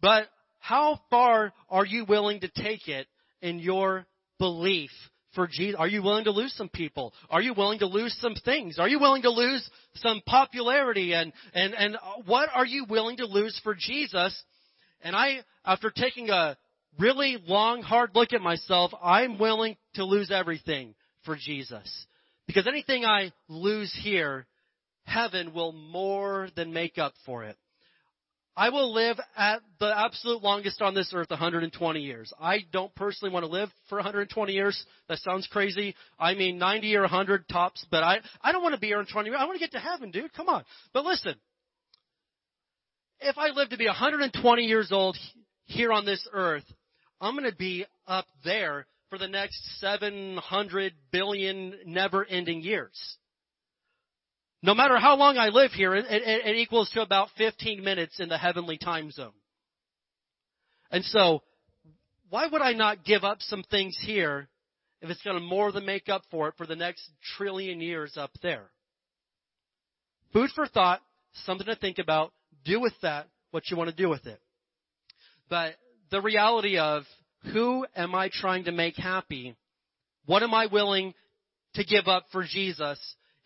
but 0.00 0.24
how 0.58 1.00
far 1.10 1.52
are 1.68 1.86
you 1.86 2.04
willing 2.04 2.40
to 2.40 2.48
take 2.48 2.88
it 2.88 3.06
in 3.42 3.58
your 3.58 4.06
belief 4.38 4.90
for 5.34 5.46
Jesus? 5.46 5.76
Are 5.78 5.88
you 5.88 6.02
willing 6.02 6.24
to 6.24 6.30
lose 6.30 6.54
some 6.54 6.68
people? 6.68 7.12
Are 7.28 7.42
you 7.42 7.54
willing 7.54 7.80
to 7.80 7.86
lose 7.86 8.16
some 8.20 8.34
things? 8.44 8.78
Are 8.78 8.88
you 8.88 8.98
willing 8.98 9.22
to 9.22 9.30
lose 9.30 9.68
some 9.96 10.22
popularity? 10.26 11.14
And, 11.14 11.32
and, 11.54 11.74
and 11.74 11.96
what 12.26 12.48
are 12.54 12.66
you 12.66 12.84
willing 12.88 13.18
to 13.18 13.26
lose 13.26 13.58
for 13.62 13.74
Jesus? 13.74 14.42
And 15.02 15.16
I, 15.16 15.40
after 15.64 15.90
taking 15.90 16.30
a, 16.30 16.56
really 16.98 17.38
long, 17.46 17.82
hard 17.82 18.10
look 18.14 18.32
at 18.32 18.40
myself, 18.40 18.92
I'm 19.02 19.38
willing 19.38 19.76
to 19.94 20.04
lose 20.04 20.30
everything 20.30 20.94
for 21.24 21.36
Jesus. 21.36 22.06
Because 22.46 22.66
anything 22.66 23.04
I 23.04 23.32
lose 23.48 23.96
here, 24.02 24.46
heaven 25.04 25.54
will 25.54 25.72
more 25.72 26.48
than 26.56 26.72
make 26.72 26.98
up 26.98 27.12
for 27.24 27.44
it. 27.44 27.56
I 28.56 28.70
will 28.70 28.92
live 28.92 29.18
at 29.36 29.60
the 29.78 29.96
absolute 29.96 30.42
longest 30.42 30.82
on 30.82 30.94
this 30.94 31.12
earth 31.14 31.30
120 31.30 32.00
years. 32.00 32.32
I 32.38 32.60
don't 32.72 32.94
personally 32.94 33.32
want 33.32 33.44
to 33.44 33.50
live 33.50 33.70
for 33.88 33.96
120 33.96 34.52
years. 34.52 34.84
That 35.08 35.18
sounds 35.18 35.46
crazy. 35.46 35.94
I 36.18 36.34
mean 36.34 36.58
90 36.58 36.96
or 36.96 37.02
100 37.02 37.48
tops, 37.48 37.86
but 37.90 38.02
I, 38.02 38.18
I 38.42 38.52
don't 38.52 38.62
want 38.62 38.74
to 38.74 38.80
be 38.80 38.88
here 38.88 39.00
in 39.00 39.06
20 39.06 39.28
years. 39.28 39.38
I 39.40 39.46
want 39.46 39.58
to 39.58 39.64
get 39.64 39.72
to 39.72 39.78
heaven, 39.78 40.10
dude. 40.10 40.32
Come 40.32 40.48
on. 40.48 40.64
But 40.92 41.04
listen, 41.04 41.36
if 43.20 43.38
I 43.38 43.48
live 43.48 43.70
to 43.70 43.76
be 43.76 43.86
120 43.86 44.62
years 44.62 44.90
old 44.90 45.16
here 45.66 45.92
on 45.92 46.04
this 46.04 46.26
earth, 46.32 46.64
I'm 47.20 47.36
going 47.36 47.50
to 47.50 47.56
be 47.56 47.84
up 48.06 48.26
there 48.44 48.86
for 49.10 49.18
the 49.18 49.28
next 49.28 49.60
700 49.80 50.92
billion 51.12 51.74
never 51.86 52.24
ending 52.24 52.62
years. 52.62 53.16
No 54.62 54.74
matter 54.74 54.98
how 54.98 55.16
long 55.16 55.38
I 55.38 55.48
live 55.48 55.72
here, 55.72 55.94
it, 55.94 56.04
it, 56.08 56.46
it, 56.46 56.56
equals 56.56 56.90
to 56.90 57.00
about 57.00 57.28
15 57.38 57.82
minutes 57.82 58.20
in 58.20 58.28
the 58.28 58.36
heavenly 58.36 58.76
time 58.76 59.10
zone. 59.10 59.32
And 60.90 61.02
so, 61.04 61.42
why 62.28 62.46
would 62.46 62.60
I 62.60 62.72
not 62.72 63.04
give 63.04 63.24
up 63.24 63.38
some 63.40 63.62
things 63.70 63.96
here 64.04 64.48
if 65.00 65.08
it's 65.08 65.22
going 65.22 65.38
to 65.38 65.42
more 65.42 65.72
than 65.72 65.86
make 65.86 66.08
up 66.10 66.22
for 66.30 66.48
it 66.48 66.54
for 66.58 66.66
the 66.66 66.76
next 66.76 67.08
trillion 67.36 67.80
years 67.80 68.18
up 68.18 68.32
there? 68.42 68.70
Food 70.32 70.50
for 70.54 70.66
thought, 70.66 71.00
something 71.46 71.66
to 71.66 71.76
think 71.76 71.98
about. 71.98 72.32
Do 72.64 72.80
with 72.80 72.92
that 73.02 73.28
what 73.52 73.70
you 73.70 73.76
want 73.76 73.88
to 73.90 73.96
do 73.96 74.08
with 74.08 74.26
it. 74.26 74.40
But 75.48 75.76
the 76.10 76.20
reality 76.20 76.78
of 76.78 77.04
who 77.52 77.86
am 77.96 78.14
I 78.14 78.30
trying 78.32 78.64
to 78.64 78.72
make 78.72 78.96
happy? 78.96 79.56
What 80.26 80.42
am 80.42 80.52
I 80.52 80.66
willing 80.66 81.14
to 81.74 81.84
give 81.84 82.06
up 82.06 82.26
for 82.30 82.44
Jesus? 82.44 82.98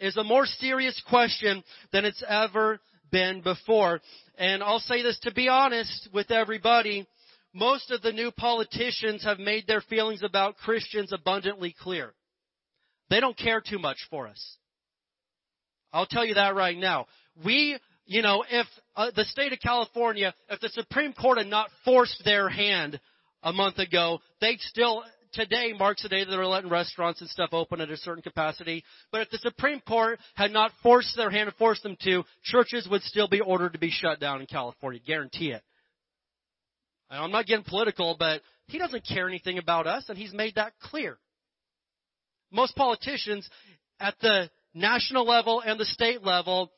Is 0.04 0.18
a 0.18 0.22
more 0.22 0.44
serious 0.44 1.00
question 1.08 1.64
than 1.90 2.04
it's 2.04 2.22
ever 2.28 2.78
been 3.10 3.40
before. 3.40 4.02
And 4.36 4.62
I'll 4.62 4.78
say 4.80 5.02
this 5.02 5.18
to 5.20 5.32
be 5.32 5.48
honest 5.48 6.10
with 6.12 6.30
everybody. 6.30 7.06
Most 7.54 7.90
of 7.90 8.02
the 8.02 8.12
new 8.12 8.30
politicians 8.30 9.24
have 9.24 9.38
made 9.38 9.66
their 9.66 9.80
feelings 9.80 10.22
about 10.22 10.58
Christians 10.58 11.10
abundantly 11.10 11.74
clear. 11.80 12.12
They 13.08 13.18
don't 13.18 13.34
care 13.34 13.62
too 13.62 13.78
much 13.78 13.96
for 14.10 14.28
us. 14.28 14.58
I'll 15.90 16.04
tell 16.04 16.26
you 16.26 16.34
that 16.34 16.54
right 16.54 16.76
now. 16.76 17.06
We 17.42 17.78
you 18.04 18.20
know, 18.20 18.44
if 18.50 18.66
uh, 18.96 19.10
the 19.16 19.24
state 19.24 19.54
of 19.54 19.60
California, 19.60 20.34
if 20.50 20.60
the 20.60 20.68
Supreme 20.68 21.14
Court 21.14 21.38
had 21.38 21.46
not 21.46 21.70
forced 21.82 22.22
their 22.26 22.50
hand 22.50 23.00
a 23.42 23.54
month 23.54 23.78
ago, 23.78 24.20
they'd 24.42 24.60
still, 24.60 25.02
today 25.34 25.72
marks 25.78 26.02
the 26.02 26.08
day 26.08 26.24
that 26.24 26.30
they're 26.30 26.46
letting 26.46 26.70
restaurants 26.70 27.20
and 27.20 27.28
stuff 27.28 27.50
open 27.52 27.80
at 27.80 27.90
a 27.90 27.96
certain 27.96 28.22
capacity. 28.22 28.84
But 29.12 29.22
if 29.22 29.30
the 29.30 29.38
Supreme 29.38 29.80
Court 29.80 30.18
had 30.34 30.52
not 30.52 30.72
forced 30.82 31.16
their 31.16 31.30
hand 31.30 31.48
and 31.48 31.56
forced 31.56 31.82
them 31.82 31.96
to, 32.04 32.24
churches 32.42 32.88
would 32.90 33.02
still 33.02 33.28
be 33.28 33.40
ordered 33.40 33.74
to 33.74 33.78
be 33.78 33.90
shut 33.90 34.20
down 34.20 34.40
in 34.40 34.46
California. 34.46 35.00
Guarantee 35.04 35.50
it. 35.50 35.62
I'm 37.10 37.30
not 37.30 37.46
getting 37.46 37.64
political, 37.64 38.16
but 38.18 38.40
he 38.66 38.78
doesn't 38.78 39.06
care 39.06 39.28
anything 39.28 39.58
about 39.58 39.86
us, 39.86 40.06
and 40.08 40.16
he's 40.16 40.32
made 40.32 40.54
that 40.54 40.72
clear. 40.82 41.18
Most 42.50 42.74
politicians 42.74 43.48
at 44.00 44.14
the 44.20 44.50
national 44.74 45.26
level 45.26 45.60
and 45.60 45.78
the 45.78 45.84
state 45.84 46.22
level, 46.22 46.72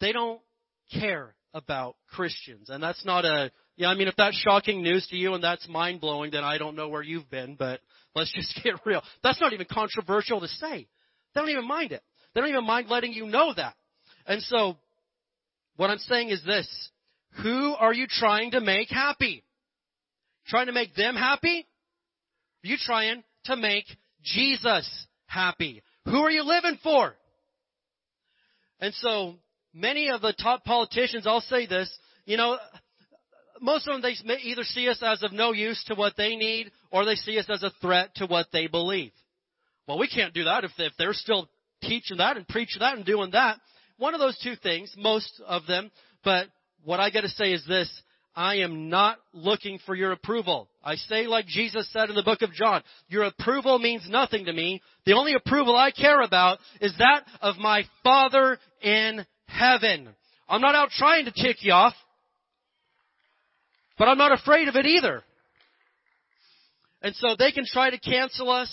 they 0.00 0.12
don't 0.12 0.40
care 0.92 1.34
about 1.54 1.96
Christians. 2.10 2.70
And 2.70 2.82
that's 2.82 3.04
not 3.04 3.24
a, 3.24 3.50
yeah, 3.78 3.90
I 3.90 3.94
mean, 3.94 4.08
if 4.08 4.16
that's 4.16 4.36
shocking 4.36 4.82
news 4.82 5.06
to 5.06 5.16
you 5.16 5.34
and 5.34 5.42
that's 5.42 5.66
mind 5.68 6.00
blowing, 6.00 6.32
then 6.32 6.42
I 6.42 6.58
don't 6.58 6.74
know 6.74 6.88
where 6.88 7.00
you've 7.00 7.30
been, 7.30 7.54
but 7.54 7.80
let's 8.14 8.32
just 8.34 8.60
get 8.62 8.74
real. 8.84 9.02
That's 9.22 9.40
not 9.40 9.52
even 9.52 9.66
controversial 9.70 10.40
to 10.40 10.48
say. 10.48 10.88
They 11.34 11.40
don't 11.40 11.48
even 11.48 11.66
mind 11.66 11.92
it. 11.92 12.02
They 12.34 12.40
don't 12.40 12.50
even 12.50 12.66
mind 12.66 12.88
letting 12.88 13.12
you 13.12 13.26
know 13.26 13.54
that. 13.54 13.74
And 14.26 14.42
so, 14.42 14.76
what 15.76 15.90
I'm 15.90 15.98
saying 15.98 16.30
is 16.30 16.42
this. 16.44 16.68
Who 17.42 17.72
are 17.74 17.94
you 17.94 18.06
trying 18.08 18.50
to 18.50 18.60
make 18.60 18.88
happy? 18.88 19.44
Trying 20.48 20.66
to 20.66 20.72
make 20.72 20.96
them 20.96 21.14
happy? 21.14 21.64
Are 22.64 22.68
you 22.68 22.76
trying 22.80 23.22
to 23.44 23.54
make 23.54 23.84
Jesus 24.24 25.06
happy? 25.26 25.82
Who 26.06 26.16
are 26.16 26.30
you 26.30 26.42
living 26.42 26.78
for? 26.82 27.14
And 28.80 28.92
so, 28.94 29.34
many 29.72 30.08
of 30.08 30.20
the 30.20 30.32
top 30.32 30.64
politicians, 30.64 31.28
I'll 31.28 31.42
say 31.42 31.66
this, 31.66 31.96
you 32.24 32.36
know, 32.36 32.58
most 33.60 33.86
of 33.88 34.00
them, 34.00 34.02
they 34.02 34.38
either 34.38 34.64
see 34.64 34.88
us 34.88 35.02
as 35.02 35.22
of 35.22 35.32
no 35.32 35.52
use 35.52 35.82
to 35.88 35.94
what 35.94 36.16
they 36.16 36.36
need, 36.36 36.70
or 36.90 37.04
they 37.04 37.14
see 37.14 37.38
us 37.38 37.46
as 37.48 37.62
a 37.62 37.72
threat 37.80 38.14
to 38.16 38.26
what 38.26 38.46
they 38.52 38.66
believe. 38.66 39.12
Well, 39.86 39.98
we 39.98 40.08
can't 40.08 40.34
do 40.34 40.44
that 40.44 40.64
if, 40.64 40.72
if 40.78 40.92
they're 40.98 41.12
still 41.12 41.48
teaching 41.82 42.18
that 42.18 42.36
and 42.36 42.46
preaching 42.46 42.80
that 42.80 42.96
and 42.96 43.04
doing 43.04 43.30
that. 43.32 43.58
One 43.96 44.14
of 44.14 44.20
those 44.20 44.38
two 44.42 44.56
things, 44.56 44.92
most 44.96 45.42
of 45.46 45.66
them, 45.66 45.90
but 46.24 46.46
what 46.84 47.00
I 47.00 47.10
gotta 47.10 47.28
say 47.28 47.52
is 47.52 47.64
this, 47.66 47.90
I 48.36 48.56
am 48.56 48.88
not 48.88 49.18
looking 49.32 49.80
for 49.84 49.96
your 49.96 50.12
approval. 50.12 50.68
I 50.84 50.94
say 50.94 51.26
like 51.26 51.46
Jesus 51.46 51.90
said 51.92 52.08
in 52.08 52.14
the 52.14 52.22
book 52.22 52.42
of 52.42 52.52
John, 52.52 52.82
your 53.08 53.24
approval 53.24 53.80
means 53.80 54.06
nothing 54.08 54.44
to 54.44 54.52
me. 54.52 54.80
The 55.06 55.14
only 55.14 55.34
approval 55.34 55.74
I 55.74 55.90
care 55.90 56.20
about 56.20 56.58
is 56.80 56.94
that 56.98 57.24
of 57.40 57.56
my 57.56 57.82
Father 58.04 58.58
in 58.80 59.26
heaven. 59.46 60.10
I'm 60.48 60.60
not 60.60 60.76
out 60.76 60.90
trying 60.90 61.24
to 61.24 61.32
tick 61.32 61.56
you 61.60 61.72
off, 61.72 61.94
but 63.98 64.08
I'm 64.08 64.18
not 64.18 64.32
afraid 64.32 64.68
of 64.68 64.76
it 64.76 64.86
either. 64.86 65.22
And 67.02 67.14
so 67.16 67.36
they 67.38 67.52
can 67.52 67.64
try 67.66 67.90
to 67.90 67.98
cancel 67.98 68.50
us, 68.50 68.70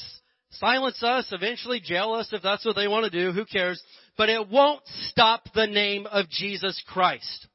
silence 0.51 1.01
us, 1.03 1.27
eventually 1.31 1.79
jail 1.79 2.13
us 2.13 2.29
if 2.31 2.41
that's 2.41 2.65
what 2.65 2.75
they 2.75 2.87
want 2.87 3.11
to 3.11 3.19
do, 3.19 3.31
who 3.31 3.45
cares? 3.45 3.81
But 4.17 4.29
it 4.29 4.49
won't 4.49 4.81
stop 5.09 5.43
the 5.53 5.67
name 5.67 6.07
of 6.07 6.29
Jesus 6.29 6.81
Christ. 6.87 7.47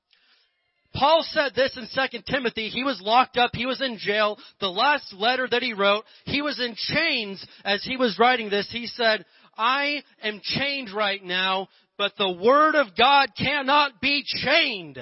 Paul 0.94 1.24
said 1.30 1.52
this 1.54 1.76
in 1.76 1.86
2 1.94 2.22
Timothy. 2.26 2.68
He 2.68 2.82
was 2.82 3.00
locked 3.00 3.36
up. 3.36 3.50
He 3.54 3.66
was 3.66 3.80
in 3.80 3.96
jail. 3.98 4.36
The 4.60 4.68
last 4.68 5.12
letter 5.12 5.46
that 5.48 5.62
he 5.62 5.72
wrote, 5.72 6.04
he 6.24 6.42
was 6.42 6.58
in 6.60 6.74
chains 6.76 7.44
as 7.64 7.84
he 7.84 7.96
was 7.96 8.18
writing 8.18 8.50
this. 8.50 8.68
He 8.70 8.86
said, 8.86 9.24
I 9.56 10.02
am 10.22 10.40
chained 10.42 10.90
right 10.90 11.22
now, 11.22 11.68
but 11.96 12.12
the 12.18 12.30
Word 12.30 12.74
of 12.74 12.96
God 12.96 13.28
cannot 13.38 14.00
be 14.00 14.24
chained. 14.26 14.98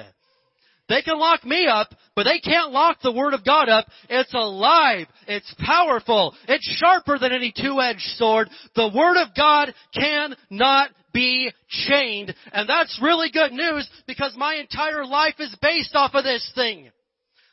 They 0.88 1.02
can 1.02 1.18
lock 1.18 1.44
me 1.44 1.66
up, 1.66 1.88
but 2.16 2.24
they 2.24 2.40
can't 2.40 2.72
lock 2.72 2.98
the 3.02 3.12
Word 3.12 3.34
of 3.34 3.44
God 3.44 3.68
up. 3.68 3.86
It's 4.08 4.32
alive. 4.32 5.06
It's 5.26 5.54
powerful. 5.58 6.34
It's 6.48 6.66
sharper 6.78 7.18
than 7.18 7.32
any 7.32 7.52
two-edged 7.54 8.00
sword. 8.16 8.48
The 8.74 8.90
Word 8.94 9.22
of 9.22 9.34
God 9.36 9.74
cannot 9.94 10.90
be 11.12 11.52
chained. 11.68 12.34
And 12.52 12.68
that's 12.68 12.98
really 13.02 13.30
good 13.30 13.52
news 13.52 13.88
because 14.06 14.34
my 14.36 14.54
entire 14.54 15.04
life 15.04 15.34
is 15.38 15.54
based 15.60 15.94
off 15.94 16.14
of 16.14 16.24
this 16.24 16.50
thing. 16.54 16.90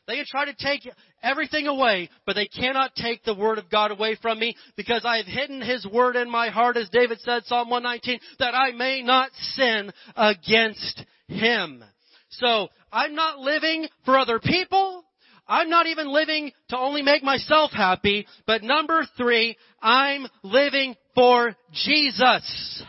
They 0.07 0.15
can 0.15 0.25
try 0.27 0.45
to 0.45 0.53
take 0.53 0.89
everything 1.23 1.67
away, 1.67 2.09
but 2.25 2.35
they 2.35 2.45
cannot 2.45 2.95
take 2.95 3.23
the 3.23 3.33
Word 3.33 3.57
of 3.57 3.69
God 3.69 3.91
away 3.91 4.17
from 4.21 4.39
me 4.39 4.55
because 4.77 5.03
I 5.03 5.17
have 5.17 5.25
hidden 5.25 5.61
His 5.61 5.85
Word 5.85 6.15
in 6.15 6.29
my 6.29 6.49
heart, 6.49 6.77
as 6.77 6.89
David 6.89 7.19
said, 7.21 7.43
Psalm 7.45 7.69
119, 7.69 8.19
that 8.39 8.53
I 8.53 8.71
may 8.71 9.01
not 9.01 9.31
sin 9.33 9.91
against 10.15 11.03
Him. 11.27 11.83
So, 12.29 12.69
I'm 12.91 13.15
not 13.15 13.39
living 13.39 13.87
for 14.05 14.17
other 14.17 14.39
people. 14.39 15.03
I'm 15.47 15.69
not 15.69 15.85
even 15.87 16.11
living 16.11 16.51
to 16.69 16.77
only 16.77 17.03
make 17.03 17.23
myself 17.23 17.71
happy, 17.71 18.25
but 18.47 18.63
number 18.63 19.05
three, 19.15 19.57
I'm 19.81 20.25
living 20.43 20.95
for 21.13 21.55
Jesus. 21.71 22.83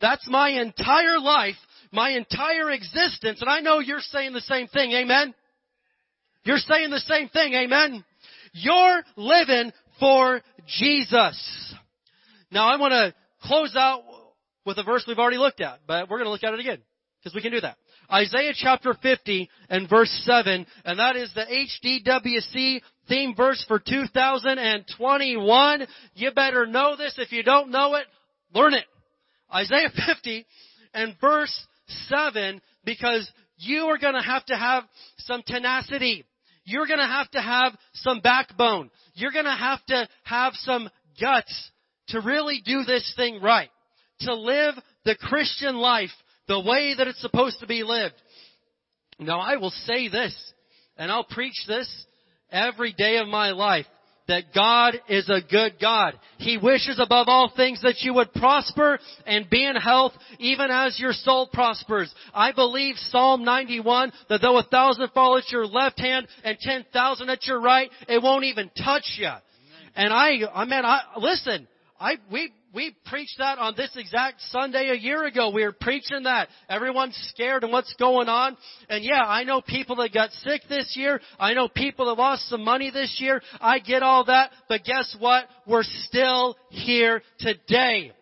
That's 0.00 0.26
my 0.28 0.50
entire 0.50 1.20
life, 1.20 1.56
my 1.92 2.10
entire 2.10 2.70
existence, 2.70 3.40
and 3.40 3.48
I 3.48 3.60
know 3.60 3.78
you're 3.78 4.00
saying 4.00 4.32
the 4.32 4.40
same 4.40 4.66
thing, 4.66 4.92
amen? 4.92 5.34
You're 6.44 6.58
saying 6.58 6.90
the 6.90 7.00
same 7.00 7.28
thing, 7.28 7.52
amen? 7.54 8.04
You're 8.52 9.02
living 9.16 9.72
for 10.00 10.40
Jesus. 10.66 11.74
Now 12.50 12.68
I 12.68 12.76
want 12.76 12.92
to 12.92 13.14
close 13.42 13.74
out 13.76 14.02
with 14.64 14.78
a 14.78 14.82
verse 14.82 15.04
we've 15.06 15.18
already 15.18 15.38
looked 15.38 15.60
at, 15.60 15.80
but 15.86 16.08
we're 16.08 16.18
going 16.18 16.26
to 16.26 16.30
look 16.30 16.44
at 16.44 16.54
it 16.54 16.60
again, 16.60 16.78
because 17.20 17.34
we 17.34 17.42
can 17.42 17.52
do 17.52 17.60
that. 17.60 17.76
Isaiah 18.10 18.54
chapter 18.54 18.94
50 18.94 19.50
and 19.68 19.86
verse 19.88 20.10
7, 20.24 20.66
and 20.84 20.98
that 20.98 21.16
is 21.16 21.32
the 21.34 21.44
HDWC 21.44 22.80
theme 23.08 23.34
verse 23.36 23.62
for 23.68 23.78
2021. 23.78 25.86
You 26.14 26.30
better 26.32 26.66
know 26.66 26.96
this. 26.96 27.14
If 27.18 27.32
you 27.32 27.42
don't 27.42 27.70
know 27.70 27.96
it, 27.96 28.06
learn 28.54 28.72
it. 28.74 28.86
Isaiah 29.54 29.90
50 30.06 30.46
and 30.94 31.16
verse 31.20 31.66
7 32.08 32.62
because 32.84 33.30
you 33.58 33.84
are 33.86 33.98
to 33.98 34.22
have 34.24 34.46
to 34.46 34.56
have 34.56 34.84
some 35.18 35.42
tenacity. 35.46 36.24
You're 36.64 36.86
to 36.86 36.96
have 36.96 37.30
to 37.32 37.40
have 37.40 37.76
some 37.94 38.20
backbone. 38.20 38.90
You're 39.14 39.32
to 39.32 39.50
have 39.50 39.84
to 39.86 40.08
have 40.24 40.52
some 40.54 40.88
guts 41.20 41.70
to 42.08 42.20
really 42.20 42.62
do 42.64 42.84
this 42.84 43.12
thing 43.16 43.40
right. 43.42 43.70
To 44.20 44.34
live 44.34 44.74
the 45.04 45.16
Christian 45.16 45.76
life 45.76 46.10
the 46.48 46.60
way 46.60 46.94
that 46.96 47.06
it's 47.06 47.20
supposed 47.20 47.60
to 47.60 47.66
be 47.66 47.82
lived. 47.82 48.14
Now 49.20 49.40
I 49.40 49.56
will 49.56 49.70
say 49.70 50.08
this, 50.08 50.34
and 50.96 51.12
I'll 51.12 51.24
preach 51.24 51.64
this 51.66 51.88
every 52.50 52.92
day 52.92 53.18
of 53.18 53.28
my 53.28 53.50
life 53.50 53.86
that 54.28 54.54
God 54.54 55.00
is 55.08 55.28
a 55.30 55.40
good 55.40 55.74
God. 55.80 56.14
He 56.36 56.58
wishes 56.58 57.00
above 57.02 57.28
all 57.28 57.50
things 57.56 57.80
that 57.82 58.02
you 58.02 58.14
would 58.14 58.32
prosper 58.34 58.98
and 59.26 59.48
be 59.48 59.64
in 59.64 59.74
health 59.74 60.12
even 60.38 60.70
as 60.70 61.00
your 61.00 61.12
soul 61.12 61.48
prospers. 61.52 62.14
I 62.34 62.52
believe 62.52 62.96
Psalm 62.96 63.42
91 63.44 64.12
that 64.28 64.42
though 64.42 64.58
a 64.58 64.62
thousand 64.64 65.08
fall 65.12 65.38
at 65.38 65.50
your 65.50 65.66
left 65.66 65.98
hand 65.98 66.28
and 66.44 66.58
ten 66.60 66.84
thousand 66.92 67.30
at 67.30 67.46
your 67.46 67.60
right, 67.60 67.90
it 68.06 68.22
won't 68.22 68.44
even 68.44 68.70
touch 68.84 69.16
you. 69.16 69.30
And 69.96 70.12
I, 70.12 70.40
I 70.54 70.64
mean, 70.66 70.84
I, 70.84 71.00
listen, 71.16 71.66
I, 71.98 72.18
we, 72.30 72.52
we 72.74 72.94
preached 73.06 73.38
that 73.38 73.58
on 73.58 73.74
this 73.76 73.90
exact 73.96 74.40
Sunday 74.50 74.90
a 74.90 74.94
year 74.94 75.24
ago. 75.24 75.50
We 75.50 75.64
were 75.64 75.72
preaching 75.72 76.24
that. 76.24 76.48
Everyone's 76.68 77.16
scared 77.34 77.64
and 77.64 77.72
what's 77.72 77.92
going 77.94 78.28
on. 78.28 78.56
And 78.88 79.04
yeah, 79.04 79.22
I 79.22 79.44
know 79.44 79.60
people 79.60 79.96
that 79.96 80.12
got 80.12 80.30
sick 80.32 80.62
this 80.68 80.94
year. 80.94 81.20
I 81.38 81.54
know 81.54 81.68
people 81.68 82.06
that 82.06 82.20
lost 82.20 82.48
some 82.48 82.64
money 82.64 82.90
this 82.90 83.16
year. 83.20 83.40
I 83.60 83.78
get 83.78 84.02
all 84.02 84.24
that. 84.26 84.50
But 84.68 84.84
guess 84.84 85.16
what? 85.18 85.44
We're 85.66 85.82
still 85.82 86.56
here 86.70 87.22
today. 87.38 88.12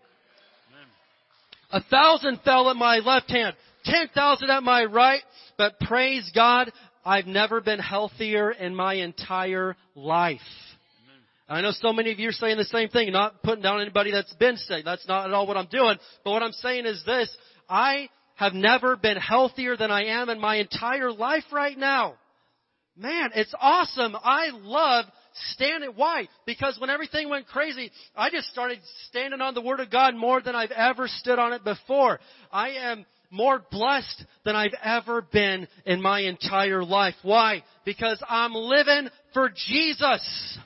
A 1.73 1.83
thousand 1.83 2.41
fell 2.45 2.71
at 2.71 2.77
my 2.77 2.99
left 2.99 3.31
hand, 3.31 3.57
ten 3.85 4.09
thousand 4.15 4.51
at 4.51 4.63
my 4.63 4.85
right, 4.85 5.23
but 5.59 5.79
praise 5.81 6.31
God, 6.35 6.73
I've 7.05 7.27
never 7.27 7.61
been 7.61 7.81
healthier 7.81 8.53
in 8.53 8.75
my 8.75 8.95
entire 8.95 9.77
life. 9.95 10.41
I 11.49 11.61
know 11.61 11.71
so 11.71 11.93
many 11.93 12.11
of 12.11 12.19
you 12.19 12.31
are 12.31 12.33
saying 12.33 12.57
the 12.57 12.65
same 12.65 12.89
thing, 12.89 13.13
not 13.13 13.43
putting 13.43 13.63
down 13.63 13.81
anybody 13.81 14.11
that's 14.11 14.35
been 14.35 14.57
sick. 14.57 14.85
That's 14.85 15.07
not 15.07 15.27
at 15.27 15.33
all 15.33 15.47
what 15.47 15.57
I'm 15.57 15.69
doing. 15.69 15.97
But 16.25 16.33
what 16.33 16.43
I'm 16.43 16.53
saying 16.53 16.87
is 16.87 17.03
this, 17.07 17.29
I 17.69 18.09
have 18.35 18.53
never 18.53 18.97
been 18.97 19.17
healthier 19.17 19.77
than 19.77 19.91
I 19.91 20.07
am 20.07 20.29
in 20.29 20.41
my 20.41 20.57
entire 20.57 21.13
life 21.13 21.45
right 21.53 21.79
now. 21.79 22.15
Man, 22.97 23.31
it's 23.35 23.55
awesome. 23.61 24.17
I 24.17 24.51
love 24.53 25.05
standing. 25.53 25.93
Why? 25.95 26.29
Because 26.47 26.79
when 26.81 26.91
everything 26.91 27.29
went 27.29 27.47
crazy, 27.47 27.93
I 28.17 28.31
just 28.31 28.49
started 28.49 28.79
standing 29.09 29.41
on 29.41 29.55
the 29.55 29.61
Word 29.61 29.81
of 29.81 29.91
God 29.91 30.15
more 30.17 30.41
than 30.41 30.57
I've 30.57 30.71
ever 30.71 31.07
stood 31.07 31.39
on 31.39 31.53
it 31.53 31.63
before. 31.63 32.19
I 32.51 32.71
am 32.71 33.07
more 33.31 33.63
blessed 33.71 34.25
than 34.45 34.57
I've 34.57 34.75
ever 34.83 35.23
been 35.23 35.69
in 35.85 36.01
my 36.01 36.21
entire 36.21 36.85
life. 36.85 37.15
Why? 37.23 37.63
Because 37.85 38.23
I'm 38.29 38.55
living 38.55 39.09
for 39.35 39.51
Jesus. 39.51 40.59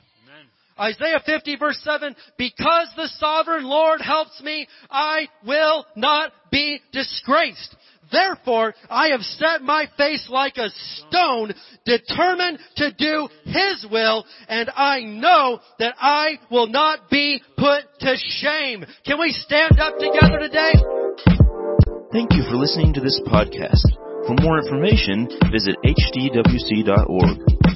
Isaiah 0.81 1.21
50 1.23 1.57
verse 1.57 1.79
7, 1.83 2.15
because 2.37 2.91
the 2.95 3.07
sovereign 3.19 3.65
Lord 3.65 4.01
helps 4.01 4.41
me, 4.41 4.67
I 4.89 5.27
will 5.45 5.85
not 5.95 6.31
be 6.51 6.81
disgraced. 6.91 7.75
Therefore, 8.11 8.73
I 8.89 9.09
have 9.09 9.21
set 9.21 9.61
my 9.61 9.85
face 9.95 10.27
like 10.29 10.57
a 10.57 10.69
stone, 10.69 11.53
determined 11.85 12.59
to 12.77 12.91
do 12.91 13.29
His 13.45 13.85
will, 13.89 14.25
and 14.49 14.69
I 14.75 15.01
know 15.01 15.59
that 15.79 15.95
I 15.99 16.39
will 16.49 16.67
not 16.67 17.09
be 17.09 17.41
put 17.57 17.83
to 18.01 18.15
shame. 18.17 18.85
Can 19.05 19.19
we 19.19 19.31
stand 19.31 19.79
up 19.79 19.97
together 19.97 20.39
today? 20.39 20.73
Thank 22.11 22.33
you 22.33 22.43
for 22.49 22.57
listening 22.57 22.93
to 22.95 22.99
this 22.99 23.21
podcast. 23.27 23.87
For 24.27 24.35
more 24.41 24.57
information, 24.59 25.29
visit 25.51 25.75
hdwc.org. 25.85 27.70